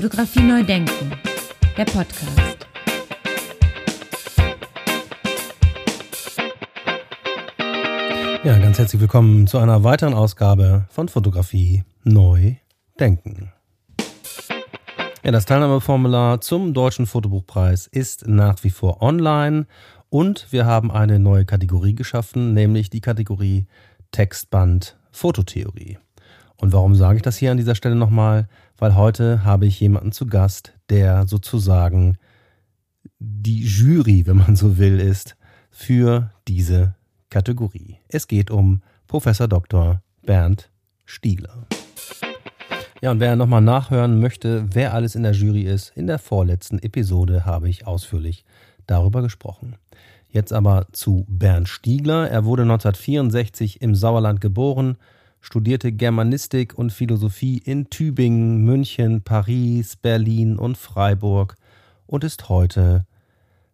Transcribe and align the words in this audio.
Fotografie 0.00 0.42
neu 0.42 0.62
denken, 0.62 1.10
der 1.76 1.84
Podcast. 1.84 2.68
Ja, 8.44 8.58
ganz 8.58 8.78
herzlich 8.78 9.00
willkommen 9.00 9.48
zu 9.48 9.58
einer 9.58 9.82
weiteren 9.82 10.14
Ausgabe 10.14 10.86
von 10.88 11.08
Fotografie 11.08 11.82
neu 12.04 12.54
denken. 13.00 13.52
Ja, 15.24 15.32
das 15.32 15.46
Teilnahmeformular 15.46 16.40
zum 16.42 16.74
Deutschen 16.74 17.06
Fotobuchpreis 17.06 17.88
ist 17.88 18.28
nach 18.28 18.62
wie 18.62 18.70
vor 18.70 19.02
online 19.02 19.66
und 20.10 20.46
wir 20.52 20.64
haben 20.64 20.92
eine 20.92 21.18
neue 21.18 21.44
Kategorie 21.44 21.96
geschaffen, 21.96 22.54
nämlich 22.54 22.88
die 22.88 23.00
Kategorie 23.00 23.66
Textband 24.12 24.96
Fototheorie. 25.10 25.98
Und 26.60 26.72
warum 26.72 26.94
sage 26.94 27.16
ich 27.16 27.22
das 27.22 27.36
hier 27.36 27.52
an 27.52 27.56
dieser 27.56 27.74
Stelle 27.74 27.94
nochmal? 27.94 28.48
Weil 28.78 28.96
heute 28.96 29.44
habe 29.44 29.66
ich 29.66 29.78
jemanden 29.80 30.12
zu 30.12 30.26
Gast, 30.26 30.74
der 30.90 31.26
sozusagen 31.28 32.18
die 33.20 33.62
Jury, 33.62 34.26
wenn 34.26 34.36
man 34.36 34.56
so 34.56 34.78
will, 34.78 34.98
ist 34.98 35.36
für 35.70 36.30
diese 36.48 36.94
Kategorie. 37.30 37.98
Es 38.08 38.26
geht 38.26 38.50
um 38.50 38.82
Professor 39.06 39.46
Dr. 39.46 40.02
Bernd 40.24 40.70
Stiegler. 41.04 41.66
Ja, 43.00 43.12
und 43.12 43.20
wer 43.20 43.36
nochmal 43.36 43.62
nachhören 43.62 44.18
möchte, 44.18 44.66
wer 44.72 44.92
alles 44.92 45.14
in 45.14 45.22
der 45.22 45.32
Jury 45.32 45.62
ist, 45.62 45.92
in 45.94 46.08
der 46.08 46.18
vorletzten 46.18 46.80
Episode 46.80 47.44
habe 47.44 47.68
ich 47.68 47.86
ausführlich 47.86 48.44
darüber 48.86 49.22
gesprochen. 49.22 49.76
Jetzt 50.30 50.52
aber 50.52 50.88
zu 50.92 51.24
Bernd 51.28 51.68
Stiegler. 51.68 52.28
Er 52.28 52.44
wurde 52.44 52.62
1964 52.62 53.80
im 53.80 53.94
Sauerland 53.94 54.40
geboren, 54.40 54.96
studierte 55.48 55.92
Germanistik 55.92 56.76
und 56.76 56.92
Philosophie 56.92 57.56
in 57.56 57.88
Tübingen, 57.88 58.66
München, 58.66 59.22
Paris, 59.22 59.96
Berlin 59.96 60.58
und 60.58 60.76
Freiburg 60.76 61.54
und 62.06 62.22
ist 62.22 62.50
heute 62.50 63.06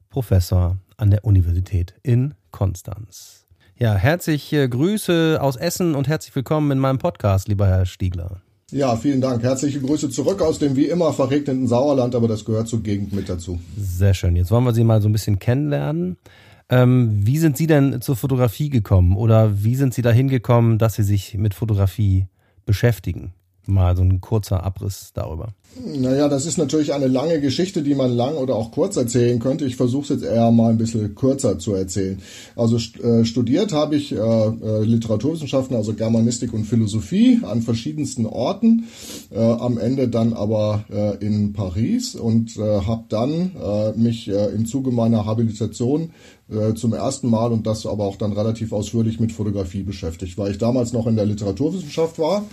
Professor 0.08 0.76
an 0.98 1.10
der 1.10 1.24
Universität 1.24 1.94
in 2.04 2.34
Konstanz. 2.52 3.48
Ja, 3.76 3.96
herzliche 3.96 4.68
Grüße 4.68 5.38
aus 5.40 5.56
Essen 5.56 5.96
und 5.96 6.06
herzlich 6.06 6.36
willkommen 6.36 6.70
in 6.70 6.78
meinem 6.78 6.98
Podcast, 6.98 7.48
lieber 7.48 7.66
Herr 7.66 7.86
Stiegler. 7.86 8.40
Ja, 8.70 8.94
vielen 8.94 9.20
Dank. 9.20 9.42
Herzliche 9.42 9.80
Grüße 9.80 10.10
zurück 10.10 10.42
aus 10.42 10.60
dem 10.60 10.76
wie 10.76 10.86
immer 10.86 11.12
verregneten 11.12 11.66
Sauerland, 11.66 12.14
aber 12.14 12.28
das 12.28 12.44
gehört 12.44 12.68
zur 12.68 12.84
Gegend 12.84 13.12
mit 13.12 13.28
dazu. 13.28 13.58
Sehr 13.76 14.14
schön. 14.14 14.36
Jetzt 14.36 14.52
wollen 14.52 14.64
wir 14.64 14.74
Sie 14.74 14.84
mal 14.84 15.02
so 15.02 15.08
ein 15.08 15.12
bisschen 15.12 15.40
kennenlernen. 15.40 16.18
Ähm, 16.70 17.26
wie 17.26 17.38
sind 17.38 17.56
Sie 17.56 17.66
denn 17.66 18.00
zur 18.00 18.16
Fotografie 18.16 18.70
gekommen 18.70 19.16
oder 19.16 19.62
wie 19.64 19.76
sind 19.76 19.94
Sie 19.94 20.02
dahin 20.02 20.28
gekommen, 20.28 20.78
dass 20.78 20.94
Sie 20.94 21.02
sich 21.02 21.34
mit 21.34 21.54
Fotografie 21.54 22.26
beschäftigen? 22.64 23.34
Mal 23.66 23.96
so 23.96 24.02
ein 24.02 24.20
kurzer 24.20 24.62
Abriss 24.62 25.12
darüber. 25.14 25.54
Naja, 25.82 26.28
das 26.28 26.46
ist 26.46 26.56
natürlich 26.56 26.92
eine 26.92 27.08
lange 27.08 27.40
Geschichte, 27.40 27.82
die 27.82 27.94
man 27.94 28.12
lang 28.12 28.34
oder 28.34 28.54
auch 28.54 28.70
kurz 28.70 28.96
erzählen 28.96 29.40
könnte. 29.40 29.64
Ich 29.64 29.74
versuche 29.74 30.04
es 30.04 30.08
jetzt 30.10 30.22
eher 30.22 30.52
mal 30.52 30.70
ein 30.70 30.78
bisschen 30.78 31.14
kürzer 31.14 31.58
zu 31.58 31.74
erzählen. 31.74 32.20
Also 32.54 32.76
äh, 32.76 33.24
studiert 33.24 33.72
habe 33.72 33.96
ich 33.96 34.12
äh, 34.12 34.16
äh, 34.16 34.84
Literaturwissenschaften, 34.84 35.76
also 35.76 35.92
Germanistik 35.94 36.52
und 36.52 36.64
Philosophie 36.64 37.40
an 37.42 37.62
verschiedensten 37.62 38.26
Orten, 38.26 38.84
am 39.34 39.78
Ende 39.78 40.08
dann 40.08 40.32
aber 40.32 40.84
in 41.20 41.52
Paris 41.52 42.14
und 42.14 42.56
habe 42.56 43.04
dann 43.08 43.52
mich 43.96 44.28
im 44.28 44.66
Zuge 44.66 44.90
meiner 44.90 45.26
Habilitation 45.26 46.10
zum 46.74 46.92
ersten 46.92 47.30
Mal 47.30 47.52
und 47.52 47.66
das 47.66 47.86
aber 47.86 48.04
auch 48.04 48.16
dann 48.16 48.32
relativ 48.32 48.72
ausführlich 48.72 49.18
mit 49.18 49.32
Fotografie 49.32 49.82
beschäftigt, 49.82 50.36
weil 50.36 50.50
ich 50.50 50.58
damals 50.58 50.92
noch 50.92 51.06
in 51.06 51.16
der 51.16 51.24
Literaturwissenschaft 51.24 52.18
war 52.18 52.44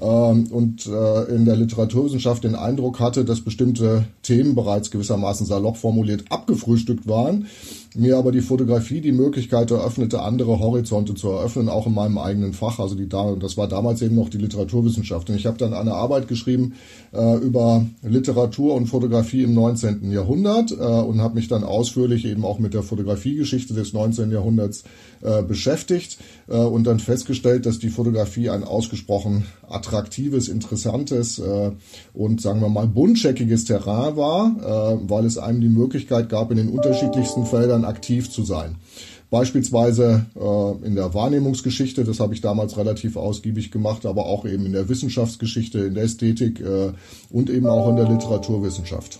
ähm, 0.00 0.48
und 0.50 0.86
in 0.86 1.44
der 1.44 1.54
Literaturwissenschaft 1.54 2.42
den 2.42 2.56
Eindruck 2.56 2.98
hatte, 2.98 3.24
dass 3.24 3.42
bestimmte 3.42 4.04
Themen 4.22 4.56
bereits 4.56 4.90
gewissermaßen 4.90 5.46
salopp 5.46 5.76
formuliert 5.76 6.24
abgefrühstückt 6.28 7.06
waren 7.06 7.46
mir 7.98 8.16
aber 8.16 8.32
die 8.32 8.40
Fotografie 8.40 9.00
die 9.00 9.12
Möglichkeit 9.12 9.70
eröffnete, 9.70 10.22
andere 10.22 10.58
Horizonte 10.58 11.14
zu 11.14 11.28
eröffnen, 11.28 11.68
auch 11.68 11.86
in 11.86 11.94
meinem 11.94 12.18
eigenen 12.18 12.52
Fach. 12.52 12.78
Also 12.78 12.94
die, 12.94 13.08
das 13.08 13.56
war 13.56 13.68
damals 13.68 14.02
eben 14.02 14.14
noch 14.14 14.28
die 14.28 14.38
Literaturwissenschaft. 14.38 15.28
Und 15.30 15.36
ich 15.36 15.46
habe 15.46 15.58
dann 15.58 15.74
eine 15.74 15.94
Arbeit 15.94 16.28
geschrieben 16.28 16.74
äh, 17.12 17.36
über 17.38 17.86
Literatur 18.02 18.74
und 18.74 18.86
Fotografie 18.86 19.42
im 19.42 19.54
19. 19.54 20.10
Jahrhundert 20.10 20.72
äh, 20.72 20.74
und 20.74 21.20
habe 21.20 21.36
mich 21.36 21.48
dann 21.48 21.64
ausführlich 21.64 22.24
eben 22.24 22.44
auch 22.44 22.58
mit 22.58 22.74
der 22.74 22.82
Fotografiegeschichte 22.82 23.74
des 23.74 23.92
19. 23.92 24.30
Jahrhunderts 24.30 24.84
äh, 25.22 25.42
beschäftigt 25.42 26.18
äh, 26.48 26.56
und 26.56 26.84
dann 26.86 27.00
festgestellt, 27.00 27.66
dass 27.66 27.78
die 27.78 27.88
Fotografie 27.88 28.50
ein 28.50 28.64
ausgesprochen 28.64 29.46
attraktives, 29.68 30.48
interessantes 30.48 31.38
äh, 31.38 31.70
und 32.12 32.40
sagen 32.40 32.60
wir 32.60 32.68
mal 32.68 32.86
buntscheckiges 32.86 33.64
Terrain 33.64 34.16
war, 34.16 34.54
äh, 34.58 34.98
weil 35.08 35.24
es 35.24 35.38
einem 35.38 35.60
die 35.60 35.68
Möglichkeit 35.68 36.28
gab, 36.28 36.50
in 36.50 36.58
den 36.58 36.68
unterschiedlichsten 36.68 37.46
Feldern 37.46 37.84
aktiv 37.86 38.30
zu 38.30 38.44
sein. 38.44 38.76
Beispielsweise 39.30 40.26
äh, 40.36 40.86
in 40.86 40.94
der 40.94 41.12
Wahrnehmungsgeschichte, 41.12 42.04
das 42.04 42.20
habe 42.20 42.34
ich 42.34 42.40
damals 42.40 42.76
relativ 42.76 43.16
ausgiebig 43.16 43.72
gemacht, 43.72 44.06
aber 44.06 44.26
auch 44.26 44.44
eben 44.44 44.66
in 44.66 44.72
der 44.72 44.88
Wissenschaftsgeschichte, 44.88 45.80
in 45.80 45.94
der 45.94 46.04
Ästhetik 46.04 46.60
äh, 46.60 46.92
und 47.30 47.50
eben 47.50 47.66
auch 47.66 47.88
in 47.88 47.96
der 47.96 48.08
Literaturwissenschaft. 48.08 49.18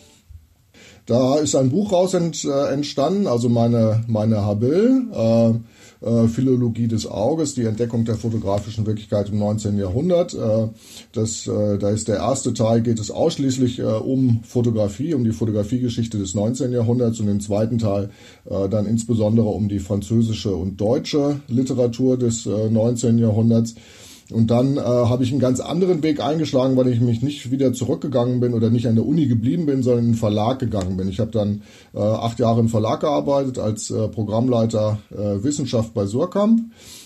Da 1.06 1.36
ist 1.36 1.54
ein 1.54 1.70
Buch 1.70 1.92
raus 1.92 2.14
ent, 2.14 2.44
äh, 2.44 2.72
entstanden, 2.72 3.26
also 3.26 3.48
meine, 3.48 4.04
meine 4.06 4.42
Habil. 4.42 5.06
Äh, 5.12 5.54
äh, 6.00 6.28
Philologie 6.28 6.88
des 6.88 7.06
Auges, 7.06 7.54
die 7.54 7.64
Entdeckung 7.64 8.04
der 8.04 8.16
fotografischen 8.16 8.86
Wirklichkeit 8.86 9.28
im 9.30 9.38
19. 9.38 9.78
Jahrhundert. 9.78 10.34
Äh, 10.34 10.68
das, 11.12 11.46
äh, 11.46 11.78
da 11.78 11.90
ist 11.90 12.08
der 12.08 12.16
erste 12.16 12.52
Teil, 12.54 12.82
geht 12.82 12.98
es 12.98 13.10
ausschließlich 13.10 13.82
um 13.82 14.40
Fotografie, 14.42 15.14
um 15.14 15.24
die 15.24 15.32
Fotografiegeschichte 15.32 16.18
des 16.18 16.34
19. 16.34 16.72
Jahrhunderts 16.72 17.20
und 17.20 17.28
im 17.28 17.40
zweiten 17.40 17.78
Teil 17.78 18.10
dann 18.44 18.86
insbesondere 18.86 19.48
um 19.48 19.68
die 19.68 19.80
französische 19.80 20.54
und 20.54 20.80
deutsche 20.80 21.40
Literatur 21.48 22.16
des 22.16 22.46
19. 22.46 23.18
Äh, 23.18 23.22
Jahrhunderts. 23.22 23.74
Und 24.32 24.50
dann 24.50 24.76
äh, 24.76 24.80
habe 24.80 25.22
ich 25.22 25.30
einen 25.30 25.40
ganz 25.40 25.60
anderen 25.60 26.02
Weg 26.02 26.20
eingeschlagen, 26.20 26.76
weil 26.76 26.88
ich 26.88 27.00
mich 27.00 27.22
nicht 27.22 27.50
wieder 27.52 27.72
zurückgegangen 27.72 28.40
bin 28.40 28.54
oder 28.54 28.70
nicht 28.70 28.88
an 28.88 28.96
der 28.96 29.06
Uni 29.06 29.26
geblieben 29.26 29.66
bin, 29.66 29.82
sondern 29.82 30.04
in 30.04 30.10
den 30.12 30.18
Verlag 30.18 30.58
gegangen 30.58 30.96
bin. 30.96 31.08
Ich 31.08 31.20
habe 31.20 31.30
dann 31.30 31.62
äh, 31.94 32.00
acht 32.00 32.40
Jahre 32.40 32.60
im 32.60 32.68
Verlag 32.68 33.00
gearbeitet 33.00 33.58
als 33.58 33.90
äh, 33.90 34.08
Programmleiter 34.08 34.98
äh, 35.10 35.44
Wissenschaft 35.44 35.94
bei 35.94 36.06
Surkamp 36.06 36.60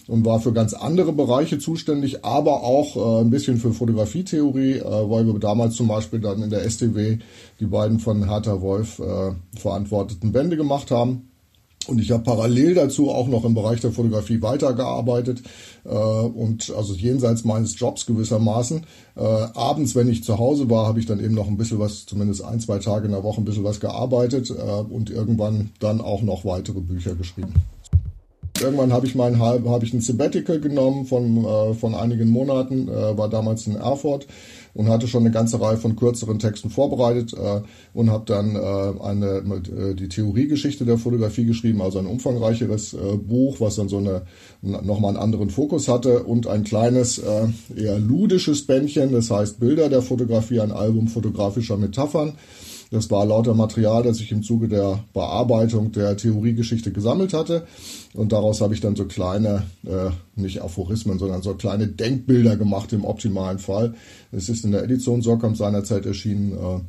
und 0.09 0.25
war 0.25 0.41
für 0.41 0.53
ganz 0.53 0.73
andere 0.73 1.13
Bereiche 1.13 1.59
zuständig, 1.59 2.25
aber 2.25 2.63
auch 2.63 2.97
äh, 2.97 3.21
ein 3.21 3.31
bisschen 3.31 3.59
für 3.59 3.73
Fotografietheorie, 3.73 4.79
äh, 4.79 4.85
weil 4.85 5.27
wir 5.27 5.39
damals 5.39 5.75
zum 5.75 5.89
Beispiel 5.89 6.21
dann 6.21 6.43
in 6.43 6.51
der 6.51 6.69
STW 6.69 7.19
die 7.61 7.67
beiden 7.67 7.99
von 7.99 8.29
Hertha 8.29 8.63
Wolf 8.63 8.99
äh, 8.99 9.33
verantworteten 9.59 10.33
Bände 10.33 10.57
gemacht 10.57 10.91
haben. 10.91 11.30
Und 11.87 11.99
ich 11.99 12.11
habe 12.11 12.23
parallel 12.23 12.75
dazu 12.75 13.11
auch 13.11 13.27
noch 13.27 13.45
im 13.45 13.55
Bereich 13.55 13.81
der 13.81 13.91
Fotografie 13.91 14.43
weitergearbeitet 14.43 15.43
äh, 15.85 15.89
und 15.89 16.73
also 16.77 16.93
jenseits 16.95 17.45
meines 17.45 17.79
Jobs 17.79 18.05
gewissermaßen. 18.05 18.85
Äh, 19.17 19.23
abends, 19.23 19.95
wenn 19.95 20.09
ich 20.09 20.23
zu 20.23 20.39
Hause 20.39 20.69
war, 20.69 20.87
habe 20.87 21.01
ich 21.01 21.07
dann 21.07 21.25
eben 21.25 21.35
noch 21.35 21.49
ein 21.49 21.57
bisschen 21.57 21.79
was, 21.79 22.05
zumindest 22.05 22.45
ein, 22.45 22.61
zwei 22.61 22.79
Tage 22.79 23.07
in 23.07 23.13
der 23.13 23.25
Woche 23.25 23.41
ein 23.41 23.47
bisschen 23.47 23.65
was 23.65 23.81
gearbeitet 23.81 24.51
äh, 24.51 24.53
und 24.53 25.09
irgendwann 25.09 25.71
dann 25.81 26.03
auch 26.03 26.21
noch 26.21 26.45
weitere 26.45 26.81
Bücher 26.81 27.15
geschrieben. 27.15 27.55
Irgendwann 28.61 28.93
habe 28.93 29.07
ich 29.07 29.15
mein 29.15 29.39
habe 29.39 29.85
ich 29.85 29.95
ein 29.95 30.03
Sabbatical 30.03 30.61
genommen 30.61 31.07
von 31.07 31.45
äh, 31.45 31.73
von 31.73 31.95
einigen 31.95 32.29
Monaten, 32.29 32.89
äh, 32.89 33.17
war 33.17 33.31
damals 33.31 33.67
in 33.67 33.77
Erfurt 33.77 34.27
und 34.75 34.89
hatte 34.89 35.09
schon 35.09 35.23
eine 35.23 35.31
ganze 35.31 35.61
Reihe 35.61 35.77
von 35.77 35.97
kürzeren 35.97 36.39
Texten 36.39 36.71
vorbereitet 36.71 37.33
äh, 37.35 37.61
und 37.93 38.11
habe 38.11 38.25
dann 38.27 38.55
äh, 38.55 39.03
eine 39.03 39.39
äh, 39.39 39.95
die 39.95 40.09
Theoriegeschichte 40.09 40.85
der 40.85 40.99
Fotografie 40.99 41.45
geschrieben, 41.45 41.83
also 41.83 41.99
ein 41.99 42.07
umfangreicheres 42.07 42.95
äh, 42.95 43.17
Buch, 43.17 43.61
was 43.61 43.77
dann 43.77 43.89
so 43.89 43.99
eine 43.99 44.23
nochmal 44.63 45.11
einen 45.11 45.23
anderen 45.23 45.51
Fokus 45.51 45.89
hatte 45.89 46.23
und 46.25 46.47
ein 46.47 46.65
kleines 46.65 47.19
äh, 47.19 47.49
eher 47.77 47.99
ludisches 47.99 48.67
Bändchen, 48.67 49.13
das 49.13 49.31
heißt 49.31 49.59
Bilder 49.59 49.89
der 49.89 50.03
Fotografie, 50.03 50.61
ein 50.61 50.73
Album 50.73 51.09
fotografischer 51.09 51.77
Metaphern. 51.77 52.35
Das 52.91 53.09
war 53.09 53.25
lauter 53.25 53.55
Material, 53.55 54.03
das 54.03 54.21
ich 54.21 54.33
im 54.33 54.43
Zuge 54.43 54.67
der 54.67 55.05
Bearbeitung 55.13 55.93
der 55.93 56.17
Theoriegeschichte 56.17 56.91
gesammelt 56.91 57.33
hatte. 57.33 57.67
Und 58.13 58.33
daraus 58.33 58.61
habe 58.61 58.75
ich 58.75 58.81
dann 58.81 58.97
so 58.97 59.05
kleine, 59.05 59.63
äh, 59.87 60.11
nicht 60.35 60.63
Aphorismen, 60.63 61.19
sondern 61.19 61.43
so 61.43 61.55
kleine 61.55 61.87
Denkbilder 61.87 62.57
gemacht 62.57 62.93
im 62.93 63.05
optimalen 63.05 63.61
Fall. 63.61 63.95
Es 64.33 64.49
ist 64.49 64.65
in 64.65 64.73
der 64.73 64.83
Edition 64.83 65.23
Sorkamp 65.23 65.57
seinerzeit 65.57 66.07
erschienen. 66.07 66.53
Äh, 66.53 66.81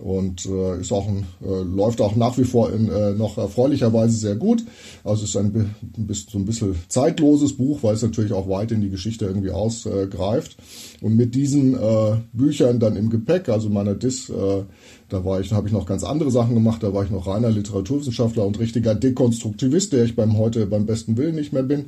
und 0.00 0.46
äh, 0.46 0.80
ist 0.80 0.92
auch 0.92 1.06
ein, 1.06 1.26
äh, 1.42 1.62
läuft 1.62 2.00
auch 2.00 2.16
nach 2.16 2.38
wie 2.38 2.44
vor 2.44 2.72
in, 2.72 2.88
äh, 2.88 3.12
noch 3.12 3.36
erfreulicherweise 3.36 4.16
sehr 4.16 4.34
gut. 4.34 4.64
Also 5.04 5.24
es 5.24 5.30
ist 5.30 5.36
ein, 5.36 5.74
ein 5.96 6.08
so 6.10 6.38
ein 6.38 6.46
bisschen 6.46 6.74
zeitloses 6.88 7.56
Buch, 7.56 7.82
weil 7.82 7.94
es 7.94 8.02
natürlich 8.02 8.32
auch 8.32 8.48
weit 8.48 8.72
in 8.72 8.80
die 8.80 8.90
Geschichte 8.90 9.26
irgendwie 9.26 9.50
ausgreift. 9.50 10.56
und 11.02 11.16
mit 11.16 11.34
diesen 11.34 11.74
äh, 11.74 12.16
Büchern 12.32 12.80
dann 12.80 12.96
im 12.96 13.10
Gepäck, 13.10 13.48
also 13.48 13.68
meiner 13.68 13.94
Dis, 13.94 14.30
äh, 14.30 14.62
da 15.10 15.24
war 15.24 15.40
ich, 15.40 15.52
habe 15.52 15.66
ich 15.66 15.72
noch 15.72 15.86
ganz 15.86 16.04
andere 16.04 16.30
Sachen 16.30 16.54
gemacht. 16.54 16.82
Da 16.82 16.94
war 16.94 17.04
ich 17.04 17.10
noch 17.10 17.26
reiner 17.26 17.50
Literaturwissenschaftler 17.50 18.46
und 18.46 18.58
richtiger 18.58 18.94
Dekonstruktivist, 18.94 19.92
der 19.92 20.04
ich 20.04 20.14
beim 20.14 20.38
heute 20.38 20.60
beim 20.70 20.86
besten 20.86 21.16
Willen 21.16 21.34
nicht 21.34 21.52
mehr 21.52 21.62
bin. 21.62 21.86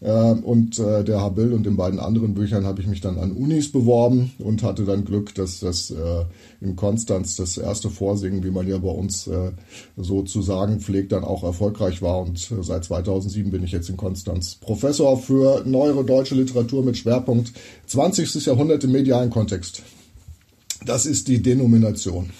Äh, 0.00 0.32
und 0.32 0.78
äh, 0.78 1.04
der 1.04 1.20
Habil 1.20 1.52
und 1.52 1.66
den 1.66 1.76
beiden 1.76 2.00
anderen 2.00 2.34
Büchern 2.34 2.64
habe 2.64 2.80
ich 2.80 2.86
mich 2.86 3.00
dann 3.00 3.18
an 3.18 3.32
Unis 3.32 3.70
beworben 3.70 4.32
und 4.38 4.62
hatte 4.62 4.84
dann 4.84 5.04
Glück, 5.04 5.34
dass 5.34 5.60
das 5.60 5.90
äh, 5.90 6.24
in 6.60 6.76
Konstanz 6.76 7.36
das 7.36 7.58
erste 7.58 7.90
Vorsingen, 7.90 8.42
wie 8.42 8.50
man 8.50 8.66
ja 8.66 8.78
bei 8.78 8.88
uns 8.88 9.26
äh, 9.26 9.50
so 9.96 10.22
zu 10.22 10.40
sagen 10.40 10.80
pflegt, 10.80 11.12
dann 11.12 11.24
auch 11.24 11.44
erfolgreich 11.44 12.00
war. 12.00 12.20
Und 12.20 12.50
seit 12.62 12.84
2007 12.84 13.50
bin 13.50 13.62
ich 13.62 13.72
jetzt 13.72 13.90
in 13.90 13.96
Konstanz 13.96 14.54
Professor 14.54 15.18
für 15.18 15.62
neuere 15.66 16.04
deutsche 16.04 16.34
Literatur 16.34 16.82
mit 16.82 16.96
Schwerpunkt 16.96 17.52
20. 17.86 18.46
Jahrhundert 18.46 18.84
im 18.84 18.92
medialen 18.92 19.30
Kontext. 19.30 19.82
Das 20.86 21.04
ist 21.04 21.28
die 21.28 21.42
Denomination. 21.42 22.30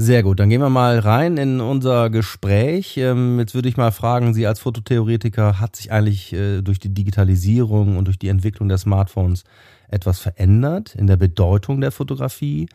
Sehr 0.00 0.22
gut, 0.22 0.38
dann 0.38 0.48
gehen 0.48 0.60
wir 0.60 0.68
mal 0.70 1.00
rein 1.00 1.36
in 1.38 1.60
unser 1.60 2.08
Gespräch. 2.08 2.96
Ähm, 2.98 3.40
jetzt 3.40 3.56
würde 3.56 3.68
ich 3.68 3.76
mal 3.76 3.90
fragen, 3.90 4.32
Sie 4.32 4.46
als 4.46 4.60
Fototheoretiker, 4.60 5.58
hat 5.58 5.74
sich 5.74 5.90
eigentlich 5.90 6.32
äh, 6.32 6.62
durch 6.62 6.78
die 6.78 6.94
Digitalisierung 6.94 7.96
und 7.96 8.04
durch 8.04 8.16
die 8.16 8.28
Entwicklung 8.28 8.68
der 8.68 8.78
Smartphones 8.78 9.42
etwas 9.88 10.20
verändert 10.20 10.94
in 10.94 11.08
der 11.08 11.16
Bedeutung 11.16 11.80
der 11.80 11.90
Fotografie? 11.90 12.68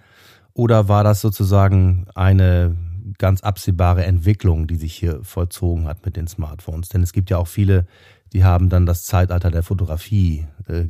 Oder 0.54 0.90
war 0.90 1.06
das 1.06 1.22
sozusagen 1.22 2.08
eine 2.14 2.75
ganz 3.20 3.40
absehbare 3.40 4.04
Entwicklung, 4.04 4.68
die 4.68 4.75
sich 4.75 4.94
hier 4.94 5.20
vollzogen 5.24 5.88
hat 5.88 6.06
mit 6.06 6.18
den 6.18 6.28
Smartphones? 6.28 6.90
Denn 6.90 7.04
es 7.04 7.14
gibt 7.14 7.30
ja 7.30 7.38
auch 7.38 7.48
viele 7.48 7.88
die 8.34 8.44
haben 8.44 8.70
dann 8.70 8.86
das 8.86 9.04
Zeitalter 9.06 9.52
der 9.52 9.64
Fotografie 9.64 10.46
äh, 10.68 10.86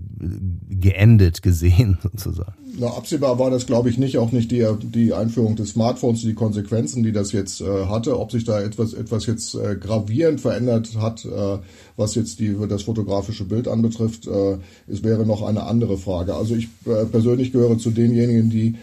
geendet 0.69 1.41
gesehen, 1.41 1.97
sozusagen. 2.03 2.53
Na, 2.79 2.87
absehbar 2.87 3.37
war 3.37 3.51
das, 3.51 3.65
glaube 3.65 3.89
ich, 3.89 3.97
nicht, 3.97 4.17
auch 4.17 4.31
nicht 4.31 4.49
die, 4.49 4.65
die 4.81 5.13
Einführung 5.13 5.55
des 5.55 5.71
Smartphones, 5.71 6.21
die 6.21 6.33
Konsequenzen, 6.33 7.03
die 7.03 7.11
das 7.11 7.31
jetzt 7.31 7.61
äh, 7.61 7.85
hatte, 7.85 8.19
ob 8.19 8.31
sich 8.31 8.45
da 8.45 8.61
etwas, 8.61 8.93
etwas 8.93 9.25
jetzt 9.25 9.55
äh, 9.55 9.75
gravierend 9.75 10.41
verändert 10.41 10.95
hat, 10.97 11.25
äh, 11.25 11.59
was 11.97 12.15
jetzt 12.15 12.39
die, 12.39 12.55
das 12.67 12.83
fotografische 12.83 13.43
Bild 13.43 13.67
anbetrifft, 13.67 14.25
äh, 14.27 14.57
es 14.87 15.03
wäre 15.03 15.25
noch 15.25 15.43
eine 15.43 15.63
andere 15.63 15.97
Frage. 15.97 16.35
Also 16.35 16.55
ich 16.55 16.69
äh, 16.85 17.05
persönlich 17.05 17.51
gehöre 17.51 17.77
zu 17.77 17.91
denjenigen, 17.91 18.49
die 18.49 18.75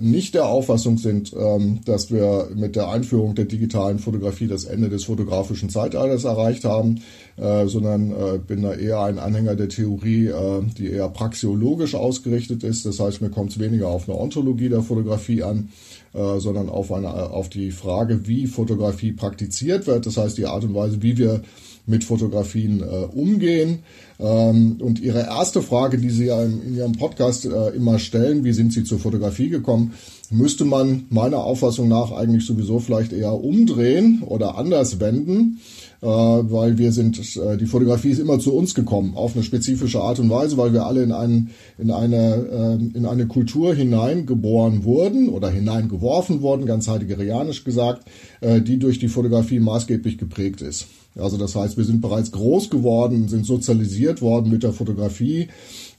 nicht 0.00 0.34
der 0.34 0.46
Auffassung 0.46 0.98
sind, 0.98 1.32
ähm, 1.38 1.80
dass 1.84 2.10
wir 2.10 2.48
mit 2.54 2.74
der 2.74 2.88
Einführung 2.88 3.34
der 3.34 3.44
digitalen 3.44 4.00
Fotografie 4.00 4.48
das 4.48 4.64
Ende 4.64 4.88
des 4.88 5.04
fotografischen 5.04 5.68
Zeitalters 5.70 6.24
erreicht 6.24 6.64
haben, 6.64 7.02
äh, 7.36 7.66
sondern 7.66 8.10
äh, 8.10 8.38
bin 8.38 8.62
da 8.62 8.74
eher 8.74 9.00
ein 9.00 9.18
Anhänger 9.18 9.54
der 9.54 9.68
Theorie, 9.68 10.26
äh, 10.26 10.62
die 10.76 10.90
eher 10.90 11.08
praxiologisch 11.08 11.94
ausgerichtet 11.94 12.64
ist. 12.64 12.86
Das 12.86 12.98
heißt, 12.98 13.20
mir 13.22 13.30
kommt 13.30 13.52
es 13.52 13.58
weniger 13.58 13.88
auf 13.88 14.08
eine 14.08 14.18
Ontologie 14.18 14.68
der 14.68 14.82
Fotografie 14.82 15.42
an, 15.42 15.68
äh, 16.12 16.38
sondern 16.38 16.68
auf, 16.68 16.92
eine, 16.92 17.30
auf 17.30 17.48
die 17.48 17.70
Frage, 17.70 18.26
wie 18.26 18.46
Fotografie 18.46 19.12
praktiziert 19.12 19.86
wird. 19.86 20.06
Das 20.06 20.16
heißt, 20.16 20.36
die 20.38 20.46
Art 20.46 20.64
und 20.64 20.74
Weise, 20.74 21.02
wie 21.02 21.16
wir 21.16 21.42
mit 21.86 22.04
Fotografien 22.04 22.80
äh, 22.80 22.84
umgehen. 22.84 23.80
Ähm, 24.20 24.76
und 24.80 25.00
Ihre 25.00 25.20
erste 25.20 25.62
Frage, 25.62 25.98
die 25.98 26.10
Sie 26.10 26.26
ja 26.26 26.42
in, 26.42 26.62
in 26.62 26.76
Ihrem 26.76 26.92
Podcast 26.92 27.44
äh, 27.46 27.70
immer 27.70 27.98
stellen, 27.98 28.44
wie 28.44 28.52
sind 28.52 28.72
Sie 28.72 28.84
zur 28.84 28.98
Fotografie 28.98 29.48
gekommen, 29.48 29.94
müsste 30.30 30.64
man 30.64 31.04
meiner 31.10 31.38
Auffassung 31.38 31.88
nach 31.88 32.12
eigentlich 32.12 32.46
sowieso 32.46 32.78
vielleicht 32.78 33.12
eher 33.12 33.34
umdrehen 33.34 34.22
oder 34.24 34.56
anders 34.56 35.00
wenden 35.00 35.60
äh, 36.02 36.06
weil 36.06 36.78
wir 36.78 36.90
sind, 36.92 37.18
äh, 37.36 37.56
die 37.56 37.66
Fotografie 37.66 38.10
ist 38.10 38.18
immer 38.18 38.40
zu 38.40 38.54
uns 38.54 38.74
gekommen, 38.74 39.12
auf 39.14 39.34
eine 39.34 39.44
spezifische 39.44 40.00
Art 40.00 40.18
und 40.18 40.28
Weise, 40.30 40.56
weil 40.56 40.72
wir 40.72 40.84
alle 40.84 41.02
in, 41.02 41.12
einen, 41.12 41.50
in, 41.78 41.92
eine, 41.92 42.78
äh, 42.92 42.98
in 42.98 43.06
eine 43.06 43.26
Kultur 43.26 43.74
hineingeboren 43.74 44.84
wurden 44.84 45.28
oder 45.28 45.48
hineingeworfen 45.48 46.42
wurden, 46.42 46.66
ganz 46.66 46.88
heiligerianisch 46.88 47.62
gesagt, 47.62 48.08
äh, 48.40 48.60
die 48.60 48.78
durch 48.78 48.98
die 48.98 49.08
Fotografie 49.08 49.60
maßgeblich 49.60 50.18
geprägt 50.18 50.60
ist. 50.60 50.86
Also 51.18 51.36
das 51.36 51.54
heißt, 51.54 51.76
wir 51.76 51.84
sind 51.84 52.00
bereits 52.00 52.32
groß 52.32 52.70
geworden, 52.70 53.28
sind 53.28 53.44
sozialisiert 53.44 54.22
worden 54.22 54.50
mit 54.50 54.62
der 54.62 54.72
Fotografie, 54.72 55.48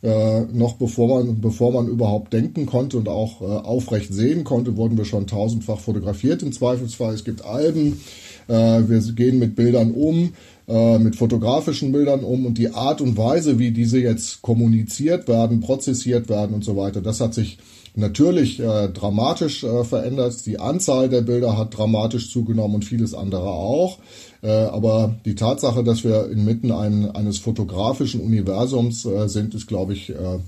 äh, 0.01 0.41
noch 0.51 0.73
bevor 0.73 1.23
man, 1.23 1.39
bevor 1.39 1.71
man 1.71 1.87
überhaupt 1.87 2.33
denken 2.33 2.65
konnte 2.65 2.97
und 2.97 3.07
auch 3.07 3.41
äh, 3.41 3.45
aufrecht 3.45 4.11
sehen 4.13 4.43
konnte, 4.43 4.75
wurden 4.75 4.97
wir 4.97 5.05
schon 5.05 5.27
tausendfach 5.27 5.79
fotografiert 5.79 6.41
im 6.41 6.51
Zweifelsfall. 6.51 7.13
Es 7.13 7.23
gibt 7.23 7.45
Alben, 7.45 8.01
äh, 8.47 8.53
wir 8.53 8.99
gehen 9.13 9.37
mit 9.37 9.55
Bildern 9.55 9.91
um, 9.91 10.33
äh, 10.67 10.97
mit 10.97 11.15
fotografischen 11.15 11.91
Bildern 11.91 12.23
um 12.23 12.47
und 12.47 12.57
die 12.57 12.73
Art 12.73 12.99
und 12.99 13.15
Weise, 13.15 13.59
wie 13.59 13.71
diese 13.71 13.99
jetzt 13.99 14.41
kommuniziert 14.41 15.27
werden, 15.27 15.59
prozessiert 15.59 16.27
werden 16.27 16.55
und 16.55 16.63
so 16.63 16.75
weiter, 16.75 17.01
das 17.01 17.21
hat 17.21 17.35
sich 17.35 17.59
natürlich 17.95 18.59
äh, 18.59 18.89
dramatisch 18.89 19.63
äh, 19.63 19.83
verändert. 19.83 20.45
Die 20.45 20.59
Anzahl 20.59 21.09
der 21.09 21.21
Bilder 21.21 21.57
hat 21.57 21.77
dramatisch 21.77 22.31
zugenommen 22.31 22.75
und 22.75 22.85
vieles 22.85 23.13
andere 23.13 23.49
auch. 23.49 23.99
Äh, 24.41 24.49
aber 24.51 25.15
die 25.25 25.35
Tatsache, 25.35 25.83
dass 25.83 26.03
wir 26.03 26.29
inmitten 26.29 26.71
ein, 26.71 27.11
eines 27.11 27.39
fotografischen 27.39 28.21
Universums 28.21 29.05
äh, 29.05 29.27
sind, 29.27 29.53
ist, 29.55 29.67
glaube 29.67 29.93
ich, 29.93 30.09
äh, 30.09 30.39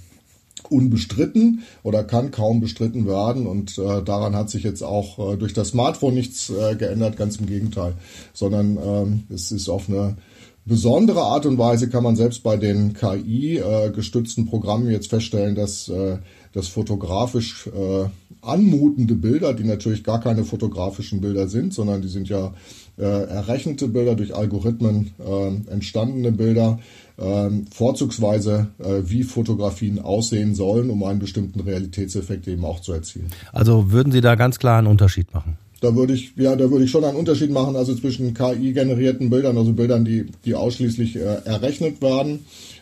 unbestritten 0.70 1.64
oder 1.84 2.04
kann 2.04 2.32
kaum 2.32 2.60
bestritten 2.60 3.06
werden. 3.06 3.48
Und 3.48 3.78
äh, 3.78 4.02
daran 4.04 4.36
hat 4.36 4.50
sich 4.50 4.64
jetzt 4.64 4.84
auch 4.84 5.34
äh, 5.34 5.38
durch 5.38 5.54
das 5.54 5.70
Smartphone 5.70 6.16
nichts 6.16 6.50
äh, 6.50 6.76
geändert, 6.76 7.18
ganz 7.18 7.38
im 7.38 7.46
Gegenteil, 7.46 7.94
sondern 8.34 8.78
ähm, 8.84 9.24
es 9.30 9.52
ist 9.52 9.70
auf 9.70 9.88
eine 9.90 10.18
besondere 10.66 11.22
Art 11.22 11.46
und 11.46 11.58
Weise 11.60 11.90
kann 11.90 12.04
man 12.04 12.16
selbst 12.16 12.42
bei 12.42 12.58
den 12.58 12.94
KI-gestützten 12.94 14.46
äh, 14.46 14.50
Programmen 14.50 14.90
jetzt 14.90 15.10
feststellen, 15.10 15.56
dass, 15.56 15.88
äh, 15.90 16.18
dass 16.56 16.70
fotografisch 16.70 17.68
äh, 17.68 18.06
anmutende 18.42 19.14
Bilder, 19.16 19.54
die 19.54 19.66
natürlich 19.66 20.04
gar 20.04 20.22
keine 20.22 20.46
fotografischen 20.46 21.20
Bilder 21.20 21.48
sind, 21.48 21.74
sondern 21.74 22.02
die 22.02 22.08
sind 22.08 22.30
ja 22.30 22.54
äh, 22.98 23.04
errechnete 23.04 23.90
Bilder 23.90 24.16
durch 24.16 24.34
Algorithmen 24.34 25.12
äh, 25.20 25.72
entstandene 25.72 26.32
Bilder, 26.32 26.80
äh, 27.18 27.50
vorzugsweise 27.72 28.68
äh, 28.80 29.02
wie 29.04 29.24
Fotografien 29.24 30.00
aussehen 30.00 30.56
sollen, 30.56 30.90
um 30.90 31.04
einen 31.04 31.20
bestimmten 31.20 31.60
Realitätseffekt 31.60 32.48
eben 32.48 32.64
auch 32.64 32.80
zu 32.80 32.94
erzielen. 32.94 33.28
Also 33.52 33.92
würden 33.92 34.14
Sie 34.14 34.22
da 34.22 34.36
ganz 34.36 34.58
klar 34.58 34.78
einen 34.78 34.88
Unterschied 34.88 35.34
machen? 35.34 35.58
Da 35.86 35.96
würde 35.96 36.14
ich, 36.14 36.34
ja, 36.36 36.56
da 36.56 36.72
würde 36.72 36.86
ich 36.86 36.90
schon 36.90 37.04
einen 37.04 37.16
Unterschied 37.16 37.52
machen, 37.52 37.76
also 37.76 37.94
zwischen 37.94 38.34
KI-generierten 38.34 39.30
Bildern, 39.30 39.56
also 39.56 39.72
Bildern, 39.72 40.04
die, 40.04 40.26
die 40.44 40.56
ausschließlich 40.56 41.16
äh, 41.18 41.42
errechnet 41.46 42.02
werden, 42.02 42.40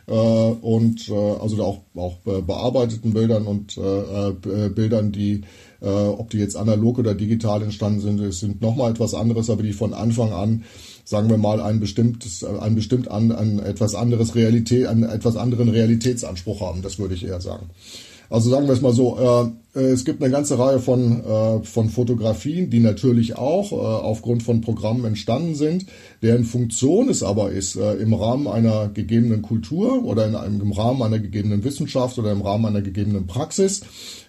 äh, 0.07 0.13
und 0.13 1.09
äh, 1.09 1.13
also 1.13 1.61
auch, 1.61 1.81
auch 1.95 2.15
bearbeiteten 2.19 3.13
Bildern 3.13 3.45
und 3.45 3.77
äh, 3.77 4.29
äh, 4.29 4.69
Bildern, 4.69 5.11
die 5.11 5.41
äh, 5.81 5.87
ob 5.87 6.29
die 6.29 6.37
jetzt 6.37 6.55
analog 6.55 6.97
oder 6.97 7.13
digital 7.13 7.61
entstanden 7.61 7.99
sind, 7.99 8.33
sind 8.33 8.61
nochmal 8.61 8.91
etwas 8.91 9.13
anderes, 9.13 9.49
aber 9.49 9.63
die 9.63 9.73
von 9.73 9.93
Anfang 9.93 10.31
an, 10.31 10.63
sagen 11.03 11.29
wir 11.29 11.37
mal, 11.37 11.59
ein 11.59 11.81
bestimmtes, 11.81 12.45
ein 12.45 12.75
bestimmt 12.75 13.11
an, 13.11 13.33
ein 13.33 13.59
etwas 13.59 13.95
anderes 13.95 14.33
Realität, 14.33 14.87
einen 14.87 15.03
etwas 15.03 15.35
anderen 15.35 15.67
Realitätsanspruch 15.67 16.61
haben. 16.61 16.81
Das 16.81 16.99
würde 16.99 17.15
ich 17.15 17.25
eher 17.25 17.41
sagen. 17.41 17.69
Also 18.29 18.49
sagen 18.49 18.67
wir 18.67 18.73
es 18.73 18.81
mal 18.81 18.93
so, 18.93 19.17
äh, 19.75 19.79
äh, 19.79 19.91
es 19.91 20.05
gibt 20.05 20.21
eine 20.21 20.31
ganze 20.31 20.57
Reihe 20.57 20.79
von, 20.79 21.23
äh, 21.23 21.63
von 21.63 21.89
Fotografien, 21.89 22.69
die 22.69 22.79
natürlich 22.79 23.37
auch 23.37 23.71
äh, 23.71 23.75
aufgrund 23.75 24.43
von 24.43 24.61
Programmen 24.61 25.05
entstanden 25.05 25.55
sind, 25.55 25.85
deren 26.21 26.43
Funktion 26.43 27.09
es 27.09 27.23
aber 27.23 27.51
ist, 27.51 27.75
äh, 27.75 27.93
im 27.95 28.13
Rahmen 28.13 28.47
einer 28.47 28.89
gegebenen 28.89 29.41
Kultur 29.41 30.03
oder 30.03 30.27
in 30.27 30.35
einem, 30.35 30.61
im 30.61 30.71
Rahmen 30.71 31.01
einer 31.01 31.19
gegebenen 31.19 31.63
Wissenschaft 31.63 32.17
oder 32.17 32.31
im 32.31 32.41
Rahmen 32.41 32.65
einer 32.65 32.81
gegebenen 32.81 33.27
Praxis 33.27 33.81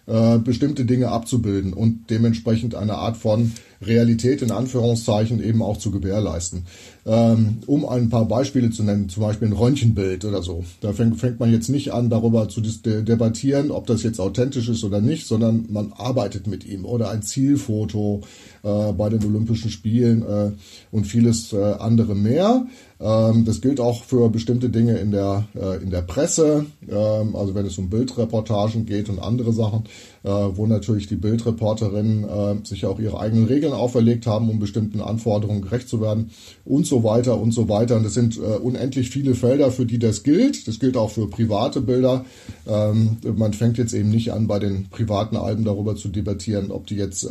äh, 0.06 0.38
bestimmte 0.38 0.84
Dinge 0.84 1.08
abzubilden 1.08 1.72
und 1.72 2.10
dementsprechend 2.10 2.74
eine 2.74 2.94
Art 2.94 3.16
von 3.16 3.52
Realität 3.82 4.42
in 4.42 4.50
Anführungszeichen 4.50 5.42
eben 5.42 5.62
auch 5.62 5.76
zu 5.76 5.90
gewährleisten. 5.90 6.66
Ähm, 7.06 7.58
um 7.66 7.86
ein 7.86 8.08
paar 8.08 8.26
Beispiele 8.26 8.70
zu 8.70 8.82
nennen, 8.82 9.08
zum 9.08 9.22
Beispiel 9.22 9.48
ein 9.48 9.52
Röntgenbild 9.52 10.24
oder 10.24 10.42
so. 10.42 10.64
Da 10.80 10.92
fängt, 10.92 11.18
fängt 11.20 11.38
man 11.38 11.52
jetzt 11.52 11.68
nicht 11.68 11.92
an, 11.92 12.08
darüber 12.08 12.48
zu 12.48 12.62
debattieren, 12.62 13.70
ob 13.70 13.86
das 13.86 14.02
jetzt 14.02 14.20
authentisch 14.20 14.68
ist 14.68 14.84
oder 14.84 15.00
nicht, 15.00 15.26
sondern 15.26 15.66
man 15.68 15.92
arbeitet 15.92 16.46
mit 16.46 16.64
ihm. 16.64 16.84
Oder 16.86 17.10
ein 17.10 17.22
Zielfoto 17.22 18.22
äh, 18.62 18.92
bei 18.92 19.10
den 19.10 19.24
Olympischen 19.24 19.70
Spielen 19.70 20.22
äh, 20.22 20.52
und 20.90 21.06
vieles 21.06 21.52
äh, 21.52 21.74
andere 21.74 22.14
mehr. 22.14 22.66
Ähm, 23.00 23.44
das 23.44 23.60
gilt 23.60 23.80
auch 23.80 24.04
für 24.04 24.30
bestimmte 24.30 24.70
Dinge 24.70 24.96
in 24.98 25.10
der, 25.10 25.44
äh, 25.54 25.82
in 25.82 25.90
der 25.90 26.02
Presse, 26.02 26.64
ähm, 26.88 27.36
also 27.36 27.54
wenn 27.54 27.66
es 27.66 27.76
um 27.76 27.90
Bildreportagen 27.90 28.86
geht 28.86 29.10
und 29.10 29.18
andere 29.18 29.52
Sachen, 29.52 29.84
wo 30.28 30.66
natürlich 30.66 31.06
die 31.06 31.16
Bildreporterinnen 31.16 32.24
äh, 32.24 32.66
sich 32.66 32.86
auch 32.86 32.98
ihre 32.98 33.20
eigenen 33.20 33.46
Regeln 33.46 33.72
auferlegt 33.72 34.26
haben, 34.26 34.48
um 34.48 34.58
bestimmten 34.58 35.00
Anforderungen 35.00 35.62
gerecht 35.62 35.88
zu 35.88 36.00
werden 36.00 36.30
und 36.64 36.86
so 36.86 37.04
weiter 37.04 37.38
und 37.38 37.52
so 37.52 37.68
weiter. 37.68 37.96
Und 37.96 38.04
das 38.04 38.14
sind 38.14 38.38
unendlich 38.38 39.10
viele 39.10 39.34
Felder, 39.34 39.70
für 39.70 39.86
die 39.86 39.98
das 39.98 40.22
gilt. 40.22 40.66
Das 40.66 40.78
gilt 40.78 40.96
auch 40.96 41.10
für 41.10 41.28
private 41.28 41.80
Bilder. 41.80 42.24
Ähm, 42.66 43.18
man 43.36 43.52
fängt 43.52 43.78
jetzt 43.78 43.92
eben 43.92 44.10
nicht 44.10 44.32
an, 44.32 44.46
bei 44.46 44.58
den 44.58 44.88
privaten 44.88 45.36
Alben 45.36 45.64
darüber 45.64 45.96
zu 45.96 46.08
debattieren, 46.08 46.70
ob 46.70 46.86
die 46.86 46.96
jetzt 46.96 47.28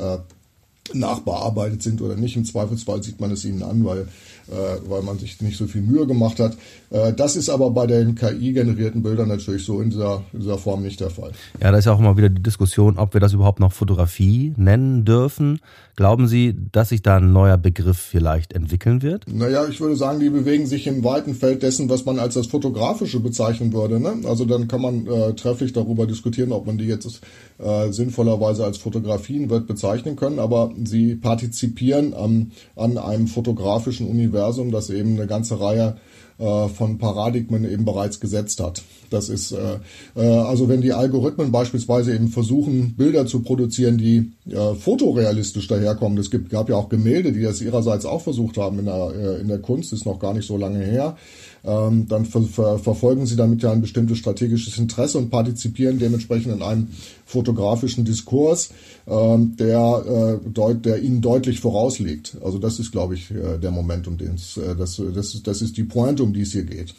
nachbearbeitet 0.94 1.82
sind 1.82 2.02
oder 2.02 2.16
nicht. 2.16 2.36
Im 2.36 2.46
Zweifelsfall 2.46 3.02
sieht 3.04 3.22
man 3.22 3.32
es 3.32 3.46
ihnen 3.46 3.64
an, 3.64 3.86
weil 3.86 4.08
äh, 4.52 4.90
weil 4.90 5.02
man 5.04 5.18
sich 5.20 5.42
nicht 5.42 5.58
so 5.58 5.68
viel 5.68 5.82
Mühe 5.82 6.06
gemacht 6.06 6.40
hat. 6.40 6.58
Äh, 6.90 7.14
das 7.14 7.36
ist 7.36 7.50
aber 7.50 7.72
bei 7.72 7.88
den 7.88 8.16
KI-generierten 8.16 9.02
Bildern 9.02 9.30
natürlich 9.30 9.64
so 9.64 9.80
in 9.80 9.90
dieser, 9.90 10.24
in 10.34 10.40
dieser 10.42 10.58
Form 10.58 10.84
nicht 10.84 11.00
der 11.00 11.10
Fall. 11.10 11.32
Ja, 11.62 11.72
da 11.72 11.78
ist 11.78 11.86
ja 11.86 11.94
auch 11.94 12.00
immer 12.00 12.18
wieder 12.18 12.30
die 12.30 12.44
Diskussion, 12.44 12.98
ob 12.98 13.14
wir 13.14 13.22
das 13.22 13.34
überhaupt 13.34 13.60
noch 13.60 13.72
Fotografie 13.72 14.54
nennen 14.58 15.06
dürfen. 15.06 15.60
Glauben 15.96 16.28
Sie, 16.28 16.56
dass 16.72 16.90
sich 16.90 17.04
da 17.04 17.18
ein 17.18 17.32
neuer 17.32 17.58
Begriff 17.58 17.98
vielleicht 17.98 18.54
entwickeln 18.54 19.02
wird? 19.02 19.26
Naja, 19.32 19.68
ich 19.70 19.80
würde 19.80 19.96
sagen, 19.96 20.20
die 20.20 20.30
bewegen 20.30 20.66
sich 20.66 20.88
im 20.88 21.04
weiten 21.04 21.36
Feld 21.36 21.62
dessen, 21.62 21.88
was 21.88 22.04
man 22.04 22.18
als 22.20 22.34
das 22.34 22.48
Fotografische 22.48 23.20
bezeichnen 23.20 23.72
würde. 23.74 24.00
Ne? 24.00 24.28
Also 24.28 24.46
dann 24.46 24.68
kann 24.68 24.82
man 24.82 25.06
äh, 25.06 25.34
trefflich 25.36 25.72
darüber 25.72 26.08
diskutieren, 26.08 26.52
ob 26.52 26.66
man 26.66 26.78
die 26.78 26.86
jetzt 26.86 27.22
äh, 27.60 27.92
sinnvollerweise 27.92 28.66
als 28.66 28.78
Fotografien 28.78 29.50
wird 29.50 29.68
bezeichnen 29.68 30.16
können, 30.16 30.40
aber 30.40 30.73
sie 30.84 31.16
partizipieren 31.16 32.14
am, 32.14 32.52
an 32.76 32.98
einem 32.98 33.28
fotografischen 33.28 34.08
Universum, 34.08 34.72
das 34.72 34.90
eben 34.90 35.16
eine 35.16 35.28
ganze 35.28 35.60
Reihe 35.60 35.98
äh, 36.40 36.68
von 36.68 36.98
Paradigmen 36.98 37.70
eben 37.70 37.86
bereits 37.86 38.20
gesetzt 38.20 38.60
hat. 38.60 38.82
Das 39.14 39.30
ist 39.30 39.52
äh, 39.52 39.80
äh, 40.16 40.22
also 40.22 40.68
wenn 40.68 40.82
die 40.82 40.94
Algorithmen 40.94 41.52
beispielsweise 41.52 42.14
eben 42.14 42.30
versuchen 42.30 42.96
Bilder 42.96 43.26
zu 43.26 43.42
produzieren, 43.42 43.98
die 43.98 44.32
äh, 44.50 44.76
fotorealistisch 44.76 45.68
daherkommen. 45.68 46.18
Es 46.18 46.32
gibt 46.32 46.50
gab 46.50 46.70
ja 46.70 46.76
auch 46.76 46.90
Gemälde, 46.90 47.32
die 47.32 47.42
das 47.42 47.62
ihrerseits 47.62 48.06
auch 48.06 48.22
versucht 48.22 48.58
haben 48.58 48.80
in 48.80 48.86
der 48.86 49.14
äh, 49.16 49.42
in 49.42 49.48
der 49.48 49.60
Kunst, 49.60 49.94
ist 49.94 50.06
noch 50.06 50.20
gar 50.20 50.34
nicht 50.34 50.48
so 50.48 50.58
lange 50.58 50.80
her 50.80 51.16
ähm, 51.64 52.08
dann 52.08 52.26
ver 52.26 52.42
ver 52.42 52.80
verfolgen 52.80 53.26
sie 53.26 53.36
damit 53.36 53.64
ja 53.64 53.72
ein 53.72 53.82
bestimmtes 53.82 54.18
strategisches 54.18 54.78
Interesse 54.78 55.18
und 55.18 55.30
partizipieren 55.30 55.98
dementsprechend 55.98 56.54
in 56.54 56.62
einem 56.62 56.90
fotografischen 57.26 58.04
Diskurs, 58.04 58.72
ähm, 59.08 59.56
der, 59.58 60.42
äh, 60.44 60.50
deut 60.50 60.86
der 60.86 61.02
ihnen 61.02 61.22
deutlich 61.22 61.62
vorausliegt. 61.62 62.38
Also 62.44 62.60
das 62.60 62.80
ist, 62.80 62.92
glaube 62.92 63.16
ich, 63.16 63.32
äh, 63.32 63.58
der 63.58 63.72
Moment, 63.72 64.08
um 64.08 64.18
den 64.18 64.36
es, 64.36 64.58
äh, 64.58 64.76
das, 64.76 65.02
das, 65.14 65.42
das 65.42 65.62
ist 65.62 65.78
die 65.78 65.84
Pointe, 65.84 66.24
um 66.24 66.34
die 66.34 66.42
es 66.42 66.52
hier 66.52 66.66
geht. 66.66 66.94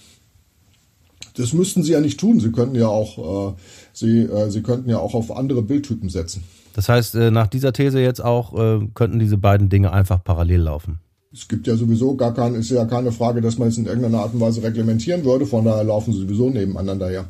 Das 1.36 1.52
müssten 1.52 1.82
sie 1.82 1.92
ja 1.92 2.00
nicht 2.00 2.18
tun. 2.18 2.40
Sie 2.40 2.52
könnten 2.52 2.76
ja 2.76 2.88
auch, 2.88 3.52
äh, 3.52 3.54
sie, 3.92 4.20
äh, 4.20 4.50
sie 4.50 4.62
könnten 4.62 4.88
ja 4.88 4.98
auch 4.98 5.14
auf 5.14 5.36
andere 5.36 5.62
Bildtypen 5.62 6.08
setzen. 6.08 6.44
Das 6.74 6.88
heißt, 6.88 7.14
äh, 7.16 7.30
nach 7.30 7.46
dieser 7.46 7.72
These 7.72 8.00
jetzt 8.00 8.22
auch 8.22 8.54
äh, 8.54 8.86
könnten 8.94 9.18
diese 9.18 9.38
beiden 9.38 9.68
Dinge 9.68 9.92
einfach 9.92 10.22
parallel 10.22 10.62
laufen 10.62 11.00
es 11.34 11.48
gibt 11.48 11.66
ja 11.66 11.74
sowieso 11.76 12.14
gar 12.14 12.32
kein, 12.32 12.54
ist 12.54 12.70
ja 12.70 12.84
keine 12.84 13.10
Frage, 13.10 13.40
dass 13.40 13.58
man 13.58 13.68
es 13.68 13.76
in 13.76 13.86
irgendeiner 13.86 14.20
Art 14.20 14.34
und 14.34 14.40
Weise 14.40 14.62
reglementieren 14.62 15.24
würde. 15.24 15.46
Von 15.46 15.64
daher 15.64 15.82
laufen 15.82 16.12
sie 16.12 16.20
sowieso 16.20 16.48
nebeneinander 16.48 17.08
her. 17.08 17.26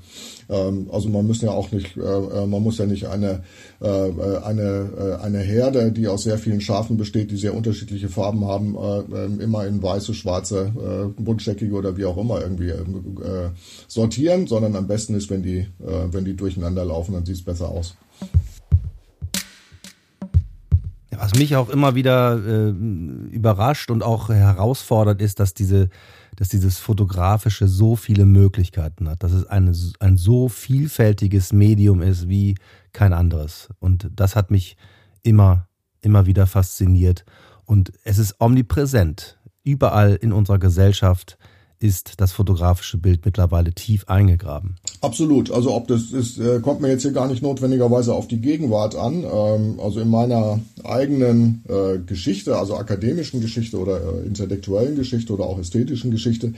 Ähm, 0.49 0.89
also 0.93 1.09
man 1.09 1.27
muss 1.27 1.41
ja 1.41 1.51
auch 1.51 1.73
nicht, 1.73 1.97
äh, 1.97 2.01
äh, 2.01 2.47
man 2.47 2.63
muss 2.63 2.79
ja 2.79 2.87
nicht 2.87 3.07
eine 3.07 3.43
äh, 3.81 3.87
eine 4.45 5.19
eine 5.23 5.39
Herde, 5.39 5.91
die 5.91 6.07
aus 6.09 6.25
sehr 6.25 6.39
vielen 6.39 6.61
Schafen 6.61 6.97
besteht, 6.97 7.31
die 7.31 7.37
sehr 7.37 7.55
unterschiedliche 7.55 8.09
Farben 8.09 8.45
haben, 8.47 8.77
ähm, 9.15 9.41
immer 9.41 9.67
in 9.67 9.83
weiße, 9.83 10.15
schwarze, 10.15 10.73
buntscheckige 11.19 11.75
oder 11.75 11.97
wie 11.97 12.05
auch 12.05 12.17
immer 12.17 12.41
irgendwie 12.41 12.73
sortieren, 13.89 14.47
sondern 14.47 14.77
am 14.77 14.87
besten 14.87 15.15
ist, 15.15 15.31
wenn 15.31 15.43
die 15.43 15.67
wenn 15.79 16.25
die 16.25 16.37
durcheinander 16.37 16.85
laufen, 16.85 17.15
dann 17.15 17.25
sieht 17.25 17.37
es 17.37 17.45
besser 17.45 17.69
aus. 17.69 17.97
Was 21.19 21.35
mich 21.35 21.57
auch 21.57 21.69
immer 21.69 21.95
wieder 21.95 22.37
äh, 22.37 22.71
überrascht 22.71 23.91
und 23.91 24.03
auch 24.03 24.29
herausfordert, 24.29 25.21
ist, 25.21 25.41
dass 25.41 25.55
diese, 25.55 25.89
dass 26.37 26.49
dieses 26.49 26.79
Fotografische 26.79 27.69
so 27.69 27.97
viele 27.97 28.25
Möglichkeiten 28.25 29.09
hat, 29.09 29.23
dass 29.23 29.33
es 29.33 29.47
eine, 29.47 29.73
ein 30.01 30.17
so 30.17 30.49
vielfältiges 30.49 31.53
Medium 31.53 32.03
ist 32.03 32.29
wie 32.29 32.57
kein 32.93 33.13
anderes. 33.13 33.69
Und 33.81 34.11
das 34.15 34.37
hat 34.37 34.51
mich 34.51 34.77
immer, 35.23 35.69
immer 36.01 36.27
wieder 36.27 36.47
fasziniert. 36.47 37.25
Und 37.65 37.93
es 38.05 38.19
ist 38.19 38.41
omnipräsent. 38.41 39.39
Überall 39.63 40.15
in 40.15 40.33
unserer 40.33 40.59
Gesellschaft 40.59 41.39
ist 41.81 42.15
das 42.21 42.33
fotografische 42.33 42.99
Bild 42.99 43.25
mittlerweile 43.25 43.73
tief 43.73 44.05
eingegraben. 44.09 44.77
Absolut. 45.01 45.51
Also 45.51 45.75
ob 45.75 45.89
das 45.89 46.13
ist, 46.13 46.39
äh, 46.39 46.61
kommt 46.61 46.81
mir 46.81 46.89
jetzt 46.89 47.03
hier 47.03 47.13
gar 47.13 47.29
nicht 47.29 47.43
notwendigerweise 47.43 48.15
auf 48.15 48.27
die 48.27 48.41
Gegenwart 48.41 48.95
an. 48.95 49.25
Ähm, 49.25 49.81
also 49.81 50.01
in 50.01 50.09
meiner 50.09 50.61
eigenen 50.83 51.63
äh, 51.69 51.99
Geschichte, 51.99 52.57
also 52.57 52.77
akademischen 52.77 53.41
Geschichte 53.41 53.79
oder 53.79 54.01
äh, 54.01 54.27
intellektuellen 54.27 54.97
Geschichte 54.97 55.33
oder 55.33 55.45
auch 55.45 55.59
ästhetischen 55.59 56.11
Geschichte, 56.11 56.55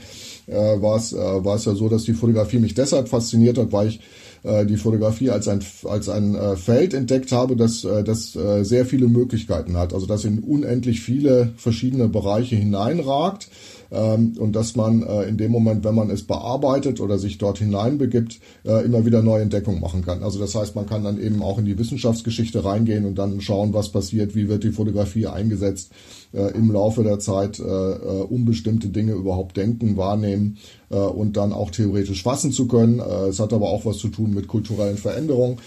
war 0.47 0.95
es 0.95 1.13
war 1.13 1.55
es 1.55 1.65
ja 1.65 1.75
so, 1.75 1.89
dass 1.89 2.03
die 2.03 2.13
Fotografie 2.13 2.59
mich 2.59 2.73
deshalb 2.73 3.09
fasziniert 3.09 3.57
hat, 3.57 3.73
weil 3.73 3.89
ich 3.89 3.99
die 4.43 4.77
Fotografie 4.77 5.29
als 5.29 5.49
ein 5.49 5.59
als 5.83 6.07
ein 6.07 6.37
Feld 6.55 6.93
entdeckt 6.93 7.33
habe, 7.33 7.57
das 7.57 7.81
das 7.81 8.31
sehr 8.61 8.85
viele 8.85 9.07
Möglichkeiten 9.07 9.75
hat. 9.75 9.93
Also 9.93 10.05
das 10.05 10.23
in 10.23 10.39
unendlich 10.39 11.01
viele 11.01 11.51
verschiedene 11.57 12.07
Bereiche 12.07 12.55
hineinragt 12.55 13.49
und 13.89 14.53
dass 14.53 14.75
man 14.75 15.03
äh, 15.03 15.23
in 15.23 15.37
dem 15.37 15.51
Moment, 15.51 15.83
wenn 15.83 15.95
man 15.95 16.09
es 16.09 16.23
bearbeitet 16.23 16.99
oder 16.99 17.17
sich 17.17 17.37
dort 17.37 17.59
hineinbegibt, 17.59 18.39
äh, 18.65 18.83
immer 18.83 19.05
wieder 19.05 19.21
neue 19.21 19.43
Entdeckungen 19.43 19.79
machen 19.79 20.03
kann. 20.03 20.23
Also 20.23 20.39
das 20.39 20.55
heißt, 20.55 20.75
man 20.75 20.85
kann 20.85 21.03
dann 21.03 21.21
eben 21.21 21.41
auch 21.41 21.57
in 21.57 21.65
die 21.65 21.77
Wissenschaftsgeschichte 21.77 22.65
reingehen 22.65 23.05
und 23.05 23.15
dann 23.15 23.39
schauen, 23.41 23.73
was 23.73 23.89
passiert, 23.89 24.35
wie 24.35 24.49
wird 24.49 24.63
die 24.63 24.71
Fotografie 24.71 25.27
eingesetzt 25.27 25.91
äh, 26.33 26.53
im 26.53 26.71
Laufe 26.71 27.03
der 27.03 27.19
Zeit, 27.19 27.59
um 27.59 28.45
bestimmte 28.45 28.89
Dinge 28.89 29.13
überhaupt 29.13 29.57
denken, 29.57 29.97
wahrnehmen 29.97 30.57
und 30.89 31.37
dann 31.37 31.53
auch 31.53 31.71
theoretisch 31.71 32.23
fassen 32.23 32.51
zu 32.51 32.67
können. 32.67 32.99
Es 32.99 33.39
hat 33.39 33.53
aber 33.53 33.69
auch 33.69 33.85
was 33.85 33.97
zu 33.97 34.09
tun 34.09 34.33
mit 34.33 34.47
kulturellen 34.47 34.97
Veränderungen. 34.97 35.57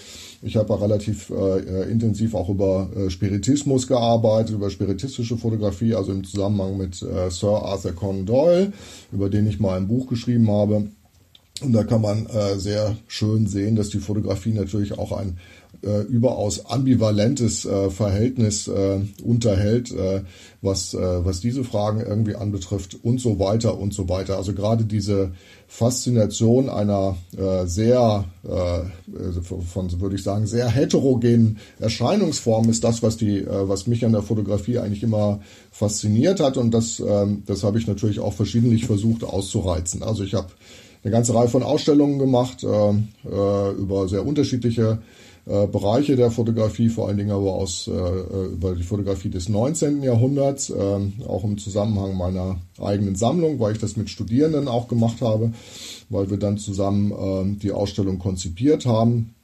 Ich 0.43 0.55
habe 0.55 0.81
relativ 0.81 1.29
äh, 1.29 1.59
äh, 1.59 1.91
intensiv 1.91 2.33
auch 2.33 2.49
über 2.49 2.89
äh, 2.95 3.09
Spiritismus 3.11 3.87
gearbeitet, 3.87 4.55
über 4.55 4.71
spiritistische 4.71 5.37
Fotografie, 5.37 5.93
also 5.93 6.11
im 6.11 6.23
Zusammenhang 6.23 6.77
mit 6.77 7.01
äh, 7.03 7.29
Sir 7.29 7.63
Arthur 7.63 7.93
Conan 7.93 8.25
Doyle, 8.25 8.73
über 9.11 9.29
den 9.29 9.45
ich 9.45 9.59
mal 9.59 9.77
ein 9.77 9.87
Buch 9.87 10.07
geschrieben 10.07 10.49
habe. 10.49 10.87
Und 11.61 11.73
da 11.73 11.83
kann 11.83 12.01
man 12.01 12.25
äh, 12.25 12.57
sehr 12.57 12.97
schön 13.07 13.45
sehen, 13.45 13.75
dass 13.75 13.89
die 13.89 13.99
Fotografie 13.99 14.53
natürlich 14.53 14.97
auch 14.97 15.11
ein 15.11 15.37
äh, 15.83 16.01
überaus 16.01 16.65
ambivalentes 16.65 17.65
äh, 17.65 17.89
Verhältnis 17.89 18.67
äh, 18.67 18.99
unterhält, 19.23 19.91
äh, 19.91 20.21
was, 20.61 20.93
äh, 20.93 21.25
was 21.25 21.39
diese 21.39 21.63
Fragen 21.63 22.01
irgendwie 22.01 22.35
anbetrifft 22.35 22.97
und 23.03 23.19
so 23.19 23.39
weiter 23.39 23.77
und 23.77 23.93
so 23.93 24.07
weiter. 24.07 24.37
Also 24.37 24.53
gerade 24.53 24.85
diese 24.85 25.31
Faszination 25.67 26.69
einer 26.69 27.15
äh, 27.37 27.65
sehr, 27.65 28.25
von 28.43 30.01
würde 30.01 30.15
ich 30.15 30.23
sagen, 30.23 30.45
sehr 30.45 30.67
heterogenen 30.67 31.59
Erscheinungsform 31.79 32.69
ist 32.69 32.83
das, 32.83 33.01
was 33.01 33.15
die, 33.15 33.45
was 33.47 33.87
mich 33.87 34.03
an 34.03 34.11
der 34.11 34.21
Fotografie 34.21 34.79
eigentlich 34.79 35.03
immer 35.03 35.39
fasziniert 35.71 36.41
hat 36.41 36.57
und 36.57 36.71
das, 36.71 36.99
äh, 36.99 37.27
das 37.45 37.63
habe 37.63 37.79
ich 37.79 37.87
natürlich 37.87 38.19
auch 38.19 38.33
verschiedentlich 38.33 38.85
versucht 38.85 39.23
auszureizen. 39.23 40.03
Also 40.03 40.23
ich 40.23 40.33
habe 40.33 40.49
eine 41.03 41.11
ganze 41.11 41.33
Reihe 41.33 41.47
von 41.47 41.63
Ausstellungen 41.63 42.19
gemacht 42.19 42.63
äh, 42.63 43.71
über 43.71 44.07
sehr 44.07 44.25
unterschiedliche 44.25 44.99
äh, 45.51 45.67
Bereiche 45.67 46.15
der 46.15 46.31
Fotografie, 46.31 46.87
vor 46.87 47.07
allen 47.07 47.17
Dingen 47.17 47.31
aber 47.31 47.53
aus 47.53 47.87
äh, 47.87 47.91
äh 47.91 48.45
über 48.53 48.73
die 48.73 48.83
Fotografie 48.83 49.29
des 49.29 49.49
19. 49.49 50.01
Jahrhunderts, 50.01 50.69
äh, 50.69 50.99
auch 51.27 51.43
im 51.43 51.57
Zusammenhang 51.57 52.15
meiner 52.15 52.61
eigenen 52.79 53.15
Sammlung, 53.15 53.59
weil 53.59 53.73
ich 53.73 53.79
das 53.79 53.97
mit 53.97 54.09
Studierenden 54.09 54.67
auch 54.67 54.87
gemacht 54.87 55.21
habe, 55.21 55.51
weil 56.09 56.29
wir 56.29 56.37
dann 56.37 56.57
zusammen 56.57 57.11
äh, 57.11 57.59
die 57.59 57.71
Ausstellung 57.71 58.17
konzipiert 58.19 58.85
haben 58.85 59.35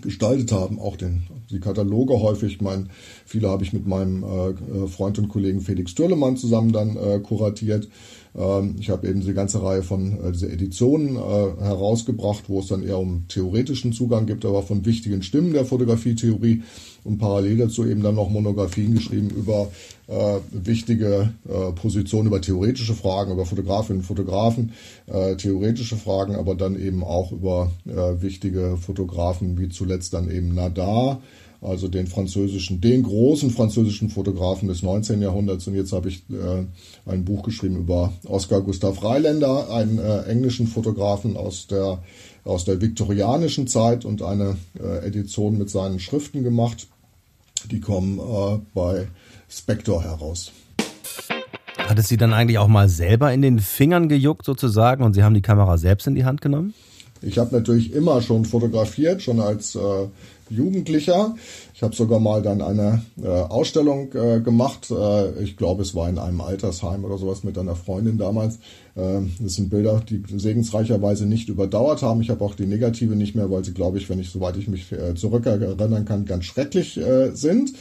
gestaltet 0.00 0.52
haben, 0.52 0.78
auch 0.78 0.96
den, 0.96 1.24
die 1.50 1.60
Kataloge 1.60 2.18
häufig. 2.18 2.62
Mein, 2.62 2.88
viele 3.26 3.50
habe 3.50 3.62
ich 3.62 3.74
mit 3.74 3.86
meinem 3.86 4.24
äh, 4.24 4.86
Freund 4.86 5.18
und 5.18 5.28
Kollegen 5.28 5.60
Felix 5.60 5.94
Dürlemann 5.94 6.38
zusammen 6.38 6.72
dann 6.72 6.96
äh, 6.96 7.18
kuratiert. 7.18 7.88
Ähm, 8.36 8.76
ich 8.78 8.90
habe 8.90 9.08
eben 9.08 9.20
diese 9.20 9.34
ganze 9.34 9.62
Reihe 9.62 9.82
von 9.82 10.12
äh, 10.24 10.32
diese 10.32 10.50
Editionen 10.50 11.16
äh, 11.16 11.18
herausgebracht, 11.18 12.44
wo 12.48 12.60
es 12.60 12.68
dann 12.68 12.82
eher 12.82 12.98
um 12.98 13.26
theoretischen 13.28 13.92
Zugang 13.92 14.26
gibt, 14.26 14.44
aber 14.44 14.62
von 14.62 14.84
wichtigen 14.84 15.22
Stimmen 15.22 15.52
der 15.52 15.64
Fotografietheorie. 15.64 16.62
Und 17.04 17.18
parallel 17.18 17.56
dazu 17.56 17.84
eben 17.84 18.02
dann 18.02 18.14
noch 18.14 18.30
Monographien 18.30 18.94
geschrieben 18.94 19.30
über 19.30 19.68
äh, 20.06 20.38
wichtige 20.52 21.32
äh, 21.48 21.72
Positionen, 21.72 22.28
über 22.28 22.40
theoretische 22.40 22.94
Fragen, 22.94 23.32
über 23.32 23.44
Fotografinnen 23.44 24.02
und 24.02 24.06
Fotografen, 24.06 24.72
äh, 25.06 25.34
theoretische 25.34 25.96
Fragen, 25.96 26.36
aber 26.36 26.54
dann 26.54 26.78
eben 26.78 27.02
auch 27.02 27.32
über 27.32 27.72
äh, 27.86 28.22
wichtige 28.22 28.76
Fotografen, 28.76 29.58
wie 29.58 29.68
zuletzt 29.68 30.14
dann 30.14 30.30
eben 30.30 30.54
Nadar, 30.54 31.20
also 31.62 31.86
den 31.86 32.08
französischen, 32.08 32.80
den 32.80 33.04
großen 33.04 33.50
französischen 33.50 34.10
Fotografen 34.10 34.68
des 34.68 34.82
19. 34.82 35.22
Jahrhunderts. 35.22 35.66
Und 35.68 35.74
jetzt 35.74 35.92
habe 35.92 36.08
ich 36.08 36.24
äh, 36.30 36.64
ein 37.06 37.24
Buch 37.24 37.44
geschrieben 37.44 37.76
über 37.76 38.12
Oskar 38.26 38.60
Gustav 38.62 39.02
Reiländer, 39.02 39.70
einen 39.70 39.98
äh, 39.98 40.22
englischen 40.24 40.66
Fotografen 40.66 41.36
aus 41.36 41.68
der, 41.68 42.02
aus 42.44 42.64
der 42.64 42.80
viktorianischen 42.80 43.68
Zeit 43.68 44.04
und 44.04 44.22
eine 44.22 44.56
äh, 44.78 45.06
Edition 45.06 45.56
mit 45.56 45.70
seinen 45.70 46.00
Schriften 46.00 46.42
gemacht. 46.42 46.88
Die 47.70 47.80
kommen 47.80 48.18
äh, 48.18 48.58
bei 48.74 49.06
Spector 49.48 50.02
heraus. 50.02 50.50
Hat 51.78 51.98
es 51.98 52.08
Sie 52.08 52.16
dann 52.16 52.32
eigentlich 52.32 52.58
auch 52.58 52.68
mal 52.68 52.88
selber 52.88 53.32
in 53.32 53.42
den 53.42 53.60
Fingern 53.60 54.08
gejuckt 54.08 54.44
sozusagen 54.44 55.04
und 55.04 55.14
Sie 55.14 55.22
haben 55.22 55.34
die 55.34 55.42
Kamera 55.42 55.78
selbst 55.78 56.08
in 56.08 56.14
die 56.16 56.24
Hand 56.24 56.40
genommen? 56.40 56.74
Ich 57.20 57.38
habe 57.38 57.54
natürlich 57.54 57.92
immer 57.92 58.20
schon 58.20 58.44
fotografiert, 58.44 59.22
schon 59.22 59.38
als 59.38 59.76
äh, 59.76 60.08
Jugendlicher. 60.52 61.34
Ich 61.74 61.82
habe 61.82 61.94
sogar 61.94 62.20
mal 62.20 62.42
dann 62.42 62.62
eine 62.62 63.02
äh, 63.22 63.26
Ausstellung 63.26 64.12
äh, 64.14 64.40
gemacht. 64.40 64.90
Äh, 64.90 65.42
ich 65.42 65.56
glaube, 65.56 65.82
es 65.82 65.94
war 65.94 66.08
in 66.08 66.18
einem 66.18 66.40
Altersheim 66.40 67.04
oder 67.04 67.18
sowas 67.18 67.44
mit 67.44 67.58
einer 67.58 67.74
Freundin 67.74 68.18
damals. 68.18 68.56
Äh, 68.94 69.20
das 69.40 69.54
sind 69.54 69.70
Bilder, 69.70 70.02
die 70.08 70.22
segensreicherweise 70.36 71.26
nicht 71.26 71.48
überdauert 71.48 72.02
haben. 72.02 72.20
Ich 72.20 72.30
habe 72.30 72.44
auch 72.44 72.54
die 72.54 72.66
negative 72.66 73.16
nicht 73.16 73.34
mehr, 73.34 73.50
weil 73.50 73.64
sie, 73.64 73.74
glaube 73.74 73.98
ich, 73.98 74.08
wenn 74.08 74.18
ich, 74.18 74.30
soweit 74.30 74.56
ich 74.56 74.68
mich 74.68 74.92
äh, 74.92 75.14
zurückerinnern 75.14 76.04
kann, 76.04 76.24
ganz 76.24 76.44
schrecklich 76.44 76.98
äh, 76.98 77.30
sind. 77.34 77.72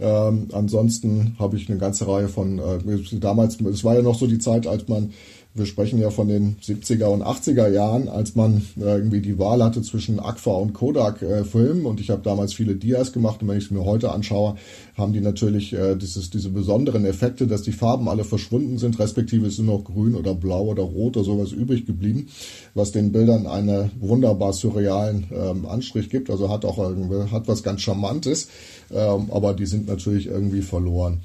Ähm, 0.00 0.48
ansonsten 0.52 1.36
habe 1.38 1.56
ich 1.56 1.68
eine 1.68 1.78
ganze 1.78 2.08
Reihe 2.08 2.28
von, 2.28 2.58
äh, 2.58 3.18
damals, 3.20 3.60
es 3.60 3.84
war 3.84 3.94
ja 3.94 4.02
noch 4.02 4.18
so 4.18 4.26
die 4.26 4.38
Zeit, 4.38 4.66
als 4.66 4.88
man 4.88 5.12
wir 5.56 5.66
sprechen 5.66 6.00
ja 6.00 6.10
von 6.10 6.26
den 6.26 6.56
70er 6.56 7.04
und 7.04 7.22
80er 7.22 7.68
Jahren, 7.68 8.08
als 8.08 8.34
man 8.34 8.62
äh, 8.76 8.96
irgendwie 8.96 9.20
die 9.20 9.38
Wahl 9.38 9.62
hatte 9.62 9.82
zwischen 9.82 10.18
Agfa 10.18 10.50
und 10.50 10.72
Kodak 10.72 11.22
äh, 11.22 11.44
und 11.54 12.00
ich 12.00 12.10
habe 12.10 12.22
damals 12.22 12.54
viele 12.54 12.74
Dias 12.74 13.12
gemacht. 13.12 13.40
Und 13.40 13.48
wenn 13.48 13.58
ich 13.58 13.66
es 13.66 13.70
mir 13.70 13.84
heute 13.84 14.10
anschaue, 14.10 14.56
haben 14.96 15.12
die 15.12 15.20
natürlich 15.20 15.72
äh, 15.72 15.94
dieses, 15.94 16.30
diese 16.30 16.50
besonderen 16.50 17.04
Effekte, 17.04 17.46
dass 17.46 17.62
die 17.62 17.70
Farben 17.70 18.08
alle 18.08 18.24
verschwunden 18.24 18.78
sind, 18.78 18.98
respektive 18.98 19.46
es 19.46 19.56
sind 19.56 19.66
noch 19.66 19.84
grün 19.84 20.16
oder 20.16 20.34
blau 20.34 20.64
oder 20.64 20.82
rot 20.82 21.16
oder 21.16 21.24
sowas 21.24 21.52
übrig 21.52 21.86
geblieben, 21.86 22.26
was 22.74 22.90
den 22.90 23.12
Bildern 23.12 23.46
einen 23.46 23.92
wunderbar 24.00 24.52
surrealen 24.52 25.26
ähm, 25.32 25.66
Anstrich 25.66 26.10
gibt, 26.10 26.30
also 26.30 26.50
hat 26.50 26.64
auch 26.64 26.78
irgendwie, 26.78 27.30
hat 27.30 27.46
was 27.46 27.62
ganz 27.62 27.80
Charmantes, 27.80 28.48
ähm, 28.92 29.30
aber 29.30 29.54
die 29.54 29.66
sind 29.66 29.86
natürlich 29.86 30.26
irgendwie 30.26 30.62
verloren. 30.62 31.20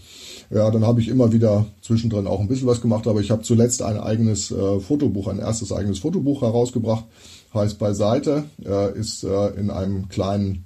Ja, 0.51 0.71
dann 0.71 0.85
habe 0.85 0.99
ich 0.99 1.09
immer 1.09 1.31
wieder 1.31 1.65
zwischendrin 1.81 2.25
auch 2.25 2.39
ein 2.39 2.47
bisschen 2.47 2.67
was 2.67 2.81
gemacht, 2.81 3.07
aber 3.07 3.21
ich 3.21 3.29
habe 3.29 3.43
zuletzt 3.43 3.83
ein 3.83 3.99
eigenes 3.99 4.49
äh, 4.51 4.79
Fotobuch, 4.79 5.27
ein 5.27 5.39
erstes 5.39 5.71
eigenes 5.71 5.99
Fotobuch 5.99 6.41
herausgebracht, 6.41 7.05
heißt 7.53 7.77
Beiseite, 7.77 8.45
äh, 8.65 8.97
ist 8.97 9.23
äh, 9.23 9.47
in 9.49 9.69
einem 9.69 10.09
kleinen 10.09 10.65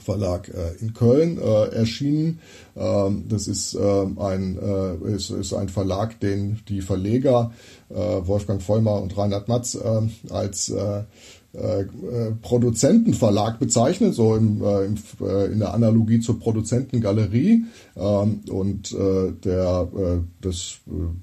Verlag 0.00 0.48
äh, 0.48 0.82
in 0.82 0.94
Köln 0.94 1.38
äh, 1.38 1.66
erschienen. 1.74 2.40
Ähm, 2.74 3.26
das 3.28 3.46
ist, 3.46 3.74
äh, 3.74 4.06
ein, 4.16 4.58
ist, 5.04 5.30
ist 5.30 5.52
ein 5.52 5.68
Verlag, 5.68 6.18
den 6.20 6.60
die 6.68 6.80
Verleger 6.80 7.52
Wolfgang 7.90 8.62
Vollmer 8.62 9.02
und 9.02 9.18
Reinhard 9.18 9.48
Matz 9.48 9.76
als 10.30 10.72
äh, 11.54 11.82
äh, 11.82 11.86
Produzentenverlag 12.40 13.58
bezeichnet, 13.58 14.14
so 14.14 14.36
im, 14.36 14.62
äh, 14.62 14.86
im, 14.86 14.94
äh, 15.20 15.52
in 15.52 15.58
der 15.58 15.74
Analogie 15.74 16.20
zur 16.20 16.40
Produzentengalerie. 16.40 17.64
Ähm, 17.94 18.40
und 18.48 18.92
äh, 18.92 19.32
der, 19.44 19.88
äh, 19.94 20.18
das, 20.40 20.76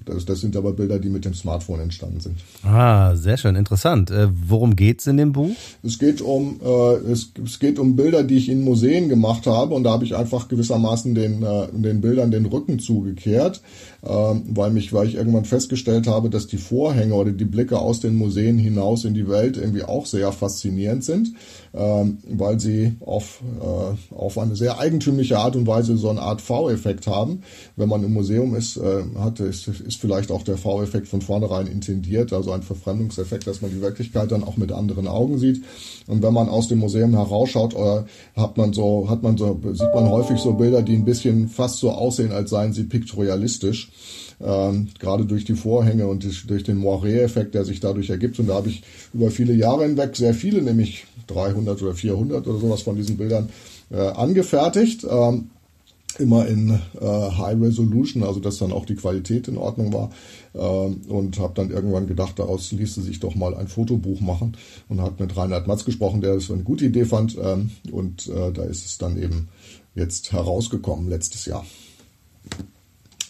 das, 0.04 0.24
das 0.26 0.40
sind 0.40 0.56
aber 0.56 0.72
Bilder, 0.72 1.00
die 1.00 1.08
mit 1.08 1.24
dem 1.24 1.34
Smartphone 1.34 1.80
entstanden 1.80 2.20
sind. 2.20 2.36
Ah, 2.62 3.16
sehr 3.16 3.38
schön, 3.38 3.56
interessant. 3.56 4.12
Äh, 4.12 4.28
worum 4.32 4.76
geht's 4.76 5.08
in 5.08 5.16
dem 5.16 5.32
Buch? 5.32 5.50
Es 5.82 5.98
geht 5.98 6.20
um 6.20 6.60
äh, 6.64 7.10
es, 7.10 7.32
es 7.44 7.58
geht 7.58 7.80
um 7.80 7.96
Bilder, 7.96 8.22
die 8.22 8.36
ich 8.36 8.48
in 8.48 8.62
Museen 8.62 9.08
gemacht 9.08 9.48
habe 9.48 9.74
und 9.74 9.82
da 9.82 9.90
habe 9.90 10.04
ich 10.04 10.14
einfach 10.14 10.46
gewissermaßen 10.46 11.12
den, 11.14 11.42
äh, 11.42 11.66
den 11.72 12.00
Bildern 12.00 12.30
den 12.30 12.46
Rücken 12.46 12.78
zugekehrt, 12.78 13.62
äh, 14.02 14.08
weil 14.08 14.70
mich, 14.70 14.92
weil 14.92 15.08
ich 15.08 15.16
irgendwann 15.16 15.44
festgestellt 15.44 16.06
habe, 16.06 16.30
dass 16.30 16.46
die 16.46 16.58
Vorhänge 16.58 17.14
oder 17.14 17.32
die 17.32 17.44
Blicke 17.44 17.78
aus 17.80 18.00
den 18.00 18.14
Museen 18.14 18.58
hinaus 18.58 19.04
in 19.04 19.14
die 19.14 19.28
Welt 19.28 19.56
irgendwie 19.56 19.82
auch 19.82 20.06
sehr 20.06 20.20
sehr 20.20 20.32
faszinierend 20.32 21.02
sind, 21.02 21.32
ähm, 21.72 22.18
weil 22.28 22.60
sie 22.60 22.94
auf, 23.00 23.40
äh, 23.60 24.14
auf 24.14 24.36
eine 24.36 24.54
sehr 24.54 24.78
eigentümliche 24.78 25.38
Art 25.38 25.56
und 25.56 25.66
Weise 25.66 25.96
so 25.96 26.10
eine 26.10 26.20
Art 26.20 26.42
V-Effekt 26.42 27.06
haben. 27.06 27.40
Wenn 27.76 27.88
man 27.88 28.04
im 28.04 28.12
Museum 28.12 28.54
ist, 28.54 28.76
äh, 28.76 29.02
hat, 29.18 29.40
ist, 29.40 29.66
ist 29.66 29.98
vielleicht 29.98 30.30
auch 30.30 30.42
der 30.42 30.58
V-Effekt 30.58 31.08
von 31.08 31.22
vornherein 31.22 31.66
intendiert, 31.66 32.34
also 32.34 32.52
ein 32.52 32.62
Verfremdungseffekt, 32.62 33.46
dass 33.46 33.62
man 33.62 33.70
die 33.70 33.80
Wirklichkeit 33.80 34.30
dann 34.30 34.44
auch 34.44 34.58
mit 34.58 34.72
anderen 34.72 35.08
Augen 35.08 35.38
sieht. 35.38 35.64
Und 36.06 36.22
wenn 36.22 36.34
man 36.34 36.50
aus 36.50 36.68
dem 36.68 36.80
Museum 36.80 37.14
herausschaut, 37.14 37.74
äh, 37.74 38.02
hat 38.38 38.58
man 38.58 38.74
so, 38.74 39.08
hat 39.08 39.22
man 39.22 39.38
so, 39.38 39.58
sieht 39.72 39.94
man 39.94 40.10
häufig 40.10 40.38
so 40.38 40.52
Bilder, 40.52 40.82
die 40.82 40.96
ein 40.96 41.06
bisschen 41.06 41.48
fast 41.48 41.78
so 41.78 41.92
aussehen, 41.92 42.32
als 42.32 42.50
seien 42.50 42.74
sie 42.74 42.84
piktorialistisch 42.84 43.89
ähm, 44.40 44.88
gerade 44.98 45.26
durch 45.26 45.44
die 45.44 45.54
Vorhänge 45.54 46.06
und 46.06 46.24
durch 46.48 46.64
den 46.64 46.78
Moiré-Effekt, 46.78 47.54
der 47.54 47.64
sich 47.64 47.80
dadurch 47.80 48.10
ergibt. 48.10 48.38
Und 48.38 48.48
da 48.48 48.54
habe 48.54 48.68
ich 48.68 48.82
über 49.12 49.30
viele 49.30 49.52
Jahre 49.52 49.84
hinweg 49.84 50.16
sehr 50.16 50.34
viele, 50.34 50.62
nämlich 50.62 51.06
300 51.26 51.80
oder 51.82 51.94
400 51.94 52.46
oder 52.46 52.58
sowas 52.58 52.82
von 52.82 52.96
diesen 52.96 53.16
Bildern 53.16 53.50
äh, 53.90 53.96
angefertigt. 53.96 55.06
Ähm, 55.08 55.50
immer 56.18 56.46
in 56.46 56.70
äh, 56.70 57.00
High 57.00 57.60
Resolution, 57.60 58.22
also 58.22 58.40
dass 58.40 58.58
dann 58.58 58.72
auch 58.72 58.84
die 58.84 58.96
Qualität 58.96 59.48
in 59.48 59.56
Ordnung 59.56 59.92
war. 59.92 60.10
Ähm, 60.54 61.02
und 61.08 61.38
habe 61.38 61.54
dann 61.54 61.70
irgendwann 61.70 62.06
gedacht, 62.06 62.38
daraus 62.38 62.72
ließe 62.72 63.00
sich 63.02 63.20
doch 63.20 63.34
mal 63.34 63.54
ein 63.54 63.68
Fotobuch 63.68 64.20
machen 64.20 64.56
und 64.88 65.00
habe 65.00 65.22
mit 65.22 65.36
Reinhard 65.36 65.66
Matz 65.66 65.84
gesprochen, 65.84 66.20
der 66.20 66.34
das 66.34 66.50
eine 66.50 66.62
gute 66.62 66.86
Idee 66.86 67.04
fand. 67.04 67.38
Ähm, 67.40 67.70
und 67.92 68.28
äh, 68.28 68.52
da 68.52 68.64
ist 68.64 68.86
es 68.86 68.98
dann 68.98 69.20
eben 69.22 69.48
jetzt 69.94 70.32
herausgekommen 70.32 71.08
letztes 71.08 71.46
Jahr. 71.46 71.64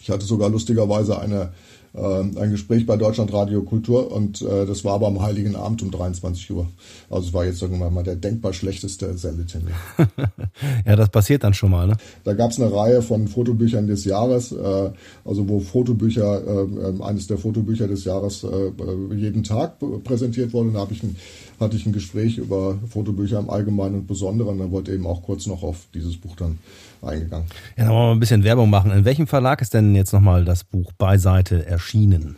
Ich 0.01 0.09
hatte 0.09 0.25
sogar 0.25 0.49
lustigerweise 0.49 1.19
eine, 1.19 1.51
äh, 1.93 1.99
ein 1.99 2.49
Gespräch 2.49 2.87
bei 2.87 2.97
Deutschlandradio 2.97 3.61
Kultur 3.61 4.11
und 4.11 4.41
äh, 4.41 4.65
das 4.65 4.83
war 4.83 4.95
aber 4.95 5.07
am 5.07 5.21
Heiligen 5.21 5.55
Abend 5.55 5.83
um 5.83 5.91
23 5.91 6.51
Uhr. 6.51 6.67
Also 7.09 7.27
es 7.27 7.33
war 7.33 7.45
jetzt 7.45 7.61
irgendwann 7.61 7.93
mal 7.93 8.03
der 8.03 8.15
denkbar 8.15 8.51
schlechteste 8.53 9.15
Sendetermin. 9.15 9.73
ja, 10.85 10.95
das 10.95 11.09
passiert 11.09 11.43
dann 11.43 11.53
schon 11.53 11.69
mal. 11.69 11.85
Ne? 11.85 11.97
Da 12.23 12.33
gab 12.33 12.49
es 12.49 12.59
eine 12.59 12.73
Reihe 12.73 13.03
von 13.03 13.27
Fotobüchern 13.27 13.85
des 13.85 14.05
Jahres, 14.05 14.51
äh, 14.51 14.91
also 15.23 15.47
wo 15.47 15.59
Fotobücher, 15.59 16.41
äh, 16.47 16.63
äh 16.63 17.03
eines 17.03 17.27
der 17.27 17.37
Fotobücher 17.37 17.87
des 17.87 18.03
Jahres 18.03 18.43
äh, 18.43 18.71
jeden 19.15 19.43
Tag 19.43 19.75
präsentiert 20.03 20.51
wurde. 20.53 20.71
Da 20.71 20.79
habe 20.79 20.93
ich 20.93 21.03
ein 21.03 21.15
hatte 21.61 21.77
ich 21.77 21.85
ein 21.85 21.93
Gespräch 21.93 22.39
über 22.39 22.79
Fotobücher 22.89 23.39
im 23.39 23.49
Allgemeinen 23.49 23.95
und 23.95 24.07
Besonderen. 24.07 24.57
Da 24.57 24.71
wurde 24.71 24.93
eben 24.93 25.05
auch 25.05 25.21
kurz 25.21 25.45
noch 25.45 25.61
auf 25.63 25.85
dieses 25.93 26.17
Buch 26.17 26.35
dann 26.35 26.57
eingegangen. 27.03 27.47
Ja, 27.77 27.85
dann 27.85 27.93
wollen 27.93 28.07
wir 28.09 28.11
ein 28.11 28.19
bisschen 28.19 28.43
Werbung 28.43 28.69
machen. 28.69 28.91
In 28.91 29.05
welchem 29.05 29.27
Verlag 29.27 29.61
ist 29.61 29.73
denn 29.73 29.95
jetzt 29.95 30.13
nochmal 30.13 30.45
das 30.45 30.63
Buch 30.63 30.91
Beiseite 30.93 31.65
erschienen? 31.65 32.37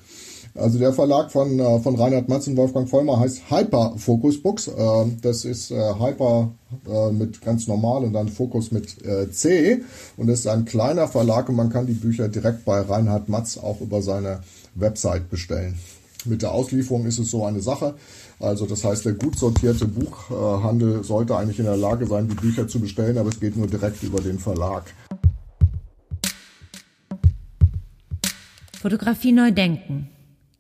Also 0.56 0.78
der 0.78 0.94
Verlag 0.94 1.32
von, 1.32 1.60
äh, 1.60 1.80
von 1.80 1.96
Reinhard 1.96 2.30
Matz 2.30 2.46
und 2.48 2.58
Wolfgang 2.58 2.88
Vollmer 2.88 3.20
heißt 3.20 3.50
Hyper 3.50 3.96
Focus 3.98 4.42
Books. 4.42 4.68
Äh, 4.68 5.06
das 5.22 5.46
ist 5.46 5.72
äh, 5.72 5.94
Hyper 6.00 6.52
mit 7.12 7.40
ganz 7.42 7.68
normal 7.68 8.04
und 8.04 8.14
dann 8.14 8.30
Focus 8.30 8.72
mit 8.72 8.98
C. 9.32 9.84
Und 10.18 10.26
das 10.26 10.40
ist 10.40 10.48
ein 10.48 10.66
kleiner 10.66 11.08
Verlag 11.08 11.48
und 11.48 11.56
man 11.56 11.70
kann 11.70 11.86
die 11.86 11.94
Bücher 11.94 12.30
direkt 12.30 12.66
bei 12.66 12.82
Reinhard 12.82 13.30
Matz 13.30 13.60
auch 13.60 13.80
über 13.80 14.02
seine 14.02 14.40
Website 14.74 15.30
bestellen. 15.30 15.78
Mit 16.26 16.42
der 16.42 16.52
Auslieferung 16.52 17.06
ist 17.06 17.20
es 17.20 17.32
so 17.32 17.46
eine 17.46 17.62
Sache. 17.62 17.96
Also 18.40 18.66
das 18.66 18.84
heißt, 18.84 19.06
der 19.06 19.14
gut 19.14 19.38
sortierte 19.38 19.86
Buchhandel 19.86 21.04
sollte 21.04 21.36
eigentlich 21.38 21.60
in 21.60 21.66
der 21.66 21.78
Lage 21.78 22.08
sein, 22.08 22.28
die 22.28 22.36
Bücher 22.36 22.68
zu 22.68 22.80
bestellen, 22.80 23.18
aber 23.18 23.30
es 23.30 23.40
geht 23.40 23.58
nur 23.58 23.68
direkt 23.68 24.02
über 24.04 24.22
den 24.22 24.40
Verlag. 24.40 24.84
Fotografie 28.82 29.32
neu 29.32 29.52
denken. 29.52 30.10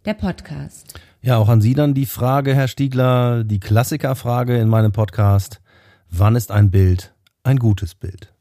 Der 0.06 0.14
Podcast. 0.14 0.94
Ja, 1.22 1.38
auch 1.38 1.48
an 1.48 1.62
Sie 1.62 1.74
dann 1.74 1.94
die 1.94 2.06
Frage, 2.06 2.54
Herr 2.54 2.68
Stiegler, 2.68 3.44
die 3.44 3.60
Klassikerfrage 3.60 4.58
in 4.58 4.68
meinem 4.68 4.92
Podcast. 4.92 5.62
Wann 6.10 6.36
ist 6.36 6.52
ein 6.52 6.70
Bild 6.70 7.14
ein 7.44 7.58
gutes 7.58 7.96
Bild? 7.96 8.33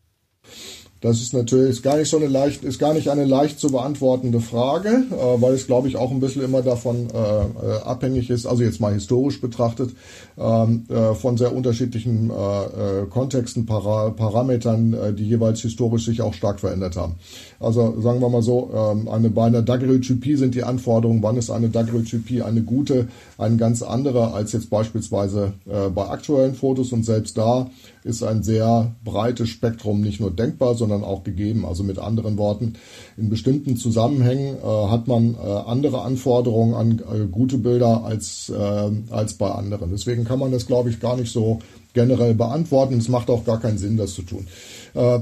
Das 1.02 1.20
ist 1.20 1.34
natürlich 1.34 1.70
ist 1.70 1.82
gar 1.82 1.96
nicht 1.96 2.08
so 2.08 2.16
eine 2.16 2.28
leicht, 2.28 2.62
ist 2.62 2.78
gar 2.78 2.94
nicht 2.94 3.10
eine 3.10 3.24
leicht 3.24 3.58
zu 3.58 3.70
beantwortende 3.72 4.40
Frage, 4.40 5.02
äh, 5.10 5.42
weil 5.42 5.52
es 5.52 5.66
glaube 5.66 5.88
ich 5.88 5.96
auch 5.96 6.12
ein 6.12 6.20
bisschen 6.20 6.44
immer 6.44 6.62
davon 6.62 7.08
äh, 7.12 7.16
äh, 7.16 7.82
abhängig 7.82 8.30
ist, 8.30 8.46
also 8.46 8.62
jetzt 8.62 8.80
mal 8.80 8.94
historisch 8.94 9.40
betrachtet, 9.40 9.90
ähm, 10.38 10.84
äh, 10.88 11.14
von 11.14 11.36
sehr 11.36 11.56
unterschiedlichen 11.56 12.30
äh, 12.30 13.02
äh, 13.02 13.06
Kontexten, 13.10 13.66
Para 13.66 14.10
Parametern, 14.10 15.16
die 15.16 15.26
jeweils 15.26 15.60
historisch 15.62 16.04
sich 16.04 16.22
auch 16.22 16.34
stark 16.34 16.60
verändert 16.60 16.94
haben. 16.96 17.14
Also 17.58 18.00
sagen 18.00 18.20
wir 18.20 18.28
mal 18.28 18.42
so, 18.42 18.70
ähm, 18.72 19.08
eine 19.08 19.28
bei 19.30 19.46
einer 19.46 19.62
Daguerreotypie 19.62 20.36
sind 20.36 20.54
die 20.54 20.62
Anforderungen, 20.62 21.22
wann 21.22 21.36
ist 21.36 21.50
eine 21.50 21.68
Daguerreotypie 21.68 22.42
eine 22.42 22.62
gute, 22.62 23.08
ein 23.38 23.58
ganz 23.58 23.82
anderer 23.82 24.34
als 24.34 24.52
jetzt 24.52 24.70
beispielsweise 24.70 25.54
bei 25.94 26.08
aktuellen 26.08 26.54
Fotos 26.54 26.92
und 26.92 27.04
selbst 27.04 27.36
da 27.36 27.68
ist 28.04 28.22
ein 28.22 28.42
sehr 28.42 28.94
breites 29.04 29.48
Spektrum 29.48 30.00
nicht 30.00 30.20
nur 30.20 30.30
denkbar, 30.30 30.74
sondern 30.74 31.04
auch 31.04 31.22
gegeben. 31.24 31.64
Also 31.64 31.84
mit 31.84 31.98
anderen 31.98 32.36
Worten, 32.36 32.74
in 33.16 33.30
bestimmten 33.30 33.76
Zusammenhängen 33.76 34.56
äh, 34.56 34.88
hat 34.88 35.06
man 35.06 35.34
äh, 35.34 35.38
andere 35.38 36.02
Anforderungen 36.02 36.74
an 36.74 36.98
äh, 36.98 37.26
gute 37.26 37.58
Bilder 37.58 38.04
als, 38.04 38.50
äh, 38.50 38.90
als 39.10 39.34
bei 39.34 39.50
anderen. 39.50 39.90
Deswegen 39.90 40.24
kann 40.24 40.38
man 40.38 40.52
das, 40.52 40.66
glaube 40.66 40.90
ich, 40.90 41.00
gar 41.00 41.16
nicht 41.16 41.32
so 41.32 41.60
generell 41.92 42.34
beantworten. 42.34 42.98
Es 42.98 43.08
macht 43.08 43.30
auch 43.30 43.44
gar 43.44 43.60
keinen 43.60 43.78
Sinn, 43.78 43.96
das 43.96 44.14
zu 44.14 44.22
tun. 44.22 44.46
Äh, 44.94 45.20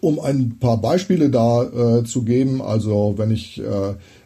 um 0.00 0.18
ein 0.20 0.58
paar 0.58 0.78
Beispiele 0.78 1.30
da 1.30 1.62
äh, 1.62 2.04
zu 2.04 2.22
geben, 2.22 2.60
also 2.60 3.14
wenn 3.16 3.30
ich 3.30 3.62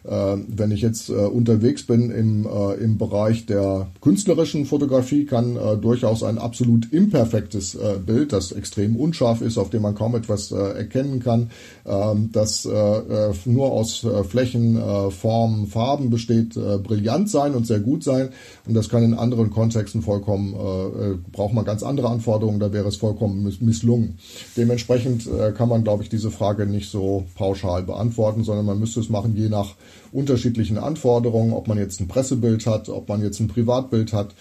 wenn 0.03 0.71
ich 0.71 0.81
jetzt 0.81 1.09
äh, 1.09 1.13
unterwegs 1.13 1.85
bin 1.85 2.09
im, 2.09 2.45
äh, 2.45 2.73
im 2.75 2.97
Bereich 2.97 3.45
der 3.45 3.87
künstlerischen 4.01 4.65
Fotografie, 4.65 5.25
kann 5.25 5.55
äh, 5.55 5.77
durchaus 5.77 6.23
ein 6.23 6.37
absolut 6.37 6.91
imperfektes 6.91 7.75
äh, 7.75 7.99
Bild, 8.03 8.33
das 8.33 8.51
extrem 8.51 8.95
unscharf 8.95 9.41
ist, 9.41 9.57
auf 9.57 9.69
dem 9.69 9.83
man 9.83 9.93
kaum 9.93 10.15
etwas 10.15 10.51
äh, 10.51 10.55
erkennen 10.55 11.19
kann, 11.19 11.51
ähm, 11.85 12.29
das 12.31 12.65
äh, 12.65 12.71
äh, 12.71 13.33
nur 13.45 13.71
aus 13.71 14.03
äh, 14.03 14.23
Flächen, 14.23 14.77
äh, 14.77 15.11
Formen, 15.11 15.67
Farben 15.67 16.09
besteht, 16.09 16.57
äh, 16.57 16.77
brillant 16.77 17.29
sein 17.29 17.53
und 17.53 17.67
sehr 17.67 17.79
gut 17.79 18.03
sein. 18.03 18.29
Und 18.67 18.73
das 18.73 18.89
kann 18.89 19.03
in 19.03 19.13
anderen 19.13 19.51
Kontexten 19.51 20.01
vollkommen, 20.01 20.53
äh, 20.53 21.31
braucht 21.31 21.53
man 21.53 21.65
ganz 21.65 21.83
andere 21.83 22.09
Anforderungen, 22.09 22.59
da 22.59 22.73
wäre 22.73 22.87
es 22.87 22.95
vollkommen 22.95 23.43
miss 23.43 23.61
misslungen. 23.61 24.17
Dementsprechend 24.57 25.27
äh, 25.27 25.51
kann 25.51 25.69
man, 25.69 25.83
glaube 25.83 26.03
ich, 26.03 26.09
diese 26.09 26.31
Frage 26.31 26.65
nicht 26.65 26.89
so 26.89 27.25
pauschal 27.35 27.83
beantworten, 27.83 28.43
sondern 28.43 28.65
man 28.65 28.79
müsste 28.79 28.99
es 28.99 29.09
machen 29.09 29.35
je 29.35 29.49
nach 29.49 29.75
unterschiedlichen 30.11 30.77
Anforderungen, 30.77 31.53
ob 31.53 31.67
man 31.67 31.77
jetzt 31.77 31.99
ein 31.99 32.07
Pressebild 32.07 32.65
hat, 32.65 32.89
ob 32.89 33.09
man 33.09 33.21
jetzt 33.21 33.39
ein 33.39 33.47
Privatbild 33.47 34.13
hat, 34.13 34.35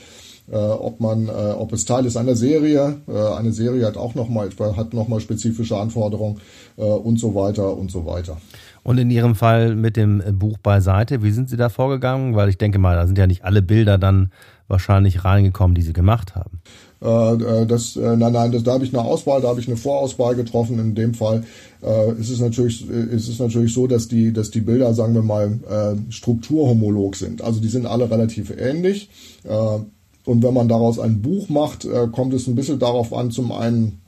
äh, 0.51 0.57
ob 0.57 1.01
man, 1.01 1.29
äh, 1.29 1.31
ob 1.31 1.73
es 1.73 1.85
Teil 1.85 2.07
ist 2.07 2.17
einer 2.17 2.35
Serie. 2.35 3.01
Äh, 3.07 3.35
eine 3.39 3.53
Serie 3.53 3.87
hat 3.87 3.97
auch 3.97 4.15
nochmal 4.15 4.51
hat 4.77 4.95
noch 4.95 5.09
mal 5.09 5.21
spezifische 5.21 5.77
Anforderungen 5.77 6.41
äh, 6.77 6.83
und 6.83 7.19
so 7.19 7.35
weiter 7.35 7.77
und 7.77 7.91
so 7.91 8.07
weiter. 8.07 8.39
Und 8.83 8.99
in 8.99 9.11
Ihrem 9.11 9.35
Fall 9.35 9.77
mit 9.77 9.97
dem 9.97 10.23
Buch 10.39 10.59
beiseite, 10.59 11.23
wie 11.23 11.31
sind 11.31 11.51
Sie 11.51 11.57
da 11.57 11.69
vorgegangen? 11.69 12.35
Weil 12.35 12.49
ich 12.49 12.59
denke 12.59 12.79
mal, 12.79 12.97
da 12.97 13.07
sind 13.07 13.19
ja 13.19 13.27
nicht 13.27 13.45
alle 13.45 13.63
Bilder 13.63 13.99
dann 13.99 14.33
wahrscheinlich 14.69 15.25
reingekommen, 15.25 15.75
die 15.75 15.83
Sie 15.83 15.93
gemacht 15.93 16.35
haben. 16.35 16.61
Äh, 17.03 17.33
äh, 17.35 17.67
das, 17.67 17.97
äh, 17.97 18.17
nein, 18.17 18.33
nein, 18.33 18.53
das, 18.53 18.63
da 18.63 18.73
habe 18.73 18.85
ich 18.85 18.95
eine 18.95 19.05
Auswahl, 19.05 19.41
da 19.41 19.49
habe 19.49 19.61
ich 19.61 19.69
eine 19.69 19.77
Vorauswahl 19.77 20.35
getroffen. 20.35 20.79
In 20.79 20.95
dem 20.95 21.15
Fall 21.15 21.45
äh, 21.83 22.13
ist 22.21 22.31
es 22.31 22.41
natürlich, 22.41 22.89
ist 22.89 23.29
es 23.29 23.39
natürlich 23.39 23.73
so, 23.73 23.87
dass 23.87 24.09
die, 24.09 24.33
dass 24.33 24.51
die 24.51 24.61
Bilder, 24.61 24.93
sagen 24.95 25.15
wir 25.15 25.23
mal, 25.23 25.59
äh, 25.69 26.13
strukturhomolog 26.13 27.17
sind. 27.17 27.43
Also 27.43 27.61
die 27.61 27.69
sind 27.69 27.87
alle 27.87 28.11
relativ 28.11 28.53
ähnlich. 28.57 29.09
Äh, 29.45 29.79
und 30.27 30.43
wenn 30.43 30.55
man 30.55 30.69
daraus 30.69 30.99
ein 30.99 31.23
Buch 31.23 31.49
macht, 31.49 31.87
äh, 31.87 32.07
kommt 32.13 32.35
es 32.35 32.47
ein 32.47 32.55
bisschen 32.55 32.79
darauf 32.79 33.13
an, 33.15 33.31
zum 33.31 33.53
einen 33.53 34.01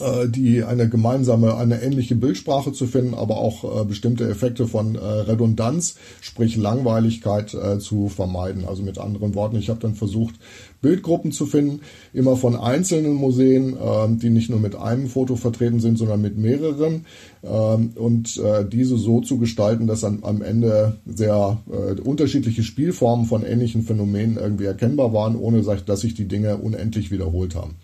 äh, 0.00 0.28
die 0.28 0.62
eine 0.62 0.88
gemeinsame, 0.88 1.56
eine 1.56 1.82
ähnliche 1.82 2.14
Bildsprache 2.14 2.72
zu 2.72 2.86
finden, 2.86 3.14
aber 3.14 3.38
auch 3.38 3.80
äh, 3.80 3.84
bestimmte 3.84 4.28
Effekte 4.28 4.66
von 4.66 4.94
äh, 4.94 4.98
Redundanz, 4.98 5.96
sprich 6.20 6.56
Langweiligkeit 6.56 7.54
äh, 7.54 7.78
zu 7.78 8.08
vermeiden. 8.08 8.64
Also 8.64 8.82
mit 8.82 8.98
anderen 8.98 9.34
Worten, 9.34 9.56
ich 9.56 9.70
habe 9.70 9.80
dann 9.80 9.94
versucht, 9.94 10.36
Bildgruppen 10.80 11.32
zu 11.32 11.46
finden, 11.46 11.80
immer 12.12 12.36
von 12.36 12.56
einzelnen 12.56 13.14
Museen, 13.14 13.74
äh, 13.76 14.08
die 14.10 14.30
nicht 14.30 14.50
nur 14.50 14.60
mit 14.60 14.76
einem 14.76 15.08
Foto 15.08 15.36
vertreten 15.36 15.80
sind, 15.80 15.98
sondern 15.98 16.20
mit 16.20 16.36
mehreren 16.36 17.06
ähm, 17.42 17.90
und 17.94 18.36
äh, 18.38 18.64
diese 18.68 18.96
so 18.96 19.20
zu 19.20 19.38
gestalten, 19.38 19.86
dass 19.86 20.04
an, 20.04 20.20
am 20.22 20.42
Ende 20.42 20.98
sehr 21.06 21.58
unterschiedliche 22.04 22.62
Spielformen 22.62 23.26
von 23.26 23.44
ähnlichen 23.44 23.82
Phänomenen 23.82 24.36
irgendwie 24.36 24.64
erkennbar 24.64 25.12
waren, 25.12 25.36
ohne 25.36 25.62
dass 25.62 26.00
sich 26.00 26.14
die 26.14 26.28
Dinge 26.28 26.56
unendlich 26.56 27.10
wiederholt 27.10 27.54
haben. 27.54 27.76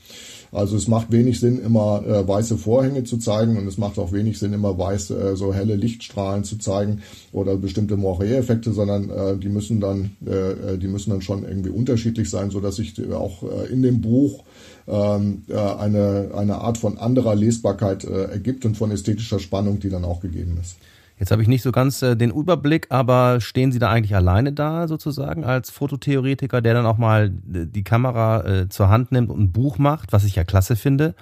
Also 0.54 0.76
es 0.76 0.86
macht 0.86 1.10
wenig 1.10 1.40
Sinn, 1.40 1.60
immer 1.60 2.04
äh, 2.06 2.26
weiße 2.26 2.56
Vorhänge 2.56 3.02
zu 3.02 3.18
zeigen 3.18 3.56
und 3.56 3.66
es 3.66 3.76
macht 3.76 3.98
auch 3.98 4.12
wenig 4.12 4.38
Sinn, 4.38 4.52
immer 4.52 4.78
weiß 4.78 5.10
äh, 5.10 5.36
so 5.36 5.52
helle 5.52 5.74
Lichtstrahlen 5.74 6.44
zu 6.44 6.58
zeigen 6.58 7.02
oder 7.32 7.56
bestimmte 7.56 7.96
Moiré-Effekte, 7.96 8.72
sondern 8.72 9.10
äh, 9.10 9.36
die 9.36 9.48
müssen 9.48 9.80
dann, 9.80 10.12
äh, 10.24 10.74
äh 10.74 10.78
die 10.78 10.86
müssen 10.86 11.10
dann 11.10 11.22
schon 11.22 11.42
irgendwie 11.42 11.70
unterschiedlich 11.70 12.30
sein, 12.30 12.50
so 12.50 12.60
dass 12.60 12.76
sich 12.76 12.94
auch 13.12 13.42
äh, 13.42 13.72
in 13.72 13.82
dem 13.82 14.00
Buch 14.00 14.44
ähm, 14.86 15.42
äh, 15.48 15.56
eine, 15.56 16.30
eine 16.36 16.56
Art 16.60 16.78
von 16.78 16.98
anderer 16.98 17.34
Lesbarkeit 17.34 18.04
äh, 18.04 18.26
ergibt 18.26 18.64
und 18.64 18.76
von 18.76 18.92
ästhetischer 18.92 19.40
Spannung, 19.40 19.80
die 19.80 19.90
dann 19.90 20.04
auch 20.04 20.20
gegeben 20.20 20.58
ist. 20.60 20.76
Jetzt 21.18 21.30
habe 21.30 21.42
ich 21.42 21.48
nicht 21.48 21.62
so 21.62 21.70
ganz 21.70 22.02
äh, 22.02 22.16
den 22.16 22.30
Überblick, 22.30 22.86
aber 22.90 23.40
stehen 23.40 23.70
Sie 23.70 23.78
da 23.78 23.90
eigentlich 23.90 24.16
alleine 24.16 24.52
da 24.52 24.88
sozusagen 24.88 25.44
als 25.44 25.70
Fototheoretiker, 25.70 26.60
der 26.60 26.74
dann 26.74 26.86
auch 26.86 26.98
mal 26.98 27.26
äh, 27.26 27.66
die 27.66 27.84
Kamera 27.84 28.44
äh, 28.44 28.68
zur 28.68 28.88
Hand 28.88 29.12
nimmt 29.12 29.30
und 29.30 29.40
ein 29.40 29.52
Buch 29.52 29.78
macht, 29.78 30.12
was 30.12 30.24
ich 30.24 30.34
ja 30.34 30.44
klasse 30.44 30.76
finde? 30.76 31.14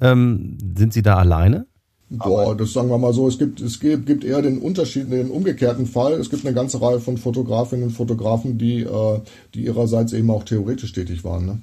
Ähm, 0.00 0.56
sind 0.76 0.92
Sie 0.92 1.02
da 1.02 1.16
alleine? 1.16 1.66
Boah, 2.10 2.56
das 2.56 2.72
sagen 2.72 2.88
wir 2.88 2.96
mal 2.96 3.12
so, 3.12 3.28
es 3.28 3.38
gibt, 3.38 3.60
es 3.60 3.80
gibt, 3.80 4.06
gibt 4.06 4.24
eher 4.24 4.40
den 4.40 4.58
Unterschied, 4.60 5.12
den 5.12 5.30
umgekehrten 5.30 5.84
Fall. 5.84 6.14
Es 6.14 6.30
gibt 6.30 6.46
eine 6.46 6.54
ganze 6.54 6.80
Reihe 6.80 7.00
von 7.00 7.18
Fotografinnen 7.18 7.84
und 7.84 7.90
Fotografen, 7.90 8.56
die, 8.56 8.80
äh, 8.80 9.20
die 9.54 9.66
ihrerseits 9.66 10.14
eben 10.14 10.30
auch 10.30 10.44
theoretisch 10.44 10.92
tätig 10.92 11.22
waren. 11.22 11.44
Ne? 11.44 11.58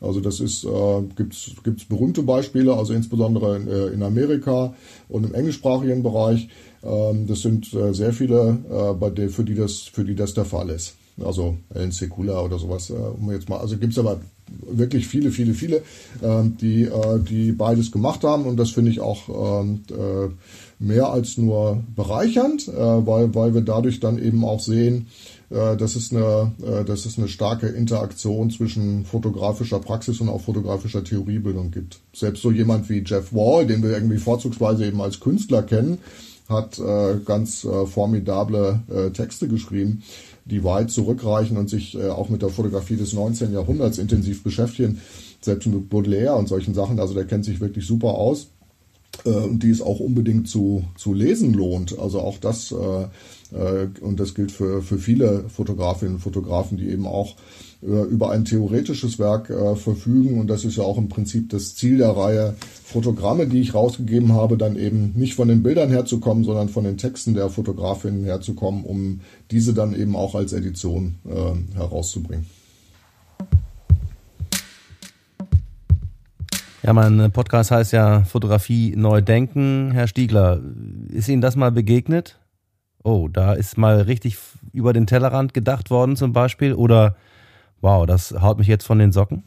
Also 0.00 0.20
das 0.20 0.40
ist, 0.40 0.64
äh, 0.64 1.02
gibt's 1.16 1.52
gibt's 1.64 1.86
berühmte 1.86 2.22
Beispiele, 2.22 2.74
also 2.74 2.92
insbesondere 2.92 3.56
in, 3.56 3.68
äh, 3.68 3.86
in 3.86 4.02
Amerika 4.02 4.74
und 5.08 5.24
im 5.24 5.34
englischsprachigen 5.34 6.02
Bereich. 6.02 6.48
Ähm, 6.82 7.26
das 7.26 7.40
sind 7.40 7.72
äh, 7.74 7.92
sehr 7.92 8.12
viele, 8.12 8.58
äh, 8.70 9.28
für 9.28 9.44
die 9.44 9.54
das, 9.54 9.80
für 9.80 10.04
die 10.04 10.14
das 10.14 10.34
der 10.34 10.44
Fall 10.44 10.70
ist. 10.70 10.94
Also 11.24 11.56
Ellen 11.74 11.90
Sekula 11.90 12.40
oder 12.40 12.58
sowas, 12.58 12.90
äh, 12.90 12.94
um 12.94 13.30
jetzt 13.32 13.48
mal, 13.48 13.58
also 13.58 13.76
gibt's 13.76 13.98
aber 13.98 14.20
wirklich 14.70 15.08
viele, 15.08 15.30
viele, 15.30 15.52
viele, 15.52 15.82
ähm, 16.22 16.56
die, 16.58 16.88
die 17.28 17.52
beides 17.52 17.92
gemacht 17.92 18.24
haben 18.24 18.46
und 18.46 18.56
das 18.56 18.70
finde 18.70 18.90
ich 18.90 19.00
auch 19.00 19.60
ähm, 19.60 19.82
äh, 19.90 20.32
mehr 20.78 21.10
als 21.10 21.36
nur 21.36 21.82
bereichernd, 21.96 22.68
weil, 22.68 23.34
weil 23.34 23.52
wir 23.52 23.62
dadurch 23.62 23.98
dann 23.98 24.16
eben 24.16 24.44
auch 24.44 24.60
sehen, 24.60 25.08
dass, 25.50 25.96
es 25.96 26.12
eine, 26.12 26.52
dass 26.86 27.04
es 27.04 27.18
eine 27.18 27.26
starke 27.26 27.66
Interaktion 27.66 28.48
zwischen 28.50 29.04
fotografischer 29.04 29.80
Praxis 29.80 30.20
und 30.20 30.28
auch 30.28 30.40
fotografischer 30.40 31.02
Theoriebildung 31.02 31.72
gibt. 31.72 31.98
Selbst 32.14 32.42
so 32.42 32.52
jemand 32.52 32.88
wie 32.88 33.02
Jeff 33.04 33.32
Wall, 33.32 33.66
den 33.66 33.82
wir 33.82 33.90
irgendwie 33.90 34.18
vorzugsweise 34.18 34.86
eben 34.86 35.00
als 35.00 35.18
Künstler 35.18 35.64
kennen, 35.64 35.98
hat 36.48 36.78
äh, 36.78 37.18
ganz 37.24 37.64
äh, 37.64 37.86
formidable 37.86 38.80
äh, 38.88 39.10
Texte 39.10 39.48
geschrieben, 39.48 40.02
die 40.44 40.64
weit 40.64 40.90
zurückreichen 40.90 41.56
und 41.56 41.68
sich 41.68 41.94
äh, 41.94 42.08
auch 42.08 42.28
mit 42.30 42.42
der 42.42 42.48
Fotografie 42.48 42.96
des 42.96 43.12
19. 43.12 43.52
Jahrhunderts 43.52 43.98
intensiv 43.98 44.42
beschäftigen. 44.42 45.00
Selbst 45.40 45.66
mit 45.66 45.88
Baudelaire 45.88 46.36
und 46.36 46.48
solchen 46.48 46.74
Sachen, 46.74 46.98
also 46.98 47.14
der 47.14 47.26
kennt 47.26 47.44
sich 47.44 47.60
wirklich 47.60 47.86
super 47.86 48.08
aus 48.08 48.48
und 49.24 49.62
die 49.62 49.70
es 49.70 49.82
auch 49.82 50.00
unbedingt 50.00 50.48
zu, 50.48 50.84
zu 50.96 51.12
lesen 51.12 51.52
lohnt. 51.52 51.98
Also 51.98 52.20
auch 52.20 52.38
das, 52.38 52.72
äh, 52.72 53.56
äh, 53.56 53.88
und 54.00 54.20
das 54.20 54.34
gilt 54.34 54.52
für, 54.52 54.82
für 54.82 54.98
viele 54.98 55.48
Fotografinnen 55.48 56.14
und 56.14 56.20
Fotografen, 56.20 56.78
die 56.78 56.88
eben 56.88 57.06
auch 57.06 57.36
äh, 57.82 57.86
über 57.86 58.30
ein 58.30 58.44
theoretisches 58.44 59.18
Werk 59.18 59.50
äh, 59.50 59.76
verfügen. 59.76 60.40
Und 60.40 60.48
das 60.48 60.64
ist 60.64 60.76
ja 60.76 60.84
auch 60.84 60.98
im 60.98 61.08
Prinzip 61.08 61.50
das 61.50 61.74
Ziel 61.74 61.98
der 61.98 62.10
Reihe 62.10 62.56
Fotogramme, 62.84 63.46
die 63.46 63.60
ich 63.60 63.74
rausgegeben 63.74 64.32
habe, 64.32 64.56
dann 64.56 64.76
eben 64.76 65.12
nicht 65.14 65.34
von 65.34 65.48
den 65.48 65.62
Bildern 65.62 65.90
herzukommen, 65.90 66.44
sondern 66.44 66.68
von 66.68 66.84
den 66.84 66.96
Texten 66.96 67.34
der 67.34 67.50
Fotografinnen 67.50 68.24
herzukommen, 68.24 68.84
um 68.84 69.20
diese 69.50 69.74
dann 69.74 69.94
eben 69.94 70.16
auch 70.16 70.34
als 70.34 70.52
Edition 70.52 71.16
äh, 71.28 71.76
herauszubringen. 71.76 72.46
Ja, 76.88 76.94
mein 76.94 77.30
Podcast 77.32 77.70
heißt 77.70 77.92
ja 77.92 78.22
Fotografie 78.24 78.94
neu 78.96 79.20
denken. 79.20 79.90
Herr 79.92 80.08
Stiegler, 80.08 80.58
ist 81.10 81.28
Ihnen 81.28 81.42
das 81.42 81.54
mal 81.54 81.70
begegnet? 81.70 82.38
Oh, 83.04 83.28
da 83.30 83.52
ist 83.52 83.76
mal 83.76 84.00
richtig 84.00 84.38
über 84.72 84.94
den 84.94 85.06
Tellerrand 85.06 85.52
gedacht 85.52 85.90
worden 85.90 86.16
zum 86.16 86.32
Beispiel 86.32 86.72
oder 86.72 87.14
wow, 87.82 88.06
das 88.06 88.32
haut 88.40 88.56
mich 88.56 88.68
jetzt 88.68 88.86
von 88.86 88.98
den 88.98 89.12
Socken? 89.12 89.42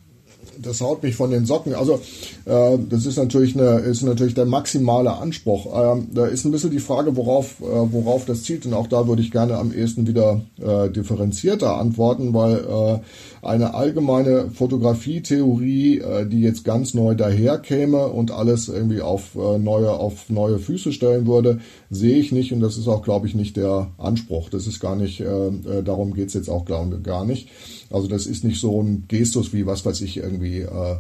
das 0.62 0.82
haut 0.82 1.04
mich 1.04 1.16
von 1.16 1.32
den 1.32 1.46
Socken. 1.46 1.74
Also 1.74 2.00
äh, 2.46 2.78
das 2.90 3.06
ist 3.06 3.18
natürlich 3.18 3.56
eine, 3.56 3.80
ist 3.80 4.04
natürlich 4.04 4.34
der 4.34 4.46
maximale 4.46 5.14
Anspruch. 5.14 5.68
Ähm, 5.74 6.08
da 6.14 6.26
ist 6.26 6.46
ein 6.46 6.52
bisschen 6.52 6.72
die 6.72 6.80
Frage, 6.80 7.16
worauf, 7.16 7.60
äh, 7.62 7.64
worauf 7.64 8.26
das 8.26 8.44
zielt. 8.44 8.66
Und 8.66 8.74
auch 8.74 8.88
da 8.88 9.08
würde 9.08 9.22
ich 9.22 9.32
gerne 9.32 9.58
am 9.58 9.74
ehesten 9.74 10.08
wieder 10.08 10.42
äh, 10.60 10.90
differenzierter 10.90 11.78
antworten, 11.78 12.34
weil 12.34 12.56
äh, 12.58 13.00
eine 13.42 13.74
allgemeine 13.74 14.52
Fotografietheorie, 14.52 16.00
äh, 16.00 16.28
die 16.28 16.42
jetzt 16.42 16.64
ganz 16.64 16.94
neu 16.94 17.16
daherkäme 17.16 18.08
und 18.08 18.32
alles 18.32 18.70
irgendwie 18.70 19.02
auf 19.02 19.36
äh, 19.36 19.58
neue, 19.58 19.92
auf 19.92 20.30
neue 20.30 20.60
Füße 20.60 20.94
stellen 20.94 21.26
würde, 21.26 21.60
sehe 21.90 22.18
ich 22.18 22.32
nicht. 22.32 22.54
Und 22.54 22.60
das 22.60 22.78
ist 22.78 22.88
auch, 22.88 23.02
glaube 23.02 23.28
ich, 23.28 23.34
nicht 23.34 23.58
der 23.58 23.92
Anspruch. 23.98 24.50
Das 24.50 24.68
ist 24.68 24.80
gar 24.80 24.96
nicht, 24.96 25.22
äh, 25.22 25.48
äh 25.48 25.84
darum 25.84 26.14
geht's 26.14 26.34
jetzt 26.34 26.50
auch, 26.50 26.66
glaube 26.66 26.98
ich, 26.98 27.04
gar 27.04 27.26
nicht. 27.26 27.50
Also 27.90 28.08
das 28.08 28.26
ist 28.26 28.44
nicht 28.44 28.62
so 28.62 28.82
ein 28.82 29.06
Gestus 29.08 29.54
wie, 29.54 29.66
was 29.66 29.86
weiß 29.86 30.02
ich, 30.02 30.18
irgendwie 30.18 30.62
äh, 30.62 30.96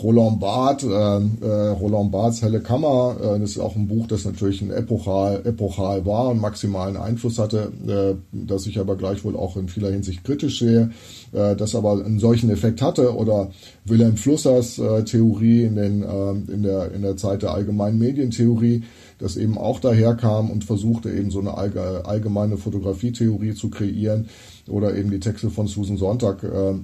Roland 0.00 0.40
Barth, 0.40 0.82
äh, 0.82 0.86
äh, 0.88 1.68
Roland 1.70 2.10
Barths 2.12 2.42
Helle 2.42 2.60
Kammer. 2.60 3.16
Äh, 3.20 3.40
das 3.40 3.50
ist 3.50 3.58
auch 3.58 3.76
ein 3.76 3.88
Buch, 3.88 4.06
das 4.06 4.24
natürlich 4.24 4.62
ein 4.62 4.70
epochal, 4.70 5.42
epochal 5.44 6.06
war 6.06 6.30
und 6.30 6.40
maximalen 6.40 6.96
Einfluss 6.96 7.38
hatte, 7.38 7.72
äh, 7.86 8.14
das 8.32 8.66
ich 8.66 8.78
aber 8.78 8.96
gleichwohl 8.96 9.36
auch 9.36 9.56
in 9.56 9.68
vieler 9.68 9.90
Hinsicht 9.90 10.24
kritisch 10.24 10.60
sehe, 10.60 10.90
äh, 11.32 11.54
das 11.56 11.74
aber 11.74 12.04
einen 12.04 12.18
solchen 12.18 12.50
Effekt 12.50 12.80
hatte. 12.80 13.14
Oder 13.16 13.50
Wilhelm 13.84 14.16
Flussers 14.16 14.78
äh, 14.78 15.04
Theorie 15.04 15.64
in, 15.64 15.76
den, 15.76 16.02
äh, 16.02 16.52
in, 16.52 16.62
der, 16.62 16.92
in 16.92 17.02
der 17.02 17.16
Zeit 17.16 17.42
der 17.42 17.52
allgemeinen 17.52 17.98
Medientheorie, 17.98 18.82
das 19.18 19.36
eben 19.36 19.58
auch 19.58 19.78
daherkam 19.78 20.50
und 20.50 20.64
versuchte 20.64 21.10
eben 21.10 21.30
so 21.30 21.40
eine 21.40 21.54
allgemeine 21.54 22.56
Fotografietheorie 22.56 23.54
zu 23.54 23.70
kreieren 23.70 24.28
oder 24.68 24.96
eben 24.96 25.10
die 25.10 25.20
Texte 25.20 25.50
von 25.50 25.66
Susan 25.66 25.96
Sonntag, 25.96 26.42
äh, 26.42 26.74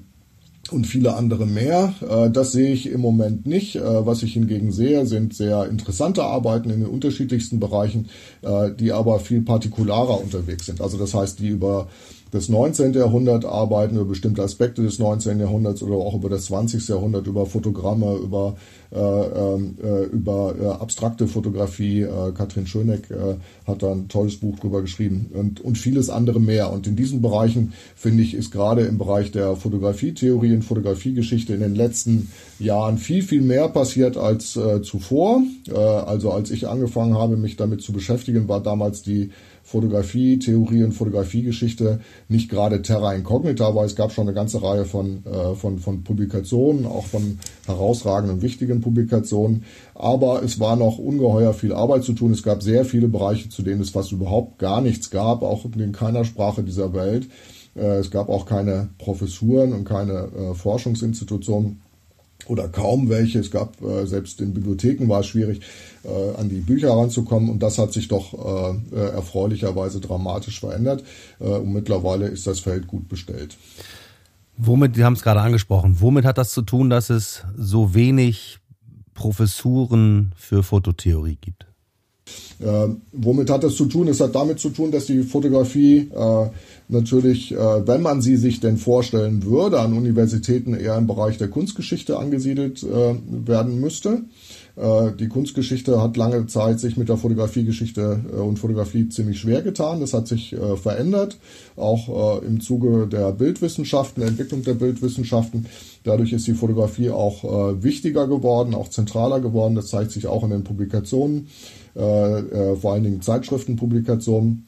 und 0.72 0.86
viele 0.86 1.14
andere 1.14 1.46
mehr. 1.46 1.94
Äh, 2.08 2.30
das 2.30 2.52
sehe 2.52 2.72
ich 2.72 2.90
im 2.90 3.00
Moment 3.00 3.46
nicht. 3.46 3.76
Äh, 3.76 4.06
was 4.06 4.22
ich 4.22 4.34
hingegen 4.34 4.72
sehe, 4.72 5.06
sind 5.06 5.34
sehr 5.34 5.66
interessante 5.66 6.24
Arbeiten 6.24 6.70
in 6.70 6.80
den 6.80 6.88
unterschiedlichsten 6.88 7.60
Bereichen, 7.60 8.08
äh, 8.42 8.70
die 8.72 8.92
aber 8.92 9.20
viel 9.20 9.42
partikularer 9.42 10.20
unterwegs 10.20 10.66
sind. 10.66 10.80
Also 10.80 10.98
das 10.98 11.14
heißt, 11.14 11.40
die 11.40 11.48
über 11.48 11.88
das 12.30 12.48
19. 12.48 12.92
Jahrhundert 12.92 13.44
arbeiten, 13.44 13.96
über 13.96 14.04
bestimmte 14.04 14.42
Aspekte 14.42 14.82
des 14.82 14.98
19. 14.98 15.40
Jahrhunderts 15.40 15.82
oder 15.82 15.96
auch 15.96 16.14
über 16.14 16.28
das 16.28 16.46
20. 16.46 16.86
Jahrhundert, 16.88 17.26
über 17.26 17.46
Fotogramme, 17.46 18.16
über, 18.16 18.56
äh, 18.90 18.98
ähm, 18.98 19.76
äh, 19.82 20.04
über 20.04 20.54
äh, 20.60 20.66
abstrakte 20.66 21.26
Fotografie. 21.26 22.02
Äh, 22.02 22.32
Katrin 22.32 22.66
Schöneck 22.66 23.10
äh, 23.10 23.36
hat 23.66 23.82
da 23.82 23.92
ein 23.92 24.08
tolles 24.08 24.36
Buch 24.36 24.58
drüber 24.58 24.82
geschrieben 24.82 25.30
und, 25.32 25.60
und 25.60 25.78
vieles 25.78 26.10
andere 26.10 26.40
mehr. 26.40 26.70
Und 26.72 26.86
in 26.86 26.96
diesen 26.96 27.22
Bereichen, 27.22 27.72
finde 27.96 28.22
ich, 28.22 28.34
ist 28.34 28.50
gerade 28.50 28.82
im 28.82 28.98
Bereich 28.98 29.30
der 29.30 29.56
Fotografietheorie 29.56 30.54
und 30.54 30.62
Fotografiegeschichte 30.62 31.54
in 31.54 31.60
den 31.60 31.74
letzten 31.74 32.30
Jahren 32.58 32.98
viel, 32.98 33.22
viel 33.22 33.42
mehr 33.42 33.68
passiert 33.68 34.16
als 34.16 34.56
äh, 34.56 34.82
zuvor. 34.82 35.42
also 35.74 36.32
als 36.32 36.50
ich 36.50 36.68
angefangen 36.68 37.14
habe, 37.14 37.36
mich 37.36 37.56
damit 37.56 37.82
zu 37.82 37.92
beschäftigen, 37.92 38.48
war 38.48 38.62
damals 38.62 39.02
die 39.02 39.30
Fotografie, 39.68 40.38
Theorie 40.38 40.82
und 40.82 40.92
Fotografiegeschichte 40.92 42.00
nicht 42.30 42.48
gerade 42.48 42.80
terra 42.80 43.12
incognita, 43.12 43.66
aber 43.66 43.84
es 43.84 43.96
gab 43.96 44.12
schon 44.12 44.26
eine 44.26 44.34
ganze 44.34 44.62
Reihe 44.62 44.86
von, 44.86 45.22
äh, 45.26 45.54
von, 45.56 45.78
von 45.78 46.04
Publikationen, 46.04 46.86
auch 46.86 47.04
von 47.04 47.38
herausragenden, 47.66 48.40
wichtigen 48.40 48.80
Publikationen. 48.80 49.64
Aber 49.94 50.42
es 50.42 50.58
war 50.58 50.76
noch 50.76 50.96
ungeheuer 50.96 51.52
viel 51.52 51.74
Arbeit 51.74 52.04
zu 52.04 52.14
tun. 52.14 52.32
Es 52.32 52.42
gab 52.42 52.62
sehr 52.62 52.86
viele 52.86 53.08
Bereiche, 53.08 53.50
zu 53.50 53.60
denen 53.60 53.82
es 53.82 53.90
fast 53.90 54.10
überhaupt 54.10 54.58
gar 54.58 54.80
nichts 54.80 55.10
gab, 55.10 55.42
auch 55.42 55.66
in 55.66 55.92
keiner 55.92 56.24
Sprache 56.24 56.62
dieser 56.62 56.94
Welt. 56.94 57.28
Äh, 57.76 57.98
es 57.98 58.10
gab 58.10 58.30
auch 58.30 58.46
keine 58.46 58.88
Professuren 58.96 59.74
und 59.74 59.84
keine 59.84 60.30
äh, 60.34 60.54
Forschungsinstitutionen 60.54 61.82
oder 62.46 62.68
kaum 62.68 63.08
welche. 63.08 63.38
Es 63.38 63.50
gab 63.50 63.82
äh, 63.82 64.06
selbst 64.06 64.40
in 64.40 64.54
Bibliotheken 64.54 65.08
war 65.08 65.20
es 65.20 65.26
schwierig, 65.26 65.60
äh, 66.04 66.40
an 66.40 66.48
die 66.48 66.60
Bücher 66.60 66.88
heranzukommen 66.88 67.50
und 67.50 67.62
das 67.62 67.78
hat 67.78 67.92
sich 67.92 68.08
doch 68.08 68.34
äh, 68.34 68.96
äh 68.96 69.08
erfreulicherweise 69.10 70.00
dramatisch 70.00 70.60
verändert 70.60 71.04
äh, 71.40 71.44
und 71.44 71.72
mittlerweile 71.72 72.28
ist 72.28 72.46
das 72.46 72.60
Feld 72.60 72.86
gut 72.86 73.08
bestellt. 73.08 73.56
Womit, 74.56 74.96
Sie 74.96 75.04
haben 75.04 75.12
es 75.12 75.22
gerade 75.22 75.40
angesprochen, 75.40 75.96
womit 76.00 76.24
hat 76.24 76.36
das 76.36 76.50
zu 76.50 76.62
tun, 76.62 76.90
dass 76.90 77.10
es 77.10 77.44
so 77.56 77.94
wenig 77.94 78.58
Professuren 79.14 80.32
für 80.36 80.62
Fototheorie 80.62 81.38
gibt? 81.40 81.68
Äh, 82.60 82.88
womit 83.12 83.50
hat 83.50 83.62
das 83.62 83.76
zu 83.76 83.86
tun? 83.86 84.08
Es 84.08 84.20
hat 84.20 84.34
damit 84.34 84.58
zu 84.58 84.70
tun, 84.70 84.90
dass 84.90 85.06
die 85.06 85.22
Fotografie 85.22 86.10
äh, 86.14 86.46
natürlich, 86.88 87.52
äh, 87.52 87.86
wenn 87.86 88.02
man 88.02 88.20
sie 88.20 88.36
sich 88.36 88.60
denn 88.60 88.78
vorstellen 88.78 89.44
würde, 89.44 89.80
an 89.80 89.92
Universitäten 89.92 90.74
eher 90.74 90.96
im 90.96 91.06
Bereich 91.06 91.38
der 91.38 91.48
Kunstgeschichte 91.48 92.18
angesiedelt 92.18 92.82
äh, 92.82 93.14
werden 93.46 93.80
müsste. 93.80 94.22
Äh, 94.78 95.12
die 95.18 95.28
Kunstgeschichte 95.28 96.00
hat 96.00 96.16
lange 96.16 96.46
Zeit 96.46 96.78
sich 96.78 96.96
mit 96.96 97.08
der 97.08 97.16
Fotografiegeschichte 97.16 98.20
äh, 98.32 98.36
und 98.36 98.58
Fotografie 98.58 99.08
ziemlich 99.08 99.40
schwer 99.40 99.62
getan. 99.62 100.00
Das 100.00 100.14
hat 100.14 100.28
sich 100.28 100.52
äh, 100.52 100.76
verändert, 100.76 101.36
auch 101.76 102.42
im 102.42 102.60
Zuge 102.60 103.06
der 103.06 103.32
Bildwissenschaften, 103.32 104.20
der 104.20 104.30
Entwicklung 104.30 104.62
der 104.62 104.74
Bildwissenschaften. 104.74 105.66
Dadurch 106.04 106.32
ist 106.32 106.46
die 106.46 106.54
Fotografie 106.54 107.10
auch 107.10 107.44
wichtiger 107.82 108.26
geworden, 108.26 108.74
auch 108.74 108.88
zentraler 108.88 109.40
geworden. 109.40 109.74
Das 109.74 109.88
zeigt 109.88 110.10
sich 110.10 110.26
auch 110.26 110.42
in 110.42 110.50
den 110.50 110.64
Publikationen 110.64 111.48
vor 111.94 112.92
allen 112.92 113.04
Dingen 113.04 113.22
Zeitschriftenpublikationen. 113.22 114.67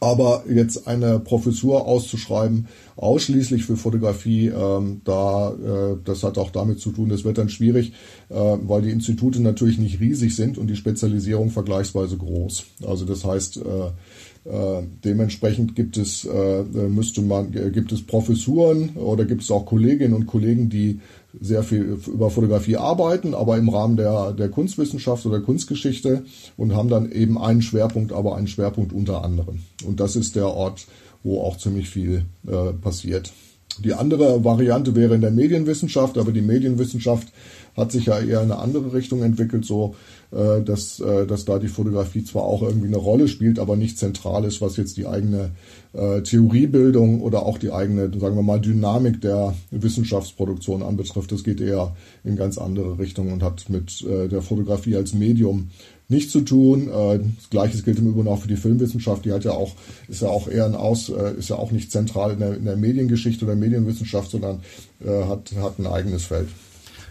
Aber 0.00 0.44
jetzt 0.48 0.88
eine 0.88 1.20
Professur 1.20 1.86
auszuschreiben, 1.86 2.66
ausschließlich 2.96 3.64
für 3.64 3.76
Fotografie, 3.76 4.48
ähm, 4.48 5.00
da, 5.04 5.52
äh, 5.52 5.96
das 6.04 6.22
hat 6.24 6.38
auch 6.38 6.50
damit 6.50 6.80
zu 6.80 6.90
tun, 6.90 7.08
das 7.08 7.24
wird 7.24 7.38
dann 7.38 7.48
schwierig, 7.48 7.92
äh, 8.28 8.34
weil 8.34 8.82
die 8.82 8.90
Institute 8.90 9.40
natürlich 9.40 9.78
nicht 9.78 10.00
riesig 10.00 10.34
sind 10.34 10.58
und 10.58 10.66
die 10.66 10.76
Spezialisierung 10.76 11.50
vergleichsweise 11.50 12.16
groß. 12.16 12.64
Also 12.84 13.04
das 13.04 13.24
heißt, 13.24 13.58
äh, 13.58 14.48
äh, 14.50 14.82
dementsprechend 15.04 15.76
gibt 15.76 15.96
es, 15.96 16.24
äh, 16.24 16.62
müsste 16.62 17.22
man, 17.22 17.52
gibt 17.52 17.92
es 17.92 18.04
Professuren 18.04 18.90
oder 18.96 19.24
gibt 19.24 19.42
es 19.42 19.50
auch 19.52 19.66
Kolleginnen 19.66 20.14
und 20.14 20.26
Kollegen, 20.26 20.68
die 20.68 21.00
sehr 21.40 21.62
viel 21.62 21.98
über 22.06 22.30
Fotografie 22.30 22.76
arbeiten, 22.76 23.34
aber 23.34 23.56
im 23.56 23.68
Rahmen 23.68 23.96
der, 23.96 24.32
der 24.32 24.48
Kunstwissenschaft 24.48 25.24
oder 25.26 25.40
Kunstgeschichte 25.40 26.24
und 26.56 26.74
haben 26.74 26.88
dann 26.88 27.10
eben 27.10 27.38
einen 27.38 27.62
Schwerpunkt, 27.62 28.12
aber 28.12 28.36
einen 28.36 28.48
Schwerpunkt 28.48 28.92
unter 28.92 29.24
anderem. 29.24 29.60
Und 29.84 30.00
das 30.00 30.16
ist 30.16 30.36
der 30.36 30.48
Ort, 30.48 30.86
wo 31.22 31.40
auch 31.40 31.56
ziemlich 31.56 31.88
viel 31.88 32.24
äh, 32.46 32.72
passiert. 32.72 33.32
Die 33.78 33.94
andere 33.94 34.44
Variante 34.44 34.94
wäre 34.94 35.14
in 35.14 35.22
der 35.22 35.30
Medienwissenschaft, 35.30 36.18
aber 36.18 36.32
die 36.32 36.42
Medienwissenschaft 36.42 37.28
hat 37.74 37.90
sich 37.90 38.06
ja 38.06 38.18
eher 38.18 38.42
in 38.42 38.52
eine 38.52 38.58
andere 38.58 38.92
Richtung 38.92 39.22
entwickelt, 39.22 39.64
so 39.64 39.94
dass, 40.32 40.98
äh, 41.00 41.26
dass 41.26 41.44
da 41.44 41.58
die 41.58 41.68
Fotografie 41.68 42.24
zwar 42.24 42.44
auch 42.44 42.62
irgendwie 42.62 42.88
eine 42.88 42.96
Rolle 42.96 43.28
spielt, 43.28 43.58
aber 43.58 43.76
nicht 43.76 43.98
zentral 43.98 44.44
ist, 44.44 44.62
was 44.62 44.78
jetzt 44.78 44.96
die 44.96 45.06
eigene 45.06 45.50
äh, 45.92 46.22
Theoriebildung 46.22 47.20
oder 47.20 47.44
auch 47.44 47.58
die 47.58 47.70
eigene, 47.70 48.10
sagen 48.18 48.36
wir 48.36 48.42
mal, 48.42 48.60
Dynamik 48.60 49.20
der 49.20 49.54
Wissenschaftsproduktion 49.70 50.82
anbetrifft. 50.82 51.32
Das 51.32 51.44
geht 51.44 51.60
eher 51.60 51.94
in 52.24 52.36
ganz 52.36 52.56
andere 52.56 52.98
Richtungen 52.98 53.32
und 53.32 53.42
hat 53.42 53.68
mit 53.68 54.02
äh, 54.02 54.28
der 54.28 54.40
Fotografie 54.40 54.96
als 54.96 55.12
Medium 55.12 55.70
nichts 56.08 56.32
zu 56.32 56.40
tun. 56.40 56.88
Äh, 56.88 57.20
das 57.36 57.50
Gleiche 57.50 57.82
gilt 57.82 57.98
im 57.98 58.08
Übrigen 58.08 58.28
auch 58.28 58.40
für 58.40 58.48
die 58.48 58.56
Filmwissenschaft. 58.56 59.24
Die 59.24 59.32
hat 59.32 59.44
ja 59.44 59.52
auch, 59.52 59.74
ist 60.08 60.22
ja 60.22 60.28
auch 60.28 60.48
eher 60.48 60.64
ein 60.64 60.74
Aus, 60.74 61.10
äh, 61.10 61.34
ist 61.36 61.50
ja 61.50 61.56
auch 61.56 61.72
nicht 61.72 61.92
zentral 61.92 62.32
in 62.32 62.38
der, 62.38 62.56
in 62.56 62.64
der 62.64 62.76
Mediengeschichte 62.76 63.44
oder 63.44 63.54
Medienwissenschaft, 63.54 64.30
sondern 64.30 64.60
äh, 65.04 65.24
hat, 65.24 65.52
hat 65.60 65.78
ein 65.78 65.86
eigenes 65.86 66.24
Feld. 66.24 66.48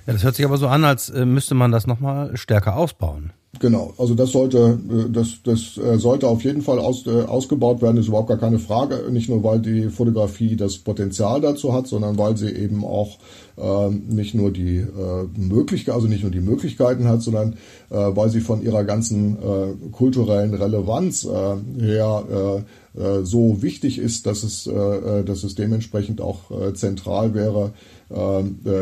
Ja, 0.08 0.14
das 0.14 0.24
hört 0.24 0.36
sich 0.36 0.46
aber 0.46 0.58
so 0.58 0.68
an, 0.68 0.84
als 0.84 1.12
müsste 1.14 1.56
man 1.56 1.72
das 1.72 1.88
nochmal 1.88 2.36
stärker 2.36 2.76
ausbauen. 2.76 3.32
Genau, 3.60 3.94
also 3.98 4.16
das 4.16 4.32
sollte, 4.32 4.80
das, 5.12 5.42
das 5.44 5.74
sollte 6.02 6.28
auf 6.28 6.42
jeden 6.44 6.62
Fall 6.62 6.80
aus, 6.80 7.06
ausgebaut 7.06 7.82
werden, 7.82 7.98
ist 7.98 8.08
überhaupt 8.08 8.30
gar 8.30 8.38
keine 8.38 8.60
Frage. 8.60 9.12
Nicht 9.12 9.30
nur, 9.30 9.44
weil 9.44 9.60
die 9.60 9.90
Fotografie 9.90 10.56
das 10.56 10.78
Potenzial 10.78 11.42
dazu 11.42 11.74
hat, 11.74 11.86
sondern 11.86 12.18
weil 12.18 12.38
sie 12.38 12.50
eben 12.50 12.86
auch 12.86 13.18
äh, 13.58 13.90
nicht 13.90 14.34
nur 14.34 14.52
die 14.52 14.78
äh, 14.78 15.28
Möglichkeit, 15.36 15.94
also 15.94 16.08
nicht 16.08 16.24
nur 16.24 16.32
die 16.32 16.40
Möglichkeiten 16.40 17.08
hat, 17.08 17.22
sondern 17.22 17.54
äh, 17.90 17.96
weil 17.96 18.30
sie 18.30 18.40
von 18.40 18.62
ihrer 18.62 18.86
ganzen 18.86 19.38
äh, 19.38 19.90
kulturellen 19.92 20.54
Relevanz 20.54 21.26
äh, 21.26 21.84
her 21.84 22.64
äh, 22.94 23.24
so 23.24 23.62
wichtig 23.62 24.00
ist, 24.00 24.26
dass 24.26 24.44
es, 24.44 24.68
äh, 24.68 24.72
äh 24.72 25.24
dass 25.24 25.44
es 25.44 25.56
dementsprechend 25.56 26.20
auch 26.22 26.74
zentral 26.74 27.34
wäre, 27.34 27.74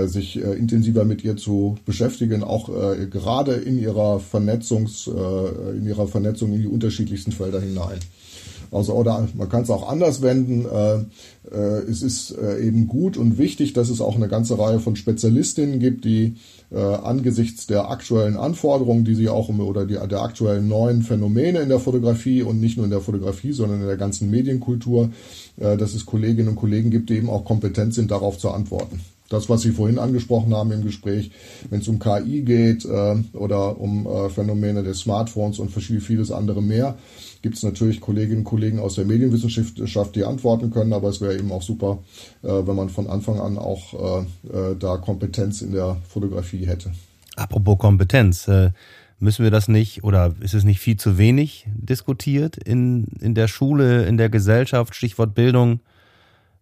sich 0.07 0.37
intensiver 0.37 1.05
mit 1.05 1.23
ihr 1.23 1.37
zu 1.37 1.77
beschäftigen, 1.85 2.43
auch 2.43 2.67
gerade 3.11 3.53
in 3.53 3.77
ihrer 3.77 4.19
Vernetzungs, 4.19 5.07
in 5.07 5.85
ihrer 5.85 6.07
Vernetzung 6.07 6.51
in 6.53 6.61
die 6.61 6.67
unterschiedlichsten 6.67 7.31
Felder 7.31 7.61
hinein. 7.61 7.99
Also, 8.71 8.93
oder 8.93 9.27
man 9.35 9.47
kann 9.47 9.61
es 9.61 9.69
auch 9.69 9.87
anders 9.87 10.23
wenden. 10.23 10.65
Es 11.51 12.01
ist 12.01 12.35
eben 12.59 12.87
gut 12.87 13.17
und 13.17 13.37
wichtig, 13.37 13.73
dass 13.73 13.89
es 13.89 14.01
auch 14.01 14.15
eine 14.15 14.29
ganze 14.29 14.57
Reihe 14.57 14.79
von 14.79 14.95
Spezialistinnen 14.95 15.79
gibt, 15.79 16.05
die 16.05 16.35
äh, 16.71 16.77
angesichts 16.79 17.67
der 17.67 17.89
aktuellen 17.89 18.37
Anforderungen, 18.37 19.05
die 19.05 19.15
sie 19.15 19.29
auch 19.29 19.49
oder 19.49 19.85
die, 19.85 19.97
der 20.07 20.21
aktuellen 20.21 20.67
neuen 20.67 21.01
Phänomene 21.01 21.59
in 21.59 21.69
der 21.69 21.79
Fotografie 21.79 22.43
und 22.43 22.59
nicht 22.59 22.77
nur 22.77 22.85
in 22.85 22.91
der 22.91 23.01
Fotografie, 23.01 23.51
sondern 23.51 23.81
in 23.81 23.87
der 23.87 23.97
ganzen 23.97 24.29
Medienkultur, 24.29 25.09
äh, 25.57 25.77
dass 25.77 25.93
es 25.93 26.05
Kolleginnen 26.05 26.49
und 26.49 26.55
Kollegen 26.55 26.91
gibt, 26.91 27.09
die 27.09 27.17
eben 27.17 27.29
auch 27.29 27.45
kompetent 27.45 27.93
sind, 27.93 28.11
darauf 28.11 28.37
zu 28.37 28.51
antworten 28.51 29.01
das, 29.29 29.49
was 29.49 29.61
Sie 29.61 29.71
vorhin 29.71 29.99
angesprochen 29.99 30.53
haben 30.53 30.71
im 30.71 30.83
Gespräch, 30.83 31.31
wenn 31.69 31.81
es 31.81 31.87
um 31.87 31.99
KI 31.99 32.41
geht 32.41 32.85
äh, 32.85 33.15
oder 33.33 33.79
um 33.79 34.05
äh, 34.05 34.29
Phänomene 34.29 34.83
des 34.83 34.99
Smartphones 34.99 35.59
und 35.59 35.69
vieles 35.69 36.31
andere 36.31 36.61
mehr, 36.61 36.97
gibt 37.41 37.55
es 37.55 37.63
natürlich 37.63 38.01
Kolleginnen 38.01 38.39
und 38.39 38.43
Kollegen 38.43 38.79
aus 38.79 38.95
der 38.95 39.05
Medienwissenschaft, 39.05 40.15
die 40.15 40.23
antworten 40.23 40.71
können, 40.71 40.93
aber 40.93 41.09
es 41.09 41.21
wäre 41.21 41.37
eben 41.37 41.51
auch 41.51 41.61
super, 41.61 41.99
äh, 42.43 42.47
wenn 42.47 42.75
man 42.75 42.89
von 42.89 43.07
Anfang 43.07 43.39
an 43.39 43.57
auch 43.57 43.93
äh, 43.93 44.71
äh, 44.71 44.75
da 44.77 44.97
Kompetenz 44.97 45.61
in 45.61 45.71
der 45.71 45.97
Fotografie 46.07 46.65
hätte. 46.65 46.91
Apropos 47.35 47.77
Kompetenz, 47.77 48.47
äh, 48.47 48.71
müssen 49.19 49.43
wir 49.43 49.51
das 49.51 49.67
nicht 49.67 50.03
oder 50.03 50.33
ist 50.39 50.53
es 50.53 50.63
nicht 50.63 50.79
viel 50.79 50.97
zu 50.97 51.17
wenig 51.17 51.67
diskutiert 51.73 52.57
in, 52.57 53.05
in 53.19 53.35
der 53.35 53.47
Schule, 53.47 54.05
in 54.05 54.17
der 54.17 54.29
Gesellschaft, 54.29 54.95
Stichwort 54.95 55.35
Bildung? 55.35 55.81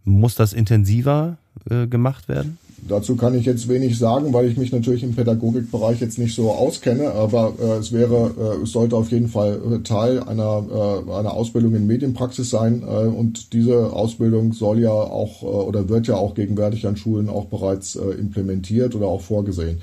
Muss 0.07 0.35
das 0.35 0.53
intensiver 0.53 1.37
äh, 1.69 1.85
gemacht 1.85 2.29
werden? 2.29 2.57
Dazu 2.87 3.17
kann 3.17 3.35
ich 3.35 3.45
jetzt 3.45 3.67
wenig 3.67 3.97
sagen, 3.97 4.31
weil 4.31 4.49
ich 4.49 4.55
mich 4.55 4.71
natürlich 4.71 5.03
im 5.03 5.13
Pädagogikbereich 5.13 5.99
jetzt 5.99 6.17
nicht 6.17 6.33
so 6.33 6.51
auskenne, 6.51 7.11
aber 7.11 7.53
äh, 7.59 7.79
es 7.79 7.91
wäre, 7.91 8.31
äh, 8.39 8.63
es 8.63 8.71
sollte 8.71 8.95
auf 8.95 9.11
jeden 9.11 9.27
Fall 9.27 9.59
äh, 9.59 9.79
Teil 9.79 10.21
einer, 10.23 10.63
äh, 10.69 11.11
einer 11.11 11.33
Ausbildung 11.33 11.75
in 11.75 11.87
Medienpraxis 11.87 12.49
sein 12.49 12.83
äh, 12.83 13.07
und 13.07 13.51
diese 13.51 13.91
Ausbildung 13.91 14.53
soll 14.53 14.79
ja 14.79 14.91
auch 14.91 15.43
äh, 15.43 15.45
oder 15.45 15.89
wird 15.89 16.07
ja 16.07 16.15
auch 16.15 16.35
gegenwärtig 16.35 16.87
an 16.87 16.95
Schulen 16.95 17.27
auch 17.27 17.47
bereits 17.47 17.97
äh, 17.97 18.11
implementiert 18.11 18.95
oder 18.95 19.07
auch 19.07 19.21
vorgesehen. 19.21 19.81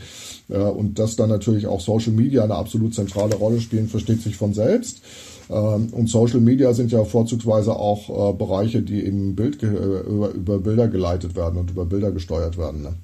Äh, 0.49 0.59
und 0.59 0.99
dass 0.99 1.17
dann 1.17 1.29
natürlich 1.29 1.67
auch 1.67 1.81
Social 1.81 2.13
Media 2.13 2.45
eine 2.45 2.55
absolut 2.55 2.95
zentrale 2.95 3.35
Rolle 3.35 3.61
spielen, 3.61 3.89
versteht 3.89 4.23
sich 4.23 4.37
von 4.37 4.55
selbst. 4.55 5.03
Ähm, 5.51 5.89
und 5.93 6.09
Social 6.09 6.41
Media 6.41 6.73
sind 6.73 6.93
ja 6.93 7.05
vorzugsweise 7.05 7.77
auch 7.77 8.33
äh, 8.33 8.37
Bereiche, 8.37 8.83
die 8.83 9.05
eben 9.05 9.35
Bild, 9.35 9.63
äh, 9.63 9.67
über, 9.67 10.31
über 10.31 10.59
Bilder 10.59 10.89
geleitet 10.89 11.37
werden 11.37 11.59
und 11.59 11.71
über 11.71 11.85
Bilder 11.85 12.13
gesteuert 12.13 12.59
werden. 12.59 12.83
Ne? 12.83 12.95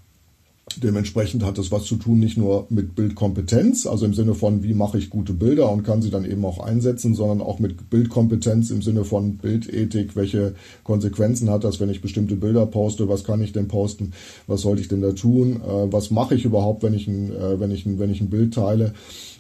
Dementsprechend 0.77 1.45
hat 1.45 1.59
das 1.59 1.73
was 1.73 1.85
zu 1.85 1.97
tun, 1.97 2.21
nicht 2.21 2.39
nur 2.39 2.67
mit 2.71 2.95
Bildkompetenz, 2.95 3.87
also 3.87 4.07
im 4.07 4.15
Sinne 4.15 4.35
von, 4.35 4.63
wie 4.63 4.73
mache 4.73 4.99
ich 4.99 5.11
gute 5.11 5.33
Bilder 5.33 5.71
und 5.71 5.83
kann 5.83 6.01
sie 6.01 6.11
dann 6.11 6.25
eben 6.25 6.45
auch 6.45 6.61
einsetzen, 6.61 7.15
sondern 7.15 7.41
auch 7.41 7.59
mit 7.59 7.91
Bildkompetenz 7.91 8.71
im 8.71 8.81
Sinne 8.81 9.05
von 9.05 9.37
Bildethik. 9.37 10.15
Welche 10.15 10.55
Konsequenzen 10.85 11.51
hat 11.51 11.65
das, 11.65 11.81
wenn 11.81 11.91
ich 11.91 12.01
bestimmte 12.01 12.37
Bilder 12.37 12.67
poste? 12.67 13.09
Was 13.09 13.25
kann 13.25 13.43
ich 13.43 13.53
denn 13.53 13.67
posten? 13.67 14.13
Was 14.47 14.61
sollte 14.61 14.81
ich 14.81 14.89
denn 14.89 15.03
da 15.03 15.13
tun? 15.13 15.57
Äh, 15.57 15.93
was 15.93 16.11
mache 16.11 16.37
ich 16.37 16.45
überhaupt, 16.45 16.85
wenn 16.85 16.95
ich 16.95 17.09
ein, 17.09 17.33
äh, 17.33 17.59
wenn 17.59 17.73
ich 17.73 17.85
ein, 17.85 17.99
wenn 17.99 18.11
ich 18.11 18.21
ein 18.21 18.31
Bild 18.31 18.55
teile? 18.55 18.95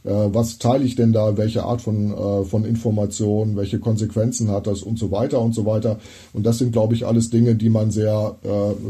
Äh, 0.04 0.10
was 0.10 0.58
teile 0.58 0.84
ich 0.84 0.96
denn 0.96 1.12
da? 1.12 1.36
Welche 1.36 1.62
Art 1.62 1.80
von, 1.80 2.46
von 2.46 2.64
Informationen? 2.64 3.56
Welche 3.56 3.78
Konsequenzen 3.78 4.50
hat 4.50 4.66
das? 4.66 4.82
Und 4.82 4.98
so 4.98 5.10
weiter 5.10 5.40
und 5.40 5.54
so 5.54 5.64
weiter. 5.64 6.00
Und 6.32 6.44
das 6.44 6.58
sind, 6.58 6.72
glaube 6.72 6.94
ich, 6.94 7.06
alles 7.06 7.30
Dinge, 7.30 7.54
die 7.54 7.68
man 7.68 7.90
sehr, 7.90 8.36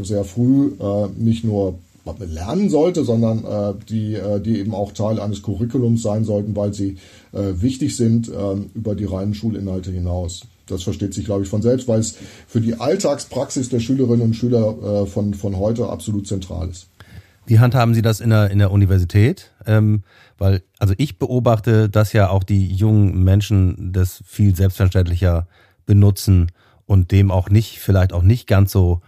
sehr 0.01 0.23
früh 0.23 0.71
nicht 1.17 1.43
nur 1.43 1.75
lernen 2.19 2.69
sollte, 2.69 3.03
sondern 3.03 3.45
äh, 3.45 3.73
die, 3.89 4.15
äh, 4.15 4.39
die 4.39 4.59
eben 4.59 4.73
auch 4.73 4.91
Teil 4.91 5.19
eines 5.19 5.41
Curriculums 5.41 6.01
sein 6.01 6.23
sollten, 6.23 6.55
weil 6.55 6.73
sie 6.73 6.97
äh, 7.31 7.61
wichtig 7.61 7.95
sind 7.95 8.29
äh, 8.29 8.55
über 8.73 8.95
die 8.95 9.05
reinen 9.05 9.33
Schulinhalte 9.33 9.91
hinaus. 9.91 10.41
Das 10.67 10.83
versteht 10.83 11.13
sich, 11.13 11.25
glaube 11.25 11.43
ich, 11.43 11.49
von 11.49 11.61
selbst, 11.61 11.87
weil 11.87 11.99
es 11.99 12.15
für 12.47 12.61
die 12.61 12.75
Alltagspraxis 12.75 13.69
der 13.69 13.79
Schülerinnen 13.79 14.21
und 14.21 14.35
Schüler 14.35 15.03
äh, 15.03 15.05
von, 15.05 15.33
von 15.33 15.57
heute 15.57 15.89
absolut 15.89 16.27
zentral 16.27 16.69
ist. 16.69 16.87
Wie 17.45 17.59
handhaben 17.59 17.93
Sie 17.93 18.01
das 18.01 18.19
in 18.19 18.29
der, 18.29 18.51
in 18.51 18.59
der 18.59 18.71
Universität? 18.71 19.51
Ähm, 19.65 20.03
weil, 20.37 20.63
also 20.79 20.93
ich 20.97 21.19
beobachte, 21.19 21.89
dass 21.89 22.13
ja 22.13 22.29
auch 22.29 22.43
die 22.43 22.67
jungen 22.67 23.23
Menschen 23.23 23.91
das 23.91 24.23
viel 24.25 24.55
selbstverständlicher 24.55 25.47
benutzen 25.85 26.51
und 26.85 27.11
dem 27.11 27.31
auch 27.31 27.49
nicht, 27.49 27.79
vielleicht 27.79 28.13
auch 28.13 28.23
nicht 28.23 28.47
ganz 28.47 28.71
so 28.71 29.01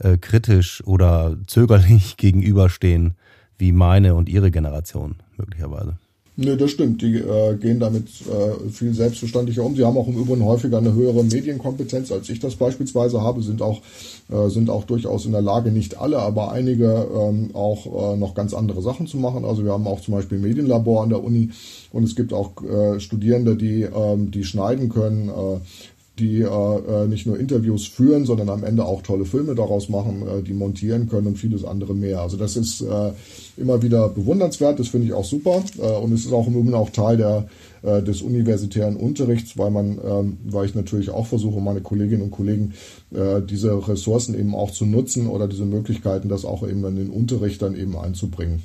äh, 0.00 0.18
kritisch 0.18 0.82
oder 0.86 1.36
zögerlich 1.46 2.16
gegenüberstehen 2.16 3.14
wie 3.58 3.72
meine 3.72 4.14
und 4.14 4.28
ihre 4.28 4.50
Generation 4.50 5.16
möglicherweise. 5.36 5.96
Nö, 6.42 6.56
das 6.56 6.70
stimmt. 6.70 7.02
Die 7.02 7.16
äh, 7.16 7.54
gehen 7.56 7.80
damit 7.80 8.06
äh, 8.06 8.70
viel 8.70 8.94
selbstverständlicher 8.94 9.62
um. 9.62 9.76
Sie 9.76 9.84
haben 9.84 9.98
auch 9.98 10.08
im 10.08 10.16
Übrigen 10.16 10.42
häufiger 10.42 10.78
eine 10.78 10.94
höhere 10.94 11.22
Medienkompetenz, 11.22 12.10
als 12.10 12.30
ich 12.30 12.40
das 12.40 12.56
beispielsweise 12.56 13.20
habe, 13.20 13.42
sind 13.42 13.60
auch, 13.60 13.82
äh, 14.30 14.48
sind 14.48 14.70
auch 14.70 14.84
durchaus 14.84 15.26
in 15.26 15.32
der 15.32 15.42
Lage, 15.42 15.70
nicht 15.70 15.98
alle, 15.98 16.18
aber 16.18 16.50
einige 16.50 17.06
ähm, 17.14 17.50
auch 17.52 18.14
äh, 18.14 18.16
noch 18.16 18.34
ganz 18.34 18.54
andere 18.54 18.80
Sachen 18.80 19.06
zu 19.06 19.18
machen. 19.18 19.44
Also 19.44 19.64
wir 19.64 19.72
haben 19.72 19.86
auch 19.86 20.00
zum 20.00 20.14
Beispiel 20.14 20.38
Medienlabor 20.38 21.02
an 21.02 21.10
der 21.10 21.22
Uni 21.22 21.50
und 21.92 22.04
es 22.04 22.16
gibt 22.16 22.32
auch 22.32 22.52
äh, 22.62 23.00
Studierende, 23.00 23.56
die, 23.56 23.82
ähm, 23.82 24.30
die 24.30 24.44
schneiden 24.44 24.88
können, 24.88 25.28
äh, 25.28 25.60
die 26.20 26.42
äh, 26.42 27.06
nicht 27.08 27.26
nur 27.26 27.38
Interviews 27.38 27.86
führen, 27.86 28.26
sondern 28.26 28.48
am 28.50 28.62
Ende 28.62 28.84
auch 28.84 29.02
tolle 29.02 29.24
Filme 29.24 29.54
daraus 29.54 29.88
machen, 29.88 30.22
äh, 30.22 30.42
die 30.42 30.52
montieren 30.52 31.08
können 31.08 31.28
und 31.28 31.38
vieles 31.38 31.64
andere 31.64 31.94
mehr. 31.94 32.20
Also 32.20 32.36
das 32.36 32.56
ist 32.56 32.82
äh, 32.82 33.12
immer 33.56 33.82
wieder 33.82 34.08
bewundernswert, 34.08 34.78
das 34.78 34.88
finde 34.88 35.06
ich 35.06 35.12
auch 35.12 35.24
super 35.24 35.62
äh, 35.78 35.98
und 35.98 36.12
es 36.12 36.24
ist 36.26 36.32
auch 36.32 36.46
im 36.46 36.54
Übrigen 36.54 36.74
auch 36.74 36.90
Teil 36.90 37.16
der, 37.16 37.48
äh, 37.82 38.02
des 38.02 38.22
universitären 38.22 38.96
Unterrichts, 38.96 39.56
weil 39.56 39.70
man, 39.70 39.98
ähm, 40.04 40.36
weil 40.44 40.66
ich 40.66 40.74
natürlich 40.74 41.10
auch 41.10 41.26
versuche, 41.26 41.60
meine 41.60 41.80
Kolleginnen 41.80 42.22
und 42.22 42.30
Kollegen 42.30 42.74
äh, 43.12 43.40
diese 43.42 43.88
Ressourcen 43.88 44.38
eben 44.38 44.54
auch 44.54 44.70
zu 44.70 44.84
nutzen 44.84 45.26
oder 45.26 45.48
diese 45.48 45.64
Möglichkeiten, 45.64 46.28
das 46.28 46.44
auch 46.44 46.62
eben 46.62 46.84
in 46.84 46.96
den 46.96 47.10
Unterricht 47.10 47.62
dann 47.62 47.74
eben 47.74 47.96
einzubringen 47.96 48.62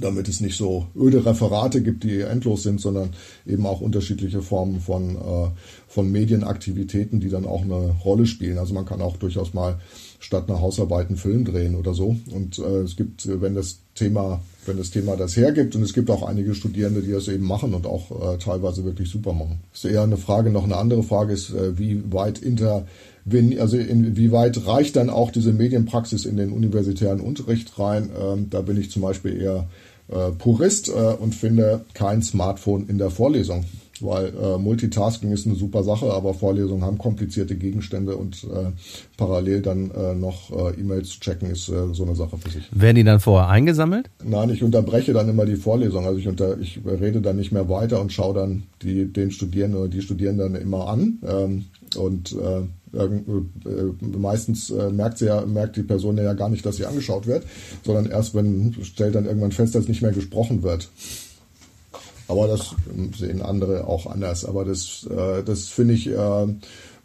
damit 0.00 0.28
es 0.28 0.40
nicht 0.40 0.56
so 0.56 0.86
öde 0.96 1.24
Referate 1.24 1.82
gibt, 1.82 2.04
die 2.04 2.20
endlos 2.20 2.62
sind, 2.62 2.80
sondern 2.80 3.10
eben 3.46 3.66
auch 3.66 3.80
unterschiedliche 3.80 4.42
Formen 4.42 4.80
von, 4.80 5.16
äh, 5.16 5.50
von 5.88 6.10
Medienaktivitäten, 6.10 7.20
die 7.20 7.28
dann 7.28 7.46
auch 7.46 7.62
eine 7.62 7.96
Rolle 8.04 8.26
spielen. 8.26 8.58
Also 8.58 8.74
man 8.74 8.86
kann 8.86 9.00
auch 9.00 9.16
durchaus 9.16 9.54
mal 9.54 9.78
statt 10.20 10.48
einer 10.48 10.60
Hausarbeit 10.60 11.08
einen 11.08 11.16
Film 11.16 11.44
drehen 11.44 11.74
oder 11.74 11.94
so. 11.94 12.16
Und 12.30 12.58
äh, 12.58 12.80
es 12.80 12.96
gibt, 12.96 13.28
wenn 13.40 13.54
das 13.54 13.80
Thema, 13.94 14.40
wenn 14.66 14.78
das 14.78 14.90
Thema 14.90 15.16
das 15.16 15.36
hergibt, 15.36 15.74
und 15.76 15.82
es 15.82 15.92
gibt 15.92 16.10
auch 16.10 16.22
einige 16.22 16.54
Studierende, 16.54 17.02
die 17.02 17.12
das 17.12 17.28
eben 17.28 17.44
machen 17.44 17.74
und 17.74 17.86
auch 17.86 18.34
äh, 18.34 18.38
teilweise 18.38 18.84
wirklich 18.84 19.10
super 19.10 19.32
machen. 19.32 19.60
Ist 19.74 19.84
eher 19.84 20.02
eine 20.02 20.16
Frage, 20.16 20.50
noch 20.50 20.64
eine 20.64 20.76
andere 20.76 21.02
Frage 21.02 21.32
ist, 21.32 21.50
äh, 21.50 21.78
wie 21.78 22.02
weit 22.12 22.38
inter 22.38 22.86
wenn, 23.24 23.58
also 23.58 23.76
inwieweit 23.76 24.66
reicht 24.66 24.96
dann 24.96 25.10
auch 25.10 25.30
diese 25.30 25.52
Medienpraxis 25.52 26.24
in 26.24 26.36
den 26.36 26.52
universitären 26.52 27.20
Unterricht 27.20 27.78
rein? 27.78 28.10
Ähm, 28.20 28.48
da 28.50 28.62
bin 28.62 28.76
ich 28.76 28.90
zum 28.90 29.02
Beispiel 29.02 29.40
eher 29.40 29.68
äh, 30.08 30.30
Purist 30.32 30.88
äh, 30.88 30.92
und 30.92 31.34
finde 31.34 31.84
kein 31.94 32.22
Smartphone 32.22 32.88
in 32.88 32.98
der 32.98 33.10
Vorlesung. 33.10 33.64
Weil 34.00 34.32
äh, 34.34 34.58
Multitasking 34.58 35.30
ist 35.30 35.46
eine 35.46 35.54
super 35.54 35.84
Sache, 35.84 36.12
aber 36.12 36.34
Vorlesungen 36.34 36.82
haben 36.82 36.98
komplizierte 36.98 37.54
Gegenstände 37.54 38.16
und 38.16 38.42
äh, 38.42 38.72
parallel 39.16 39.62
dann 39.62 39.92
äh, 39.92 40.14
noch 40.14 40.50
äh, 40.50 40.80
E-Mails 40.80 41.20
checken 41.20 41.50
ist 41.50 41.66
so 41.66 42.02
eine 42.02 42.16
Sache 42.16 42.36
für 42.36 42.50
sich. 42.50 42.68
Werden 42.72 42.96
die 42.96 43.04
dann 43.04 43.20
vorher 43.20 43.48
eingesammelt? 43.48 44.10
Nein, 44.24 44.50
ich 44.50 44.64
unterbreche 44.64 45.12
dann 45.12 45.28
immer 45.28 45.46
die 45.46 45.54
Vorlesung. 45.54 46.04
Also 46.04 46.18
ich, 46.18 46.26
unter, 46.26 46.58
ich 46.58 46.80
rede 46.84 47.20
dann 47.20 47.36
nicht 47.36 47.52
mehr 47.52 47.68
weiter 47.68 48.00
und 48.00 48.12
schaue 48.12 48.34
dann 48.34 48.64
die, 48.82 49.12
den 49.12 49.30
Studierenden 49.30 49.80
oder 49.80 49.88
die 49.88 50.02
Studierenden 50.02 50.56
immer 50.56 50.88
an. 50.88 51.18
Ähm, 51.24 51.64
und 51.96 52.34
meistens 54.18 54.70
äh, 54.70 54.90
merkt 54.90 55.18
sie 55.18 55.26
ja, 55.26 55.44
merkt 55.46 55.76
die 55.76 55.82
Person 55.82 56.18
ja 56.18 56.34
gar 56.34 56.48
nicht, 56.48 56.64
dass 56.66 56.76
sie 56.76 56.86
angeschaut 56.86 57.26
wird, 57.26 57.44
sondern 57.84 58.06
erst 58.06 58.34
wenn 58.34 58.74
stellt 58.82 59.14
dann 59.14 59.24
irgendwann 59.24 59.52
fest, 59.52 59.74
dass 59.74 59.88
nicht 59.88 60.02
mehr 60.02 60.12
gesprochen 60.12 60.62
wird. 60.62 60.90
Aber 62.28 62.46
das 62.46 62.74
sehen 63.18 63.42
andere 63.42 63.86
auch 63.86 64.06
anders. 64.06 64.44
Aber 64.44 64.64
das, 64.64 65.06
äh, 65.10 65.42
das 65.42 65.68
finde 65.68 65.94
ich, 65.94 66.08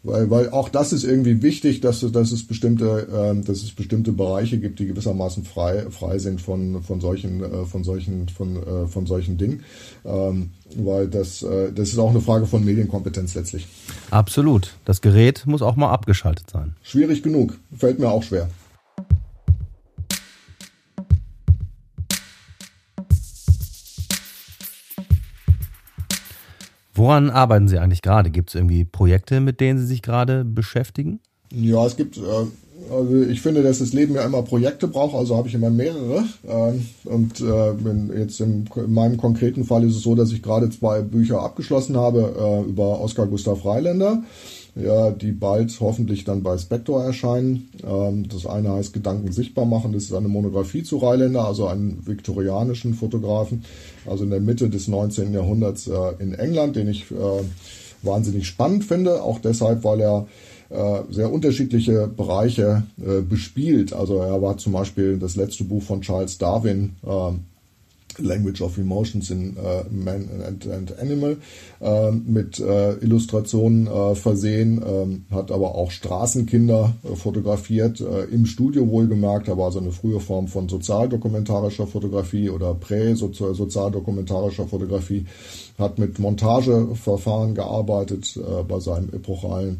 weil, 0.02 0.30
weil 0.30 0.50
auch 0.50 0.68
das 0.68 0.92
ist 0.92 1.04
irgendwie 1.04 1.42
wichtig, 1.42 1.80
dass, 1.80 2.00
dass, 2.00 2.32
es 2.32 2.46
bestimmte, 2.46 3.42
dass 3.44 3.62
es 3.62 3.72
bestimmte 3.72 4.12
Bereiche 4.12 4.58
gibt, 4.58 4.78
die 4.78 4.86
gewissermaßen 4.86 5.44
frei, 5.44 5.86
frei 5.90 6.18
sind 6.18 6.40
von, 6.40 6.82
von 6.82 7.00
solchen, 7.00 7.66
von 7.66 7.84
solchen, 7.84 8.28
von, 8.28 8.88
von 8.88 9.06
solchen 9.06 9.38
Dingen. 9.38 9.64
Ähm, 10.04 10.50
weil 10.76 11.08
das, 11.08 11.42
äh, 11.42 11.72
das 11.72 11.90
ist 11.90 11.98
auch 11.98 12.10
eine 12.10 12.20
Frage 12.20 12.46
von 12.46 12.64
Medienkompetenz 12.64 13.34
letztlich. 13.34 13.66
Absolut. 14.10 14.74
Das 14.84 15.00
Gerät 15.00 15.44
muss 15.46 15.62
auch 15.62 15.76
mal 15.76 15.90
abgeschaltet 15.90 16.50
sein. 16.50 16.74
Schwierig 16.82 17.22
genug. 17.22 17.58
Fällt 17.76 17.98
mir 17.98 18.10
auch 18.10 18.22
schwer. 18.22 18.48
Woran 26.98 27.30
arbeiten 27.30 27.68
Sie 27.68 27.78
eigentlich 27.78 28.02
gerade? 28.02 28.30
Gibt 28.30 28.48
es 28.48 28.54
irgendwie 28.56 28.84
Projekte, 28.84 29.40
mit 29.40 29.60
denen 29.60 29.78
Sie 29.78 29.86
sich 29.86 30.02
gerade 30.02 30.44
beschäftigen? 30.44 31.20
Ja, 31.52 31.86
es 31.86 31.96
gibt 31.96 32.18
äh, 32.18 32.20
also 32.90 33.22
ich 33.22 33.40
finde, 33.40 33.62
dass 33.62 33.78
das 33.78 33.92
Leben 33.92 34.14
ja 34.14 34.24
immer 34.24 34.42
Projekte 34.42 34.88
braucht, 34.88 35.14
also 35.14 35.36
habe 35.36 35.48
ich 35.48 35.54
immer 35.54 35.70
mehrere. 35.70 36.24
Ähm, 36.46 36.86
und 37.04 37.40
äh, 37.40 38.18
jetzt 38.18 38.40
in 38.40 38.68
meinem 38.86 39.16
konkreten 39.16 39.64
Fall 39.64 39.84
ist 39.84 39.96
es 39.96 40.02
so, 40.02 40.14
dass 40.14 40.32
ich 40.32 40.42
gerade 40.42 40.70
zwei 40.70 41.02
Bücher 41.02 41.40
abgeschlossen 41.40 41.96
habe 41.96 42.34
äh, 42.38 42.68
über 42.68 43.00
Oskar 43.00 43.26
Gustav 43.26 43.64
Reiländer, 43.64 44.22
ja, 44.80 45.10
die 45.10 45.32
bald 45.32 45.76
hoffentlich 45.80 46.24
dann 46.24 46.42
bei 46.42 46.56
Spector 46.56 47.02
erscheinen. 47.02 47.68
Ähm, 47.86 48.28
das 48.28 48.46
eine 48.46 48.72
heißt 48.72 48.92
Gedanken 48.92 49.32
sichtbar 49.32 49.64
machen, 49.64 49.92
das 49.92 50.04
ist 50.04 50.14
eine 50.14 50.28
Monographie 50.28 50.82
zu 50.82 50.98
Reiländer, 50.98 51.44
also 51.44 51.66
einen 51.66 52.06
viktorianischen 52.06 52.94
Fotografen, 52.94 53.64
also 54.06 54.24
in 54.24 54.30
der 54.30 54.40
Mitte 54.40 54.70
des 54.70 54.88
19. 54.88 55.32
Jahrhunderts 55.32 55.86
äh, 55.88 56.14
in 56.18 56.34
England, 56.34 56.76
den 56.76 56.88
ich 56.88 57.06
wahnsinnig 58.02 58.46
spannend 58.46 58.84
finde, 58.84 59.22
auch 59.22 59.40
deshalb, 59.40 59.82
weil 59.82 60.00
er 60.00 60.26
äh, 60.70 61.02
sehr 61.10 61.32
unterschiedliche 61.32 62.08
Bereiche 62.08 62.82
äh, 62.98 63.22
bespielt. 63.22 63.94
Also 63.94 64.18
er 64.18 64.42
war 64.42 64.58
zum 64.58 64.74
Beispiel 64.74 65.18
das 65.18 65.34
letzte 65.34 65.64
Buch 65.64 65.82
von 65.82 66.02
Charles 66.02 66.36
Darwin, 66.36 66.96
äh, 67.06 67.32
Language 68.18 68.60
of 68.62 68.78
Emotions 68.78 69.30
in 69.30 69.56
äh, 69.56 69.84
Man 69.90 70.28
and, 70.46 70.66
and 70.66 70.98
Animal 70.98 71.36
äh, 71.80 72.10
mit 72.10 72.58
äh, 72.58 72.94
Illustrationen 72.94 73.86
äh, 73.86 74.14
versehen, 74.14 74.82
äh, 74.82 75.34
hat 75.34 75.50
aber 75.50 75.74
auch 75.74 75.90
Straßenkinder 75.90 76.94
äh, 77.04 77.16
fotografiert, 77.16 78.00
äh, 78.00 78.24
im 78.24 78.46
Studio 78.46 78.88
wohlgemerkt, 78.88 79.48
da 79.48 79.56
war 79.56 79.70
so 79.72 79.78
eine 79.78 79.92
frühe 79.92 80.20
Form 80.20 80.48
von 80.48 80.68
sozialdokumentarischer 80.68 81.86
Fotografie 81.86 82.50
oder 82.50 82.74
prä-sozialdokumentarischer 82.74 84.66
Fotografie, 84.66 85.26
hat 85.78 85.98
mit 85.98 86.18
Montageverfahren 86.18 87.54
gearbeitet 87.54 88.38
bei 88.66 88.80
seinem 88.80 89.10
epochalen 89.10 89.78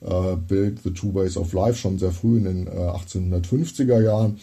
äh, 0.00 0.36
Bild 0.36 0.82
The 0.82 0.90
Two 0.90 1.14
Ways 1.14 1.36
of 1.36 1.52
Life 1.52 1.78
schon 1.78 1.98
sehr 1.98 2.12
früh 2.12 2.38
in 2.38 2.44
den 2.44 2.66
äh, 2.66 2.70
1850er 2.70 4.02
Jahren. 4.02 4.38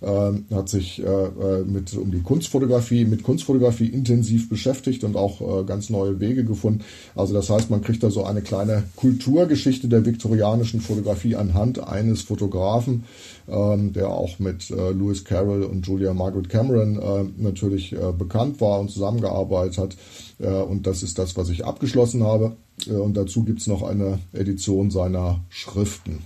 äh, 0.00 0.54
hat 0.54 0.68
sich 0.68 1.02
äh, 1.02 1.64
mit 1.64 1.94
um 1.96 2.10
die 2.10 2.22
Kunstfotografie, 2.22 3.04
mit 3.04 3.22
Kunstfotografie 3.22 3.86
intensiv 3.86 4.48
beschäftigt 4.48 5.04
und 5.04 5.16
auch 5.16 5.40
äh, 5.40 5.64
ganz 5.64 5.90
neue 5.90 6.20
Wege 6.20 6.44
gefunden. 6.44 6.84
Also 7.14 7.34
das 7.34 7.50
heißt, 7.50 7.70
man 7.70 7.82
kriegt 7.82 8.02
da 8.02 8.10
so 8.10 8.24
eine 8.24 8.42
kleine 8.42 8.84
Kulturgeschichte 8.96 9.88
der 9.88 10.04
viktorianischen 10.04 10.80
Fotografie 10.80 11.36
anhand 11.36 11.82
eines 11.82 12.22
Fotografen, 12.22 13.04
ähm, 13.48 13.92
der 13.92 14.10
auch 14.10 14.38
mit 14.38 14.70
äh, 14.70 14.92
Lewis 14.92 15.24
Carroll 15.24 15.64
und 15.64 15.86
Julia 15.86 16.14
Margaret 16.14 16.48
Cameron 16.48 16.98
äh, 17.00 17.42
natürlich 17.42 17.92
äh, 17.92 18.12
bekannt 18.16 18.60
war 18.60 18.80
und 18.80 18.90
zusammengearbeitet 18.90 19.78
hat. 19.78 19.96
Äh, 20.38 20.48
und 20.48 20.86
das 20.86 21.02
ist 21.02 21.18
das, 21.18 21.36
was 21.36 21.48
ich 21.48 21.64
abgeschlossen 21.64 22.22
habe. 22.22 22.56
Äh, 22.86 22.92
und 22.92 23.16
dazu 23.16 23.44
gibt 23.44 23.60
es 23.60 23.66
noch 23.66 23.82
eine 23.82 24.20
Edition 24.32 24.90
seiner 24.90 25.40
Schriften. 25.48 26.20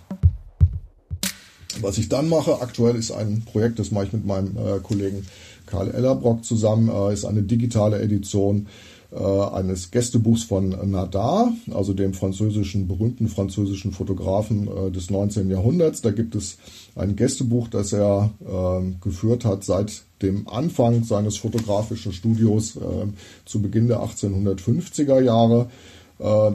Was 1.80 1.98
ich 1.98 2.08
dann 2.08 2.28
mache, 2.28 2.60
aktuell 2.60 2.96
ist 2.96 3.12
ein 3.12 3.42
Projekt, 3.44 3.78
das 3.78 3.90
mache 3.90 4.06
ich 4.06 4.12
mit 4.12 4.26
meinem 4.26 4.56
äh, 4.56 4.78
Kollegen 4.82 5.26
Karl 5.66 5.90
Ellerbrock 5.90 6.44
zusammen, 6.44 6.90
äh, 6.90 7.12
ist 7.12 7.24
eine 7.24 7.42
digitale 7.42 8.00
Edition 8.00 8.66
äh, 9.10 9.16
eines 9.16 9.90
Gästebuchs 9.90 10.44
von 10.44 10.90
Nadar, 10.90 11.52
also 11.72 11.94
dem 11.94 12.14
französischen, 12.14 12.88
berühmten 12.88 13.28
französischen 13.28 13.92
Fotografen 13.92 14.68
äh, 14.68 14.90
des 14.90 15.10
19. 15.10 15.50
Jahrhunderts. 15.50 16.02
Da 16.02 16.10
gibt 16.10 16.34
es 16.34 16.58
ein 16.94 17.16
Gästebuch, 17.16 17.68
das 17.68 17.92
er 17.92 18.30
ähm, 18.46 18.96
geführt 19.00 19.44
hat 19.44 19.64
seit 19.64 20.02
dem 20.20 20.48
Anfang 20.48 21.04
seines 21.04 21.36
fotografischen 21.36 22.12
Studios 22.12 22.76
ähm, 22.76 23.14
zu 23.44 23.62
Beginn 23.62 23.88
der 23.88 24.00
1850er 24.00 25.20
Jahre 25.20 25.62
äh, 25.62 26.01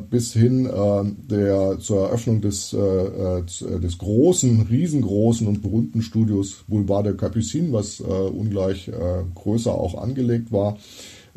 bis 0.09 0.33
hin 0.33 0.65
äh, 0.65 1.03
der, 1.29 1.79
zur 1.79 2.07
Eröffnung 2.07 2.41
des, 2.41 2.73
äh, 2.73 2.77
äh, 2.77 3.79
des 3.79 3.97
großen, 3.97 4.61
riesengroßen 4.61 5.47
und 5.47 5.61
berühmten 5.61 6.01
Studios 6.01 6.63
Boulevard 6.67 7.05
der 7.05 7.17
Capucines, 7.17 7.73
was 7.73 7.99
ungleich 7.99 8.91
größer 9.35 9.73
auch 9.73 10.01
angelegt 10.01 10.51
war. 10.51 10.77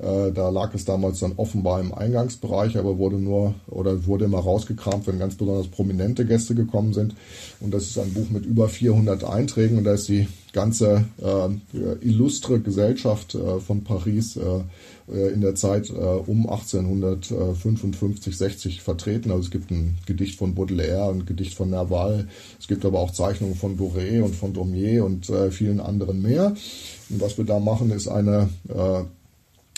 Da 0.02 0.48
lag 0.48 0.74
es 0.74 0.86
damals 0.86 1.18
dann 1.18 1.34
offenbar 1.36 1.78
im 1.80 1.92
Eingangsbereich, 1.92 2.78
aber 2.78 2.96
wurde 2.96 3.16
nur 3.16 3.54
oder 3.66 4.06
wurde 4.06 4.24
immer 4.24 4.38
rausgekramt, 4.38 5.06
wenn 5.06 5.18
ganz 5.18 5.34
besonders 5.34 5.68
prominente 5.68 6.24
Gäste 6.24 6.54
gekommen 6.54 6.94
sind. 6.94 7.14
Und 7.60 7.74
das 7.74 7.84
ist 7.84 7.98
ein 7.98 8.14
Buch 8.14 8.30
mit 8.30 8.46
über 8.46 8.68
400 8.68 9.24
Einträgen 9.24 9.76
und 9.76 9.84
da 9.84 9.92
ist 9.92 10.08
die 10.08 10.26
ganze 10.52 11.04
äh, 11.18 12.04
illustre 12.04 12.60
Gesellschaft 12.60 13.34
äh, 13.34 13.60
von 13.60 13.84
Paris 13.84 14.36
äh, 14.36 14.62
äh, 15.12 15.32
in 15.32 15.40
der 15.40 15.54
Zeit 15.54 15.90
äh, 15.90 15.92
um 15.92 16.48
1855, 16.48 18.36
60 18.36 18.82
vertreten. 18.82 19.30
Also 19.30 19.44
es 19.44 19.50
gibt 19.50 19.70
ein 19.70 19.98
Gedicht 20.06 20.38
von 20.38 20.54
Baudelaire, 20.54 21.10
ein 21.10 21.26
Gedicht 21.26 21.54
von 21.54 21.70
Nerval, 21.70 22.28
es 22.58 22.68
gibt 22.68 22.84
aber 22.84 22.98
auch 22.98 23.10
Zeichnungen 23.10 23.56
von 23.56 23.78
Doré 23.78 24.22
und 24.22 24.34
von 24.34 24.52
Daumier 24.52 25.04
und 25.04 25.28
äh, 25.30 25.50
vielen 25.50 25.80
anderen 25.80 26.22
mehr. 26.22 26.54
Und 27.10 27.20
was 27.20 27.38
wir 27.38 27.44
da 27.44 27.58
machen, 27.58 27.90
ist 27.90 28.08
eine 28.08 28.48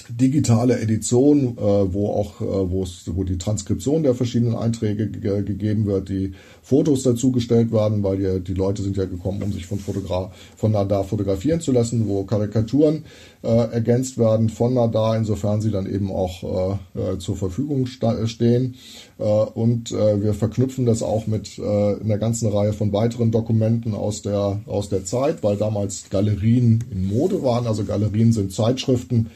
digitale 0.08 0.80
Edition, 0.80 1.56
äh, 1.56 1.60
wo 1.60 2.08
auch 2.08 2.40
äh, 2.40 2.70
wo 2.70 3.24
die 3.24 3.38
Transkription 3.38 4.02
der 4.02 4.14
verschiedenen 4.14 4.54
Einträge 4.54 5.10
gegeben 5.10 5.86
wird, 5.86 6.08
die 6.08 6.32
Fotos 6.62 7.02
dazugestellt 7.02 7.72
werden, 7.72 8.02
weil 8.02 8.18
die, 8.18 8.40
die 8.44 8.54
Leute 8.54 8.82
sind 8.82 8.96
ja 8.96 9.04
gekommen, 9.04 9.42
um 9.42 9.52
sich 9.52 9.66
von 9.66 9.78
Fotograf 9.78 10.34
von 10.56 10.72
Nadar 10.72 11.04
fotografieren 11.04 11.60
zu 11.60 11.72
lassen, 11.72 12.08
wo 12.08 12.24
Karikaturen 12.24 13.04
äh, 13.42 13.72
ergänzt 13.72 14.18
werden 14.18 14.48
von 14.48 14.74
Nadar, 14.74 15.16
insofern 15.16 15.60
sie 15.60 15.70
dann 15.70 15.92
eben 15.92 16.12
auch 16.12 16.78
äh, 16.94 17.14
äh 17.14 17.18
zur 17.18 17.36
Verfügung 17.36 17.86
stehen. 17.86 18.76
Äh, 19.18 19.24
und 19.24 19.90
wir 19.92 20.34
verknüpfen 20.34 20.86
das 20.86 21.02
auch 21.02 21.26
mit 21.26 21.58
einer 21.58 22.18
ganzen 22.18 22.48
Reihe 22.48 22.72
von 22.72 22.92
weiteren 22.92 23.30
Dokumenten 23.30 23.94
aus 23.94 24.22
der 24.22 24.60
aus 24.66 24.88
der 24.88 25.04
Zeit, 25.04 25.42
weil 25.42 25.56
damals 25.56 26.08
Galerien 26.10 26.84
in 26.90 27.08
Mode 27.08 27.42
waren. 27.42 27.66
Also 27.66 27.84
Galerien 27.84 28.32
sind 28.32 28.52
Zeitschriften 28.52 29.30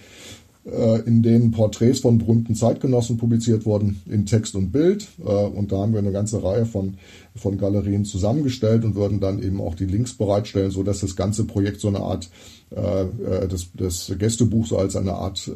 in 1.06 1.22
denen 1.22 1.52
Porträts 1.52 2.00
von 2.00 2.18
berühmten 2.18 2.56
Zeitgenossen 2.56 3.18
publiziert 3.18 3.66
wurden 3.66 4.02
in 4.06 4.26
Text 4.26 4.56
und 4.56 4.72
Bild. 4.72 5.06
Äh, 5.24 5.30
und 5.30 5.70
da 5.70 5.78
haben 5.78 5.92
wir 5.92 6.00
eine 6.00 6.10
ganze 6.10 6.42
Reihe 6.42 6.66
von, 6.66 6.94
von 7.36 7.56
Galerien 7.56 8.04
zusammengestellt 8.04 8.84
und 8.84 8.96
würden 8.96 9.20
dann 9.20 9.40
eben 9.42 9.60
auch 9.60 9.76
die 9.76 9.86
Links 9.86 10.14
bereitstellen, 10.14 10.72
so 10.72 10.82
dass 10.82 11.00
das 11.00 11.14
ganze 11.14 11.44
Projekt 11.44 11.80
so 11.80 11.88
eine 11.88 12.00
Art 12.00 12.30
äh, 12.70 13.46
das, 13.48 13.68
das 13.74 14.12
Gästebuch 14.18 14.66
so 14.66 14.76
als 14.76 14.96
eine 14.96 15.12
Art 15.12 15.50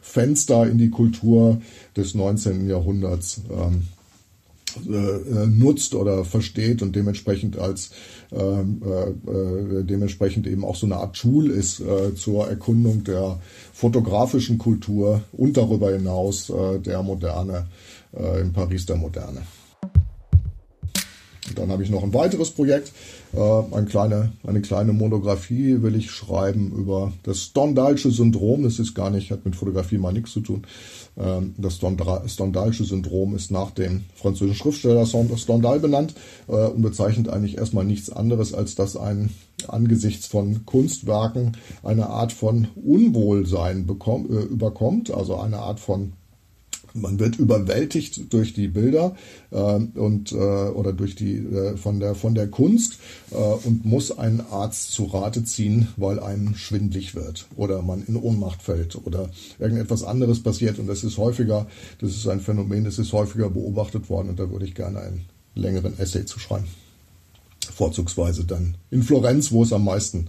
Fenster 0.00 0.66
in 0.66 0.78
die 0.78 0.90
Kultur 0.90 1.60
des 1.94 2.14
19. 2.14 2.66
Jahrhunderts 2.66 3.42
ähm, 3.50 3.82
äh, 4.76 5.46
nutzt 5.46 5.94
oder 5.94 6.24
versteht 6.24 6.82
und 6.82 6.94
dementsprechend 6.96 7.58
als 7.58 7.90
ähm, 8.32 8.82
äh, 8.84 9.30
äh, 9.30 9.84
dementsprechend 9.84 10.46
eben 10.46 10.64
auch 10.64 10.76
so 10.76 10.86
eine 10.86 10.96
Art 10.96 11.16
Tool 11.16 11.50
ist 11.50 11.80
äh, 11.80 12.14
zur 12.14 12.48
Erkundung 12.48 13.04
der 13.04 13.40
fotografischen 13.72 14.58
Kultur 14.58 15.22
und 15.32 15.56
darüber 15.56 15.92
hinaus 15.92 16.50
äh, 16.50 16.78
der 16.80 17.02
Moderne 17.02 17.66
äh, 18.12 18.40
in 18.40 18.52
Paris 18.52 18.86
der 18.86 18.96
Moderne. 18.96 19.42
Und 21.48 21.58
dann 21.58 21.70
habe 21.70 21.82
ich 21.82 21.90
noch 21.90 22.02
ein 22.02 22.14
weiteres 22.14 22.50
Projekt, 22.50 22.88
äh, 22.88 22.92
eine, 23.40 23.86
kleine, 23.86 24.32
eine 24.46 24.60
kleine 24.60 24.92
Monographie 24.92 25.82
will 25.82 25.96
ich 25.96 26.10
schreiben 26.10 26.72
über 26.72 27.12
das 27.22 27.40
Stendhalsche 27.40 28.10
Syndrom. 28.10 28.62
Das 28.62 28.78
ist 28.78 28.94
gar 28.94 29.10
nicht, 29.10 29.30
hat 29.30 29.44
mit 29.44 29.56
Fotografie 29.56 29.98
mal 29.98 30.12
nichts 30.12 30.32
zu 30.32 30.40
tun. 30.40 30.62
Ähm, 31.16 31.54
das 31.56 31.76
Stendhalsche 31.76 32.84
Syndrom 32.84 33.34
ist 33.34 33.50
nach 33.50 33.70
dem 33.70 34.04
französischen 34.14 34.58
Schriftsteller 34.58 35.06
Stendhal 35.06 35.80
benannt 35.80 36.14
äh, 36.48 36.52
und 36.52 36.82
bezeichnet 36.82 37.28
eigentlich 37.28 37.58
erstmal 37.58 37.84
nichts 37.84 38.10
anderes, 38.10 38.54
als 38.54 38.74
dass 38.74 38.96
ein 38.96 39.30
angesichts 39.68 40.26
von 40.26 40.66
Kunstwerken 40.66 41.56
eine 41.82 42.08
Art 42.08 42.32
von 42.32 42.68
Unwohlsein 42.74 43.86
bekommt, 43.86 44.30
äh, 44.30 44.42
überkommt, 44.42 45.12
also 45.12 45.36
eine 45.36 45.58
Art 45.58 45.80
von 45.80 46.12
man 46.94 47.18
wird 47.18 47.36
überwältigt 47.38 48.32
durch 48.32 48.54
die 48.54 48.68
Bilder 48.68 49.16
äh, 49.50 49.56
und 49.56 50.32
äh, 50.32 50.36
oder 50.36 50.92
durch 50.92 51.14
die 51.16 51.36
äh, 51.36 51.76
von 51.76 52.00
der 52.00 52.14
von 52.14 52.34
der 52.34 52.48
Kunst 52.48 52.98
äh, 53.32 53.34
und 53.36 53.84
muss 53.84 54.16
einen 54.16 54.40
Arzt 54.40 54.92
zu 54.92 55.04
Rate 55.04 55.44
ziehen, 55.44 55.88
weil 55.96 56.20
einem 56.20 56.54
schwindlig 56.54 57.14
wird 57.14 57.46
oder 57.56 57.82
man 57.82 58.04
in 58.06 58.16
Ohnmacht 58.16 58.62
fällt 58.62 58.96
oder 59.04 59.28
irgendetwas 59.58 60.04
anderes 60.04 60.42
passiert. 60.42 60.78
Und 60.78 60.86
das 60.86 61.04
ist 61.04 61.18
häufiger, 61.18 61.66
das 62.00 62.10
ist 62.10 62.28
ein 62.28 62.40
Phänomen, 62.40 62.84
das 62.84 62.98
ist 62.98 63.12
häufiger 63.12 63.50
beobachtet 63.50 64.08
worden. 64.08 64.30
Und 64.30 64.38
da 64.38 64.50
würde 64.50 64.64
ich 64.64 64.74
gerne 64.74 65.00
einen 65.00 65.24
längeren 65.54 65.98
Essay 65.98 66.24
zu 66.24 66.38
schreiben 66.38 66.68
vorzugsweise 67.64 68.44
dann 68.44 68.76
in 68.90 69.02
Florenz, 69.02 69.52
wo 69.52 69.62
es 69.62 69.72
am 69.72 69.84
meisten, 69.84 70.28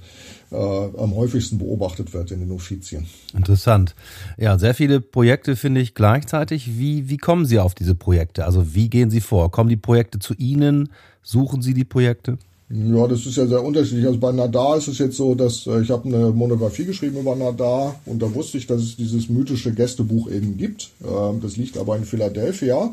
äh, 0.52 0.56
am 0.56 1.16
häufigsten 1.16 1.58
beobachtet 1.58 2.14
wird 2.14 2.32
in 2.32 2.40
den 2.40 2.52
Uffizien. 2.52 3.08
Interessant. 3.34 3.96
Ja, 4.38 4.58
sehr 4.58 4.74
viele 4.74 5.02
Projekte 5.02 5.56
finde 5.56 5.82
ich 5.82 5.94
gleichzeitig. 5.94 6.78
Wie, 6.78 7.10
wie 7.10 7.18
kommen 7.18 7.46
Sie 7.46 7.60
auf 7.60 7.76
diese 7.76 7.96
Projekte? 7.96 8.46
Also 8.46 8.74
wie 8.74 8.90
gehen 8.90 9.10
Sie 9.10 9.22
vor? 9.22 9.52
Kommen 9.52 9.70
die 9.70 9.78
Projekte 9.78 10.20
zu 10.20 10.34
Ihnen? 10.36 10.90
Suchen 11.22 11.62
Sie 11.62 11.74
die 11.74 11.86
Projekte? 11.86 12.38
Ja, 12.68 13.08
das 13.08 13.28
ist 13.28 13.38
ja 13.38 13.46
sehr 13.46 13.64
unterschiedlich. 13.64 14.08
Also 14.08 14.18
bei 14.18 14.32
Nadar 14.32 14.78
ist 14.78 14.88
es 14.88 14.98
jetzt 14.98 15.18
so, 15.18 15.36
dass 15.36 15.68
äh, 15.68 15.82
ich 15.82 15.92
habe 15.92 16.08
eine 16.08 16.32
Monographie 16.32 16.86
geschrieben 16.86 17.20
über 17.20 17.36
Nadar 17.36 18.00
und 18.08 18.20
da 18.24 18.34
wusste 18.34 18.58
ich, 18.58 18.66
dass 18.66 18.82
es 18.82 18.96
dieses 18.96 19.30
mythische 19.30 19.72
Gästebuch 19.72 20.32
eben 20.32 20.58
gibt. 20.58 20.90
Ähm, 21.04 21.42
das 21.42 21.58
liegt 21.58 21.78
aber 21.78 21.96
in 21.96 22.06
Philadelphia 22.06 22.92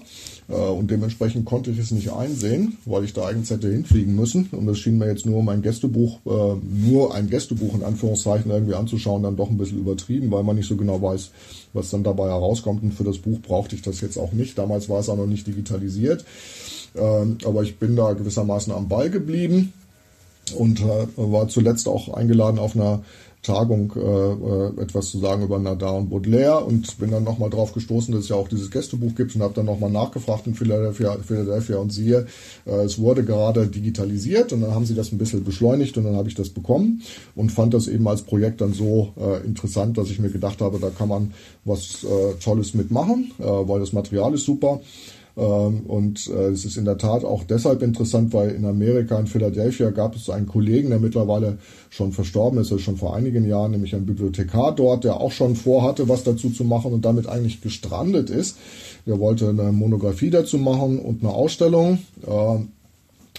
äh, 0.49 0.53
und 0.53 0.91
dementsprechend 0.91 1.47
konnte 1.47 1.71
ich 1.71 1.79
es 1.79 1.91
nicht 1.91 2.13
einsehen, 2.13 2.77
weil 2.85 3.05
ich 3.05 3.15
da 3.15 3.25
eigentlich 3.25 3.49
hätte 3.49 3.73
hinfliegen 3.73 4.15
müssen. 4.15 4.51
Und 4.53 4.67
das 4.67 4.79
schien 4.79 4.99
mir 4.99 5.07
jetzt 5.07 5.25
nur 5.25 5.39
um 5.39 5.49
ein 5.49 5.63
Gästebuch, 5.63 6.19
äh, 6.27 6.55
nur 6.91 7.15
ein 7.15 7.31
Gästebuch 7.31 7.75
in 7.75 7.83
Anführungszeichen 7.83 8.51
irgendwie 8.51 8.75
anzuschauen, 8.75 9.23
dann 9.23 9.37
doch 9.37 9.49
ein 9.49 9.57
bisschen 9.57 9.79
übertrieben, 9.79 10.31
weil 10.31 10.43
man 10.43 10.57
nicht 10.57 10.69
so 10.69 10.77
genau 10.77 11.01
weiß, 11.01 11.31
was 11.73 11.89
dann 11.89 12.05
dabei 12.05 12.29
herauskommt. 12.29 12.83
Und 12.83 12.93
für 12.93 13.05
das 13.05 13.17
Buch 13.17 13.41
brauchte 13.41 13.75
ich 13.75 13.81
das 13.81 14.03
jetzt 14.03 14.19
auch 14.19 14.33
nicht. 14.33 14.59
Damals 14.59 14.91
war 14.91 15.01
es 15.01 15.09
auch 15.09 15.17
noch 15.17 15.27
nicht 15.27 15.47
digitalisiert. 15.47 16.27
Ähm, 16.95 17.39
aber 17.45 17.63
ich 17.63 17.79
bin 17.79 17.97
da 17.97 18.13
gewissermaßen 18.13 18.73
am 18.73 18.89
Ball 18.89 19.11
geblieben 19.11 19.73
und 20.57 20.81
äh, 20.81 21.07
war 21.17 21.49
zuletzt 21.49 21.89
auch 21.89 22.13
eingeladen 22.13 22.59
auf 22.59 22.77
einer 22.77 23.03
Tagung 23.43 23.93
äh, 23.97 24.01
äh, 24.01 24.83
etwas 24.83 25.11
zu 25.11 25.19
sagen 25.19 25.43
über 25.43 25.59
Nadar 25.59 25.97
und 25.97 26.11
Baudelaire 26.11 26.65
und 26.65 26.97
bin 26.99 27.11
dann 27.11 27.25
nochmal 27.25 27.51
drauf 27.51 27.73
gestoßen, 27.73 28.15
dass 28.15 28.25
es 28.25 28.29
ja 28.29 28.37
auch 28.37 28.47
dieses 28.47 28.71
Gästebuch 28.71 29.17
gibt 29.17 29.35
und 29.35 29.43
habe 29.43 29.53
dann 29.53 29.67
nochmal 29.67 29.91
nachgefragt 29.91 30.47
in 30.47 30.55
Philadelphia, 30.55 31.17
Philadelphia 31.27 31.79
und 31.79 31.93
siehe, 31.93 32.27
äh, 32.67 32.85
es 32.85 33.01
wurde 33.01 33.25
gerade 33.25 33.67
digitalisiert 33.67 34.53
und 34.53 34.61
dann 34.61 34.73
haben 34.73 34.87
sie 34.87 34.95
das 34.95 35.11
ein 35.11 35.19
bisschen 35.19 35.43
beschleunigt 35.43 35.99
und 35.99 36.05
dann 36.05 36.15
habe 36.15 36.29
ich 36.29 36.37
das 36.37 36.51
bekommen 36.51 37.03
und 37.35 37.51
fand 37.51 37.75
das 37.75 37.89
eben 37.89 38.07
als 38.07 38.23
Projekt 38.23 38.61
dann 38.61 38.75
so 38.75 39.13
äh, 39.21 39.45
interessant, 39.45 39.99
dass 39.99 40.11
ich 40.11 40.21
mir 40.21 40.31
gedacht 40.31 40.61
habe, 40.61 40.79
da 40.79 40.91
kann 40.91 41.09
man 41.09 41.35
was 41.65 42.05
äh, 42.05 42.35
Tolles 42.41 42.75
mitmachen, 42.75 43.33
äh, 43.41 43.43
weil 43.43 43.81
das 43.81 43.93
Material 43.93 44.35
ist 44.35 44.45
super. 44.45 44.81
Ähm, 45.37 45.81
und 45.87 46.29
äh, 46.29 46.49
es 46.49 46.65
ist 46.65 46.77
in 46.77 46.85
der 46.85 46.99
Tat 46.99 47.25
auch 47.25 47.45
deshalb 47.45 47.83
interessant, 47.83 48.33
weil 48.33 48.51
in 48.51 48.65
Amerika, 48.65 49.19
in 49.19 49.27
Philadelphia, 49.27 49.91
gab 49.91 50.15
es 50.17 50.29
einen 50.29 50.47
Kollegen, 50.47 50.91
der 50.91 50.99
mittlerweile 50.99 51.59
schon 51.91 52.13
verstorben 52.13 52.59
ist, 52.59 52.73
also 52.73 52.83
schon 52.83 52.97
vor 52.97 53.17
einigen 53.17 53.47
Jahren, 53.47 53.71
nämlich 53.71 53.95
ein 53.95 54.07
Bibliothekar 54.07 54.75
dort, 54.75 55.05
der 55.05 55.21
auch 55.21 55.33
schon 55.33 55.57
vorhatte, 55.57 56.09
was 56.09 56.25
dazu 56.25 56.51
zu 56.51 56.65
machen 56.65 56.93
und 56.93 57.05
damit 57.05 57.27
eigentlich 57.29 57.61
gestrandet 57.61 58.31
ist. 58.31 58.59
Der 59.07 59.19
wollte 59.19 59.49
eine 59.49 59.73
Monographie 59.73 60.31
dazu 60.31 60.59
machen 60.59 60.99
und 60.99 61.23
eine 61.23 61.33
Ausstellung. 61.33 61.99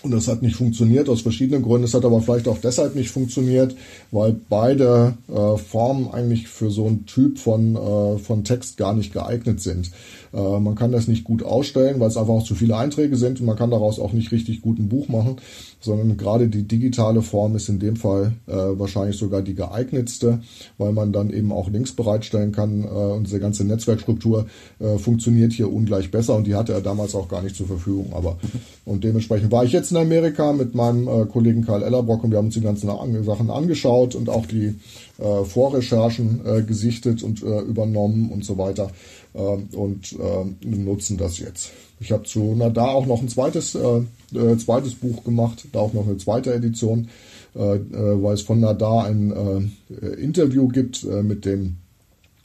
Und 0.04 0.12
das 0.12 0.28
hat 0.28 0.41
nicht 0.41 0.58
funktioniert 0.58 1.08
aus 1.08 1.22
verschiedenen 1.22 1.64
Gründen. 1.64 1.86
Es 1.86 1.93
hat 1.93 2.04
aber 2.04 2.22
vielleicht 2.22 2.49
auch 2.49 2.58
deshalb 2.58 2.93
nicht 2.93 3.10
funktioniert, 3.10 3.74
weil 4.12 4.36
beide 4.49 5.14
äh, 5.30 5.58
Formen 5.58 6.10
eigentlich 6.12 6.49
für 6.49 6.70
so 6.72 6.86
einen 6.88 7.06
Typ 7.06 7.39
von, 7.39 7.78
äh, 7.78 8.18
von 8.18 8.43
Text 8.43 8.76
gar 8.76 8.93
nicht 8.93 9.14
geeignet 9.14 9.62
sind. 9.62 9.91
Äh, 10.34 10.60
man 10.60 10.76
kann 10.76 10.91
das 10.91 11.08
nicht 11.08 11.24
gut 11.24 11.43
ausstellen, 11.43 12.01
weil 12.01 12.10
es 12.10 12.18
einfach 12.18 12.34
auch 12.34 12.43
zu 12.43 12.56
viele 12.56 12.76
Einträge 12.76 13.16
sind 13.16 13.39
und 13.39 13.45
man 13.45 13.56
kann 13.56 13.72
daraus 13.72 13.97
auch 13.97 14.12
nicht 14.12 14.32
richtig 14.32 14.62
gut 14.62 14.80
ein 14.80 14.89
Buch 14.89 15.08
machen, 15.08 15.38
sondern 15.80 16.18
gerade 16.18 16.47
die 16.47 16.64
digitale 16.64 17.22
Form 17.22 17.56
ist 17.56 17.70
in 17.70 17.80
dem 17.80 17.95
Fall 17.95 18.34
äh, 18.47 18.54
wahrscheinlich 18.54 19.18
sogar 19.18 19.41
die 19.41 19.54
geeignetste, 19.54 20.41
weil 20.78 20.91
man 20.91 21.14
dann 21.14 21.30
eben 21.30 21.51
auch 21.51 21.70
Links 21.70 21.93
bereitstellen 21.93 22.51
kann 22.51 22.84
äh, 22.84 22.88
und 22.88 23.28
diese 23.28 23.39
ganze 23.39 23.64
Netzwerkstruktur 23.64 24.47
äh, 24.80 24.97
funktioniert 24.97 25.54
hier 25.54 25.72
ungleich 25.72 26.12
besser 26.12 26.36
und 26.36 26.47
die 26.47 26.56
hatte 26.56 26.74
er 26.74 26.82
damals 26.82 27.16
auch 27.16 27.30
gar 27.30 27.41
nicht 27.41 27.56
zur 27.56 27.68
Verfügung. 27.68 28.12
Aber 28.14 28.38
und 28.86 29.04
dementsprechend 29.04 29.51
war 29.51 29.64
ich 29.64 29.72
jetzt 29.72 29.91
in 29.94 29.98
Amerika 29.98 30.54
mit 30.54 30.74
meinem 30.74 31.08
äh, 31.08 31.26
Kollegen 31.26 31.66
Karl 31.66 31.84
Ellerbrock 31.84 32.24
und 32.24 32.32
wir 32.32 32.39
haben 32.39 32.48
uns 32.48 32.56
die 32.56 32.62
ganzen 32.62 32.88
Sachen 33.24 33.50
angeschaut 33.50 34.16
und 34.16 34.28
auch 34.28 34.46
die 34.48 34.76
äh, 35.20 35.44
Vorrecherchen 35.46 36.41
äh, 36.46 36.64
gesichtet 36.64 37.22
und 37.22 37.44
äh, 37.44 37.60
übernommen 37.62 38.32
und 38.32 38.44
so 38.44 38.58
weiter 38.58 38.89
ähm, 39.36 39.70
und 39.74 40.14
äh, 40.14 40.68
nutzen 40.68 41.18
das 41.18 41.38
jetzt. 41.38 41.72
Ich 42.00 42.12
habe 42.12 42.24
zu 42.24 42.56
Nadar 42.56 42.89
auch 42.89 43.06
noch 43.06 43.22
ein 43.22 43.30
zweites, 43.30 43.76
äh, 43.76 44.02
äh, 44.36 44.58
zweites 44.58 44.96
Buch 44.96 45.24
gemacht, 45.24 45.68
da 45.72 45.80
auch 45.80 45.94
noch 45.94 46.08
eine 46.08 46.18
zweite 46.18 46.54
Edition, 46.54 47.08
weil 47.56 48.34
es 48.34 48.41
von 48.41 48.62
Nadar 48.62 49.06
ein 49.06 49.72
Interview 50.18 50.70
gibt 50.70 51.04
mit 51.04 51.46
dem 51.46 51.76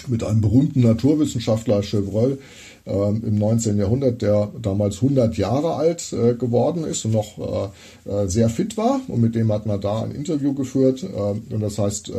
mit 0.07 0.23
einem 0.23 0.43
berühmten 0.43 0.83
Naturwissenschaftler 0.83 1.83
Chevreul, 1.83 2.39
äh, 2.89 3.09
im 3.11 3.39
19. 3.39 3.79
Jahrhundert, 3.79 4.23
der 4.23 4.51
damals 4.61 4.97
100 4.97 5.37
Jahre 5.37 5.75
alt 5.75 6.13
äh, 6.13 6.35
geworden 6.35 6.85
ist 6.85 7.05
und 7.05 7.13
noch 7.13 7.71
äh, 8.07 8.11
äh, 8.11 8.29
sehr 8.29 8.49
fit 8.49 8.77
war. 8.77 9.01
Und 9.09 9.21
mit 9.21 9.35
dem 9.35 9.53
hat 9.53 9.67
man 9.67 9.81
da 9.81 10.03
ein 10.03 10.13
Interview 10.13 10.55
geführt. 10.55 11.05
Und 11.05 11.61
das 11.61 11.79
heißt, 11.79 12.13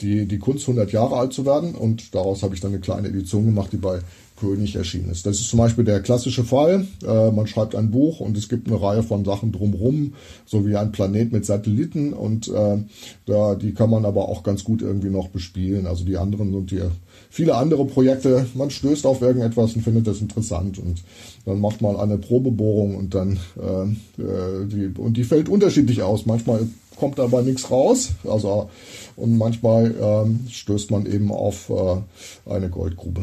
die, 0.00 0.26
die 0.26 0.38
Kunst 0.38 0.64
100 0.64 0.92
Jahre 0.92 1.16
alt 1.16 1.32
zu 1.32 1.44
werden. 1.44 1.74
Und 1.74 2.14
daraus 2.14 2.42
habe 2.42 2.54
ich 2.54 2.60
dann 2.60 2.72
eine 2.72 2.80
kleine 2.80 3.08
Edition 3.08 3.44
gemacht, 3.44 3.72
die 3.72 3.76
bei 3.76 4.00
König 4.36 4.76
erschienen 4.76 5.10
ist. 5.10 5.26
Das 5.26 5.38
ist 5.38 5.48
zum 5.48 5.58
Beispiel 5.58 5.84
der 5.84 6.00
klassische 6.00 6.44
Fall. 6.44 6.86
Äh, 7.06 7.30
man 7.30 7.46
schreibt 7.46 7.74
ein 7.74 7.90
Buch 7.90 8.20
und 8.20 8.36
es 8.36 8.48
gibt 8.48 8.68
eine 8.68 8.80
Reihe 8.80 9.02
von 9.02 9.24
Sachen 9.24 9.52
drumherum, 9.52 10.14
so 10.46 10.66
wie 10.66 10.76
ein 10.76 10.92
Planet 10.92 11.32
mit 11.32 11.46
Satelliten 11.46 12.12
und 12.12 12.48
äh, 12.48 12.78
da, 13.26 13.54
die 13.54 13.72
kann 13.72 13.90
man 13.90 14.04
aber 14.04 14.28
auch 14.28 14.42
ganz 14.42 14.64
gut 14.64 14.82
irgendwie 14.82 15.10
noch 15.10 15.28
bespielen. 15.28 15.86
Also 15.86 16.04
die 16.04 16.16
anderen 16.16 16.52
sind 16.52 16.70
hier 16.70 16.90
viele 17.30 17.54
andere 17.54 17.84
Projekte. 17.84 18.46
Man 18.54 18.70
stößt 18.70 19.06
auf 19.06 19.22
irgendetwas 19.22 19.74
und 19.74 19.82
findet 19.82 20.06
das 20.06 20.20
interessant 20.20 20.78
und 20.78 21.02
dann 21.44 21.60
macht 21.60 21.80
man 21.80 21.96
eine 21.96 22.18
Probebohrung 22.18 22.96
und 22.96 23.14
dann 23.14 23.38
äh, 23.60 24.22
äh 24.22 24.66
die, 24.66 24.98
und 24.98 25.16
die 25.16 25.24
fällt 25.24 25.48
unterschiedlich 25.48 26.02
aus. 26.02 26.26
Manchmal 26.26 26.66
kommt 26.96 27.18
dabei 27.18 27.42
nichts 27.42 27.70
raus, 27.70 28.10
also 28.24 28.70
und 29.16 29.36
manchmal 29.36 29.94
ähm, 30.00 30.40
stößt 30.48 30.90
man 30.90 31.06
eben 31.06 31.32
auf 31.32 31.70
äh, 31.70 32.50
eine 32.50 32.70
Goldgrube. 32.70 33.22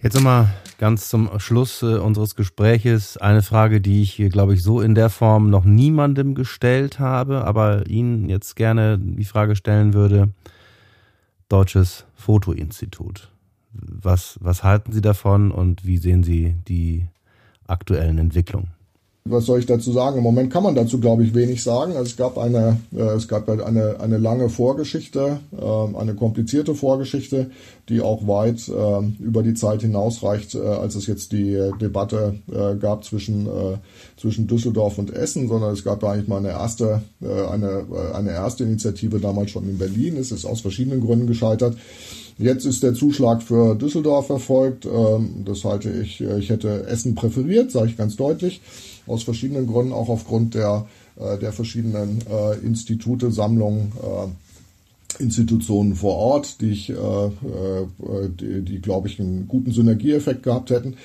Jetzt 0.00 0.14
nochmal 0.14 0.48
ganz 0.78 1.08
zum 1.08 1.40
Schluss 1.40 1.82
äh, 1.82 1.96
unseres 1.96 2.36
Gespräches 2.36 3.16
eine 3.16 3.42
Frage, 3.42 3.80
die 3.80 4.02
ich, 4.02 4.16
glaube 4.30 4.54
ich, 4.54 4.62
so 4.62 4.80
in 4.80 4.94
der 4.94 5.10
Form 5.10 5.50
noch 5.50 5.64
niemandem 5.64 6.36
gestellt 6.36 7.00
habe, 7.00 7.44
aber 7.44 7.88
Ihnen 7.88 8.28
jetzt 8.28 8.54
gerne 8.54 8.96
die 8.96 9.24
Frage 9.24 9.56
stellen 9.56 9.94
würde. 9.94 10.28
Deutsches 11.48 12.04
Fotoinstitut. 12.14 13.32
Was, 13.72 14.38
was 14.40 14.62
halten 14.62 14.92
Sie 14.92 15.00
davon 15.00 15.50
und 15.50 15.84
wie 15.84 15.98
sehen 15.98 16.22
Sie 16.22 16.54
die 16.68 17.08
aktuellen 17.66 18.18
Entwicklungen? 18.18 18.77
Was 19.30 19.46
soll 19.46 19.60
ich 19.60 19.66
dazu 19.66 19.92
sagen? 19.92 20.18
Im 20.18 20.22
Moment 20.22 20.52
kann 20.52 20.62
man 20.62 20.74
dazu, 20.74 20.98
glaube 21.00 21.24
ich, 21.24 21.34
wenig 21.34 21.62
sagen. 21.62 21.92
Also 21.92 22.04
es 22.04 22.16
gab 22.16 22.38
eine, 22.38 22.78
äh, 22.94 23.00
es 23.00 23.28
gab 23.28 23.46
halt 23.48 23.60
eine, 23.60 24.00
eine 24.00 24.18
lange 24.18 24.48
Vorgeschichte, 24.48 25.40
äh, 25.52 25.96
eine 25.96 26.14
komplizierte 26.14 26.74
Vorgeschichte, 26.74 27.50
die 27.88 28.00
auch 28.00 28.26
weit 28.26 28.68
äh, 28.68 29.22
über 29.22 29.42
die 29.42 29.54
Zeit 29.54 29.82
hinausreicht, 29.82 30.54
äh, 30.54 30.58
als 30.58 30.94
es 30.94 31.06
jetzt 31.06 31.32
die 31.32 31.58
Debatte 31.80 32.34
äh, 32.50 32.76
gab 32.76 33.04
zwischen, 33.04 33.46
äh, 33.46 33.78
zwischen 34.16 34.46
Düsseldorf 34.46 34.98
und 34.98 35.12
Essen, 35.12 35.48
sondern 35.48 35.72
es 35.72 35.84
gab 35.84 36.02
ja 36.02 36.10
eigentlich 36.12 36.28
mal 36.28 36.38
eine 36.38 36.50
erste, 36.50 37.02
äh, 37.22 37.46
eine, 37.48 37.86
äh, 37.92 38.14
eine 38.14 38.30
erste 38.30 38.64
Initiative 38.64 39.20
damals 39.20 39.50
schon 39.50 39.68
in 39.68 39.78
Berlin. 39.78 40.16
Es 40.16 40.32
ist 40.32 40.44
aus 40.44 40.60
verschiedenen 40.60 41.00
Gründen 41.00 41.26
gescheitert. 41.26 41.76
Jetzt 42.38 42.66
ist 42.66 42.84
der 42.84 42.94
Zuschlag 42.94 43.42
für 43.42 43.74
Düsseldorf 43.74 44.28
erfolgt. 44.28 44.86
Ähm, 44.86 45.44
das 45.44 45.64
halte 45.64 45.90
ich, 45.90 46.20
äh, 46.20 46.38
ich 46.38 46.50
hätte 46.50 46.86
Essen 46.86 47.14
präferiert, 47.14 47.72
sage 47.72 47.88
ich 47.88 47.96
ganz 47.96 48.16
deutlich 48.16 48.60
aus 49.08 49.22
verschiedenen 49.22 49.66
Gründen, 49.66 49.92
auch 49.92 50.08
aufgrund 50.08 50.54
der, 50.54 50.86
äh, 51.18 51.38
der 51.38 51.52
verschiedenen 51.52 52.20
äh, 52.30 52.58
Institute, 52.64 53.30
Sammlungen, 53.30 53.92
äh, 54.02 55.22
Institutionen 55.22 55.94
vor 55.94 56.16
Ort, 56.16 56.60
die 56.60 56.70
ich, 56.70 56.92
die, 58.40 58.60
die 58.60 58.78
glaube 58.80 59.08
ich, 59.08 59.18
einen 59.18 59.48
guten 59.48 59.72
Synergieeffekt 59.72 60.42
gehabt 60.42 60.68
hätten. 60.70 60.96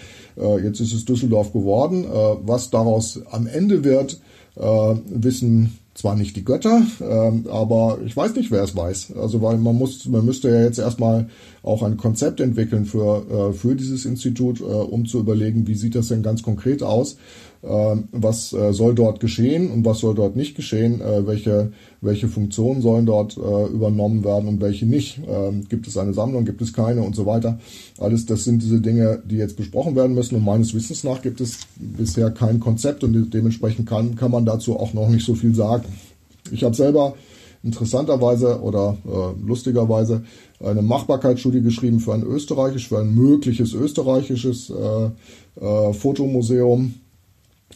Jetzt 0.62 0.82
ist 0.82 0.94
es 0.94 1.06
Düsseldorf 1.06 1.54
geworden. 1.54 2.06
Was 2.44 2.70
daraus 2.70 3.22
am 3.32 3.48
Ende 3.48 3.86
wird, 3.86 4.20
wissen 4.56 5.80
zwar 5.96 6.16
nicht 6.16 6.36
die 6.36 6.44
Götter, 6.44 6.86
äh, 7.00 7.50
aber 7.50 8.00
ich 8.06 8.16
weiß 8.16 8.36
nicht, 8.36 8.52
wer 8.52 8.64
es 8.64 8.76
weiß. 8.76 9.14
Also 9.16 9.42
weil 9.42 9.58
man 9.58 9.78
muss, 9.78 10.06
man 10.06 10.26
müsste 10.26 10.50
ja 10.50 10.62
jetzt 10.62 10.80
erstmal 10.80 11.30
auch 11.64 11.82
ein 11.82 11.98
Konzept 11.98 12.42
entwickeln 12.42 12.86
für 12.86 13.54
für 13.54 13.76
dieses 13.76 14.06
Institut, 14.06 14.60
um 14.60 15.06
zu 15.06 15.20
überlegen, 15.20 15.66
wie 15.66 15.76
sieht 15.76 15.96
das 15.96 16.10
denn 16.10 16.24
ganz 16.24 16.44
konkret 16.44 16.84
aus 16.84 17.16
ähm, 17.16 17.22
was 17.64 18.52
äh, 18.52 18.74
soll 18.74 18.94
dort 18.94 19.22
geschehen 19.22 19.72
und 19.72 19.86
was 19.86 20.00
soll 20.00 20.14
dort 20.16 20.36
nicht 20.36 20.56
geschehen, 20.56 21.00
äh, 21.00 21.26
welche, 21.26 21.72
welche 22.02 22.28
Funktionen 22.28 22.82
sollen 22.82 23.06
dort 23.06 23.38
äh, 23.38 23.66
übernommen 23.68 24.26
werden 24.26 24.50
und 24.50 24.60
welche 24.60 24.86
nicht. 24.86 25.22
Ähm, 25.26 25.64
gibt 25.70 25.88
es 25.88 25.96
eine 25.96 26.14
Sammlung, 26.14 26.44
gibt 26.44 26.62
es 26.62 26.74
keine 26.74 27.02
und 27.04 27.16
so 27.16 27.26
weiter. 27.26 27.60
Alles 28.00 28.26
das 28.26 28.44
sind 28.44 28.62
diese 28.62 28.82
Dinge, 28.82 29.24
die 29.26 29.38
jetzt 29.38 29.56
besprochen 29.56 29.96
werden 29.96 30.14
müssen 30.14 30.36
und 30.36 30.44
meines 30.44 30.74
Wissens 30.74 31.06
nach 31.06 31.22
gibt 31.22 31.40
es 31.40 31.60
bisher 31.78 32.32
kein 32.32 32.60
Konzept 32.60 33.04
und 33.06 33.34
dementsprechend 33.34 33.88
kann, 33.88 34.16
kann 34.16 34.32
man 34.32 34.46
dazu 34.46 34.78
auch 34.78 34.94
noch 34.94 35.08
nicht 35.08 35.26
so 35.26 35.34
viel 35.34 35.56
sagen. 35.56 35.86
Ich 36.52 36.66
habe 36.66 36.76
selber 36.76 37.14
interessanterweise 37.64 38.62
oder 38.62 38.98
äh, 39.06 39.48
lustigerweise 39.48 40.24
eine 40.60 40.82
Machbarkeitsstudie 40.82 41.62
geschrieben 41.62 42.02
für 42.02 42.14
ein 42.14 42.24
österreichisch, 42.24 42.90
für 42.90 43.00
ein 43.00 43.16
mögliches 43.16 43.74
österreichisches 43.74 44.70
äh, 44.70 45.66
äh, 45.66 45.94
Fotomuseum 45.94 46.96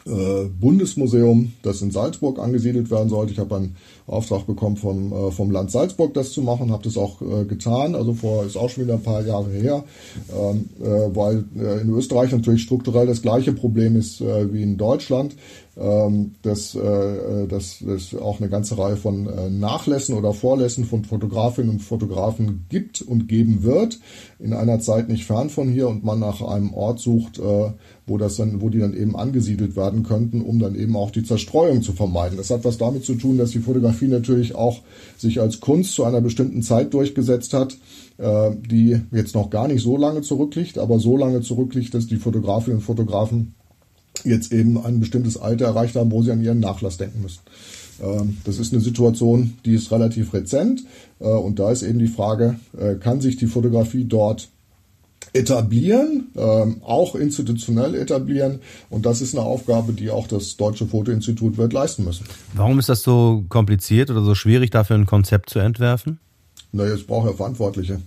äh, 0.07 0.45
Bundesmuseum, 0.45 1.53
das 1.61 1.81
in 1.81 1.91
Salzburg 1.91 2.39
angesiedelt 2.39 2.89
werden 2.89 3.09
sollte. 3.09 3.33
Ich 3.33 3.39
habe 3.39 3.55
einen 3.55 3.75
Auftrag 4.07 4.47
bekommen 4.47 4.77
vom, 4.77 5.11
äh, 5.11 5.31
vom 5.31 5.51
Land 5.51 5.71
Salzburg, 5.71 6.13
das 6.13 6.31
zu 6.31 6.41
machen, 6.41 6.71
habe 6.71 6.83
das 6.83 6.97
auch 6.97 7.21
äh, 7.21 7.45
getan. 7.45 7.95
Also 7.95 8.13
vor 8.13 8.45
ist 8.45 8.57
auch 8.57 8.69
schon 8.69 8.85
wieder 8.85 8.95
ein 8.95 9.03
paar 9.03 9.25
Jahre 9.25 9.49
her, 9.49 9.83
ähm, 10.35 10.69
äh, 10.81 11.15
weil 11.15 11.45
äh, 11.57 11.81
in 11.81 11.89
Österreich 11.89 12.31
natürlich 12.31 12.63
strukturell 12.63 13.07
das 13.07 13.21
gleiche 13.21 13.53
Problem 13.53 13.95
ist 13.95 14.21
wie 14.21 14.63
in 14.63 14.77
Deutschland 14.77 15.35
ähm, 15.79 16.35
dass, 16.41 16.73
äh, 16.75 17.47
dass 17.47 17.81
es 17.81 18.15
auch 18.15 18.39
eine 18.39 18.49
ganze 18.49 18.77
Reihe 18.77 18.97
von 18.97 19.27
äh, 19.27 19.49
Nachlässen 19.49 20.15
oder 20.15 20.33
Vorlässen 20.33 20.85
von 20.85 21.05
Fotografinnen 21.05 21.69
und 21.69 21.79
Fotografen 21.79 22.65
gibt 22.69 23.01
und 23.01 23.27
geben 23.27 23.63
wird, 23.63 23.99
in 24.39 24.53
einer 24.53 24.79
Zeit 24.79 25.07
nicht 25.07 25.25
fern 25.25 25.49
von 25.49 25.69
hier 25.69 25.87
und 25.87 26.03
man 26.03 26.19
nach 26.19 26.41
einem 26.41 26.73
Ort 26.73 26.99
sucht, 26.99 27.37
äh, 27.37 27.71
wo 28.07 28.17
das 28.17 28.37
dann, 28.37 28.61
wo 28.61 28.69
die 28.69 28.79
dann 28.79 28.95
eben 28.95 29.17
angesiedelt 29.17 29.75
werden 29.75 30.03
könnten, 30.03 30.41
um 30.41 30.59
dann 30.59 30.75
eben 30.75 30.95
auch 30.95 31.11
die 31.11 31.23
Zerstreuung 31.23 31.81
zu 31.81 31.91
vermeiden. 31.91 32.37
Das 32.37 32.49
hat 32.49 32.63
was 32.63 32.77
damit 32.77 33.03
zu 33.03 33.15
tun, 33.15 33.37
dass 33.37 33.51
die 33.51 33.59
Fotografie 33.59 34.07
natürlich 34.07 34.55
auch 34.55 34.81
sich 35.17 35.41
als 35.41 35.59
Kunst 35.59 35.93
zu 35.93 36.05
einer 36.05 36.21
bestimmten 36.21 36.63
Zeit 36.63 36.93
durchgesetzt 36.93 37.53
hat, 37.53 37.77
äh, 38.17 38.51
die 38.55 39.01
jetzt 39.11 39.35
noch 39.35 39.49
gar 39.49 39.67
nicht 39.67 39.83
so 39.83 39.97
lange 39.97 40.21
zurückliegt, 40.21 40.77
aber 40.77 40.99
so 40.99 41.17
lange 41.17 41.41
zurückliegt, 41.41 41.93
dass 41.93 42.07
die 42.07 42.15
Fotografinnen 42.15 42.77
und 42.77 42.83
Fotografen 42.83 43.53
jetzt 44.23 44.53
eben 44.53 44.83
ein 44.83 45.01
bestimmtes 45.01 45.37
Alter 45.37 45.65
erreicht 45.65 45.95
haben, 45.95 46.11
wo 46.11 46.23
sie 46.23 46.31
an 46.31 46.43
ihren 46.43 46.61
Nachlass 46.61 46.97
denken 46.97 47.21
müssen. 47.21 47.41
Ähm, 48.01 48.37
das 48.45 48.57
ist 48.57 48.71
eine 48.73 48.81
Situation, 48.81 49.55
die 49.65 49.75
ist 49.75 49.91
relativ 49.91 50.33
rezent 50.33 50.85
äh, 51.19 51.27
und 51.27 51.59
da 51.59 51.71
ist 51.71 51.83
eben 51.83 51.99
die 51.99 52.07
Frage, 52.07 52.57
äh, 52.77 52.95
kann 52.95 53.19
sich 53.19 53.35
die 53.35 53.47
Fotografie 53.47 54.05
dort 54.05 54.49
etablieren, 55.33 56.27
ähm, 56.35 56.81
auch 56.83 57.15
institutionell 57.15 57.95
etablieren. 57.95 58.59
Und 58.89 59.05
das 59.05 59.21
ist 59.21 59.35
eine 59.35 59.45
Aufgabe, 59.45 59.93
die 59.93 60.09
auch 60.09 60.27
das 60.27 60.57
Deutsche 60.57 60.85
Fotoinstitut 60.85 61.57
wird 61.57 61.73
leisten 61.73 62.03
müssen. 62.03 62.25
Warum 62.53 62.79
ist 62.79 62.89
das 62.89 63.03
so 63.03 63.45
kompliziert 63.49 64.09
oder 64.09 64.23
so 64.23 64.35
schwierig, 64.35 64.71
dafür 64.71 64.95
ein 64.95 65.05
Konzept 65.05 65.49
zu 65.49 65.59
entwerfen? 65.59 66.19
Naja, 66.71 66.93
es 66.93 67.05
braucht 67.05 67.27
ja 67.27 67.33
Verantwortliche. 67.33 68.01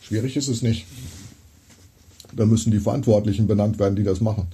Schwierig 0.00 0.36
ist 0.36 0.48
es 0.48 0.62
nicht. 0.62 0.86
Da 2.36 2.46
müssen 2.46 2.70
die 2.70 2.78
Verantwortlichen 2.78 3.46
benannt 3.46 3.78
werden, 3.78 3.96
die 3.96 4.02
das 4.02 4.20
machen. 4.20 4.48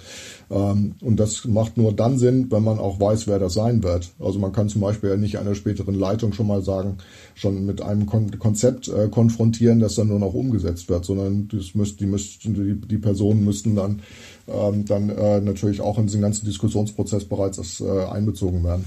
Ähm, 0.51 0.95
und 1.01 1.17
das 1.19 1.45
macht 1.47 1.77
nur 1.77 1.93
dann 1.93 2.19
Sinn, 2.19 2.51
wenn 2.51 2.63
man 2.63 2.79
auch 2.79 3.01
weiß, 3.01 3.27
wer 3.27 3.39
das 3.39 3.55
sein 3.55 3.83
wird. 3.83 4.11
Also 4.19 4.39
man 4.39 4.53
kann 4.53 4.69
zum 4.69 4.81
Beispiel 4.81 5.11
ja 5.11 5.17
nicht 5.17 5.39
einer 5.39 5.55
späteren 5.55 5.95
Leitung 5.95 6.33
schon 6.33 6.47
mal 6.47 6.63
sagen, 6.63 6.99
schon 7.35 7.67
mit 7.67 7.83
einem 7.83 8.07
Konzept 8.07 8.89
äh, 8.89 9.09
konfrontieren, 9.09 9.81
das 9.81 9.95
dann 9.95 10.09
nur 10.09 10.19
noch 10.19 10.35
umgesetzt 10.35 10.89
wird, 10.89 11.05
sondern 11.05 11.49
das 11.49 11.75
müsst, 11.75 12.01
die, 12.01 12.07
müssten, 12.07 12.55
die, 12.55 12.87
die 12.87 12.99
Personen 12.99 13.45
müssten 13.45 13.75
dann, 13.75 14.01
ähm, 14.49 14.85
dann 14.85 15.11
äh, 15.11 15.41
natürlich 15.41 15.81
auch 15.81 15.99
in 15.99 16.07
diesen 16.07 16.21
ganzen 16.21 16.47
Diskussionsprozess 16.47 17.25
bereits 17.25 17.81
äh, 17.81 18.05
einbezogen 18.05 18.63
werden. 18.65 18.85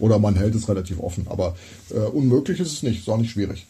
Oder 0.00 0.18
man 0.18 0.34
hält 0.34 0.54
es 0.54 0.66
relativ 0.68 0.98
offen. 0.98 1.26
Aber 1.28 1.56
unmöglich 2.14 2.58
ist 2.58 2.72
es 2.72 2.82
nicht, 2.82 3.00
ist 3.00 3.08
auch 3.10 3.18
nicht 3.18 3.32
schwierig. 3.32 3.66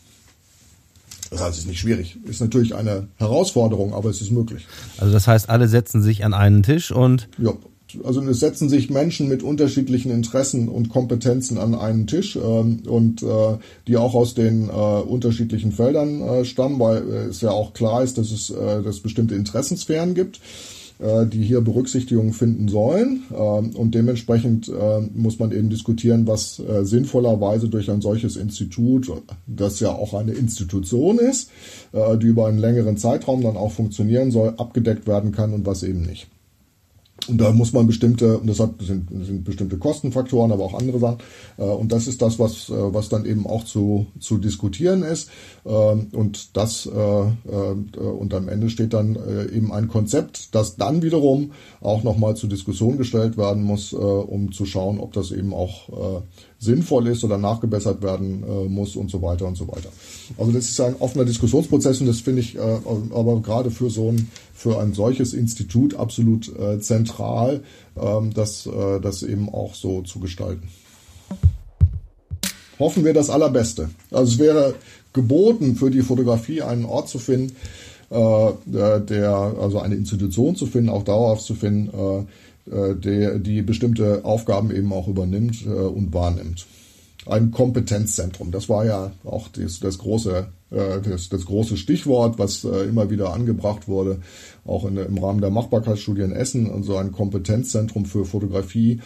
Das 1.34 1.42
heißt, 1.42 1.54
es 1.54 1.64
ist 1.64 1.68
nicht 1.68 1.80
schwierig. 1.80 2.16
Ist 2.24 2.40
natürlich 2.40 2.74
eine 2.76 3.08
Herausforderung, 3.16 3.92
aber 3.92 4.08
es 4.08 4.20
ist 4.20 4.30
möglich. 4.30 4.66
Also 4.98 5.12
das 5.12 5.26
heißt, 5.26 5.50
alle 5.50 5.66
setzen 5.66 6.00
sich 6.00 6.24
an 6.24 6.32
einen 6.32 6.62
Tisch 6.62 6.92
und. 6.92 7.28
Ja, 7.38 7.54
also 8.04 8.22
es 8.22 8.40
setzen 8.40 8.68
sich 8.68 8.90
Menschen 8.90 9.28
mit 9.28 9.42
unterschiedlichen 9.42 10.10
Interessen 10.10 10.68
und 10.68 10.88
Kompetenzen 10.88 11.58
an 11.58 11.74
einen 11.74 12.06
Tisch 12.06 12.36
ähm, 12.36 12.82
und 12.86 13.22
äh, 13.22 13.58
die 13.86 13.96
auch 13.96 14.14
aus 14.14 14.34
den 14.34 14.68
äh, 14.68 14.72
unterschiedlichen 14.72 15.72
Feldern 15.72 16.20
äh, 16.20 16.44
stammen, 16.44 16.78
weil 16.78 17.02
äh, 17.08 17.16
es 17.26 17.40
ja 17.40 17.50
auch 17.50 17.72
klar 17.72 18.02
ist, 18.02 18.18
dass 18.18 18.30
es 18.30 18.50
äh, 18.50 18.82
dass 18.82 19.00
bestimmte 19.00 19.34
Interessensphären 19.34 20.14
gibt. 20.14 20.40
Äh, 21.00 21.26
die 21.26 21.42
hier 21.42 21.60
Berücksichtigung 21.60 22.32
finden 22.32 22.68
sollen. 22.68 23.24
Ähm, 23.36 23.70
und 23.74 23.96
dementsprechend 23.96 24.68
äh, 24.68 25.00
muss 25.12 25.40
man 25.40 25.50
eben 25.50 25.68
diskutieren, 25.68 26.28
was 26.28 26.60
äh, 26.60 26.84
sinnvollerweise 26.84 27.68
durch 27.68 27.90
ein 27.90 28.00
solches 28.00 28.36
Institut, 28.36 29.10
das 29.48 29.80
ja 29.80 29.90
auch 29.90 30.14
eine 30.14 30.32
Institution 30.32 31.18
ist, 31.18 31.50
die 31.92 32.26
über 32.26 32.46
einen 32.46 32.58
längeren 32.58 32.96
Zeitraum 32.96 33.42
dann 33.42 33.56
auch 33.56 33.72
funktionieren 33.72 34.30
soll, 34.30 34.54
abgedeckt 34.56 35.06
werden 35.06 35.32
kann 35.32 35.52
und 35.52 35.66
was 35.66 35.82
eben 35.82 36.02
nicht. 36.02 36.28
Und 37.28 37.38
da 37.38 37.52
muss 37.52 37.72
man 37.72 37.86
bestimmte, 37.86 38.38
und 38.38 38.46
das 38.46 38.58
sind, 38.58 38.80
sind 39.10 39.44
bestimmte 39.44 39.78
Kostenfaktoren, 39.78 40.52
aber 40.52 40.64
auch 40.64 40.74
andere 40.74 40.98
Sachen. 40.98 41.18
Äh, 41.56 41.62
und 41.62 41.92
das 41.92 42.06
ist 42.06 42.22
das, 42.22 42.38
was, 42.38 42.68
äh, 42.68 42.94
was 42.94 43.08
dann 43.08 43.24
eben 43.24 43.46
auch 43.46 43.64
zu, 43.64 44.06
zu 44.20 44.38
diskutieren 44.38 45.02
ist. 45.02 45.30
Ähm, 45.64 46.08
und 46.12 46.56
das, 46.56 46.86
äh, 46.86 46.90
und 46.90 48.34
am 48.34 48.48
Ende 48.48 48.70
steht 48.70 48.92
dann 48.92 49.16
eben 49.54 49.72
ein 49.72 49.88
Konzept, 49.88 50.54
das 50.54 50.76
dann 50.76 51.02
wiederum 51.02 51.52
auch 51.80 52.02
nochmal 52.02 52.36
zur 52.36 52.48
Diskussion 52.48 52.98
gestellt 52.98 53.36
werden 53.36 53.62
muss, 53.62 53.92
um 53.92 54.52
zu 54.52 54.66
schauen, 54.66 54.98
ob 54.98 55.12
das 55.12 55.30
eben 55.30 55.52
auch 55.52 56.22
sinnvoll 56.58 57.08
ist 57.08 57.24
oder 57.24 57.36
nachgebessert 57.36 58.02
werden 58.02 58.72
muss 58.72 58.96
und 58.96 59.10
so 59.10 59.20
weiter 59.20 59.46
und 59.46 59.56
so 59.56 59.68
weiter. 59.68 59.90
Also 60.38 60.52
das 60.52 60.68
ist 60.68 60.80
ein 60.80 60.96
offener 60.98 61.24
Diskussionsprozess 61.24 62.00
und 62.00 62.06
das 62.06 62.20
finde 62.20 62.40
ich 62.40 62.58
aber 62.58 63.40
gerade 63.42 63.70
für 63.70 63.90
so 63.90 64.10
ein 64.10 64.30
für 64.54 64.80
ein 64.80 64.94
solches 64.94 65.34
Institut 65.34 65.94
absolut 65.94 66.50
äh, 66.56 66.80
zentral, 66.80 67.62
ähm, 68.00 68.32
das, 68.32 68.66
äh, 68.66 69.00
das 69.00 69.22
eben 69.22 69.48
auch 69.48 69.74
so 69.74 70.02
zu 70.02 70.20
gestalten. 70.20 70.68
Hoffen 72.78 73.04
wir 73.04 73.12
das 73.12 73.30
Allerbeste. 73.30 73.90
Also 74.10 74.32
es 74.32 74.38
wäre 74.38 74.74
geboten, 75.12 75.76
für 75.76 75.90
die 75.90 76.02
Fotografie 76.02 76.62
einen 76.62 76.84
Ort 76.84 77.08
zu 77.08 77.18
finden, 77.18 77.54
äh, 78.10 78.52
der, 78.66 79.54
also 79.60 79.80
eine 79.80 79.96
Institution 79.96 80.56
zu 80.56 80.66
finden, 80.66 80.88
auch 80.88 81.04
dauerhaft 81.04 81.42
zu 81.42 81.54
finden, 81.54 82.26
äh, 82.70 82.94
der, 82.94 83.38
die 83.38 83.62
bestimmte 83.62 84.24
Aufgaben 84.24 84.70
eben 84.70 84.92
auch 84.92 85.08
übernimmt 85.08 85.64
äh, 85.66 85.68
und 85.68 86.12
wahrnimmt 86.12 86.66
ein 87.26 87.50
Kompetenzzentrum. 87.50 88.50
Das 88.50 88.68
war 88.68 88.84
ja 88.84 89.12
auch 89.24 89.48
das, 89.48 89.80
das 89.80 89.98
große, 89.98 90.46
äh, 90.70 91.00
das, 91.02 91.28
das, 91.28 91.46
große 91.46 91.76
Stichwort, 91.76 92.38
was 92.38 92.64
äh, 92.64 92.84
immer 92.84 93.10
wieder 93.10 93.32
angebracht 93.32 93.88
wurde, 93.88 94.20
auch 94.64 94.84
in, 94.84 94.96
im 94.96 95.18
Rahmen 95.18 95.40
der 95.40 95.50
Machbarkeitsstudie 95.50 96.22
in 96.22 96.32
Essen, 96.32 96.70
also 96.70 96.96
ein 96.96 97.12
Kompetenzzentrum 97.12 98.04
für 98.04 98.24
Fotografie 98.24 99.00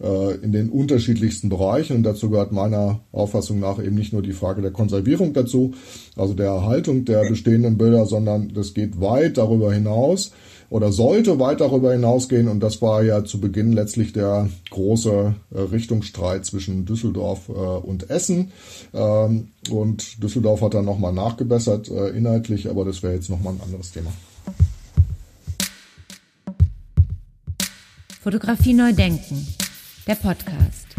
äh, 0.00 0.34
in 0.36 0.52
den 0.52 0.68
unterschiedlichsten 0.68 1.48
Bereichen. 1.48 1.96
Und 1.96 2.02
dazu 2.02 2.28
gehört 2.28 2.52
meiner 2.52 3.00
Auffassung 3.12 3.60
nach 3.60 3.82
eben 3.82 3.94
nicht 3.96 4.12
nur 4.12 4.22
die 4.22 4.32
Frage 4.32 4.60
der 4.60 4.72
Konservierung 4.72 5.32
dazu, 5.32 5.72
also 6.16 6.34
der 6.34 6.46
Erhaltung 6.46 7.04
der 7.04 7.28
bestehenden 7.28 7.78
Bilder, 7.78 8.04
sondern 8.04 8.52
das 8.52 8.74
geht 8.74 9.00
weit 9.00 9.38
darüber 9.38 9.72
hinaus 9.72 10.32
oder 10.70 10.92
sollte 10.92 11.38
weit 11.38 11.60
darüber 11.60 11.92
hinausgehen. 11.92 12.48
Und 12.48 12.60
das 12.60 12.82
war 12.82 13.02
ja 13.02 13.24
zu 13.24 13.40
Beginn 13.40 13.72
letztlich 13.72 14.12
der 14.12 14.48
große 14.70 15.34
äh, 15.54 15.60
Richtungsstreit 15.60 16.44
zwischen 16.44 16.84
Düsseldorf 16.84 17.48
äh, 17.48 17.52
und 17.52 18.10
Essen. 18.10 18.52
Ähm, 18.92 19.48
und 19.70 20.22
Düsseldorf 20.22 20.62
hat 20.62 20.74
dann 20.74 20.84
nochmal 20.84 21.12
nachgebessert 21.12 21.90
äh, 21.90 22.08
inhaltlich, 22.10 22.68
aber 22.68 22.84
das 22.84 23.02
wäre 23.02 23.14
jetzt 23.14 23.30
nochmal 23.30 23.54
ein 23.54 23.60
anderes 23.60 23.92
Thema. 23.92 24.10
Fotografie 28.22 28.72
neu 28.72 28.92
denken, 28.92 29.46
der 30.06 30.14
Podcast. 30.14 30.93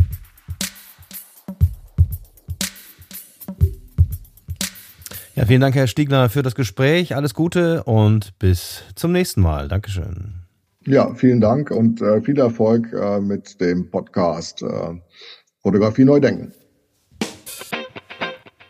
Ja, 5.36 5.46
vielen 5.46 5.60
Dank, 5.60 5.76
Herr 5.76 5.88
Stiegler, 5.88 6.30
für 6.30 6.44
das 6.44 6.56
Gespräch. 6.56 7.14
Alles 7.14 7.34
Gute 7.34 7.84
und 7.84 8.40
bis 8.40 8.84
zum 8.96 9.12
nächsten 9.12 9.42
Mal. 9.42 9.68
Dankeschön. 9.68 10.36
Ja, 10.86 11.14
vielen 11.14 11.42
Dank 11.42 11.72
und 11.72 12.02
äh, 12.02 12.22
viel 12.22 12.40
Erfolg 12.40 12.94
äh, 12.94 13.20
mit 13.20 13.60
dem 13.60 13.92
Podcast 13.92 14.62
äh, 14.62 14.94
Fotografie 15.62 16.06
neu 16.06 16.22
denken. 16.22 16.54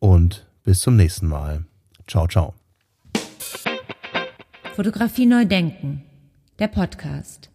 und 0.00 0.46
bis 0.64 0.80
zum 0.80 0.96
nächsten 0.96 1.28
Mal. 1.28 1.64
Ciao, 2.06 2.26
ciao. 2.26 2.54
Fotografie 4.74 5.26
neu 5.26 5.44
denken, 5.44 6.02
der 6.58 6.68
Podcast. 6.68 7.53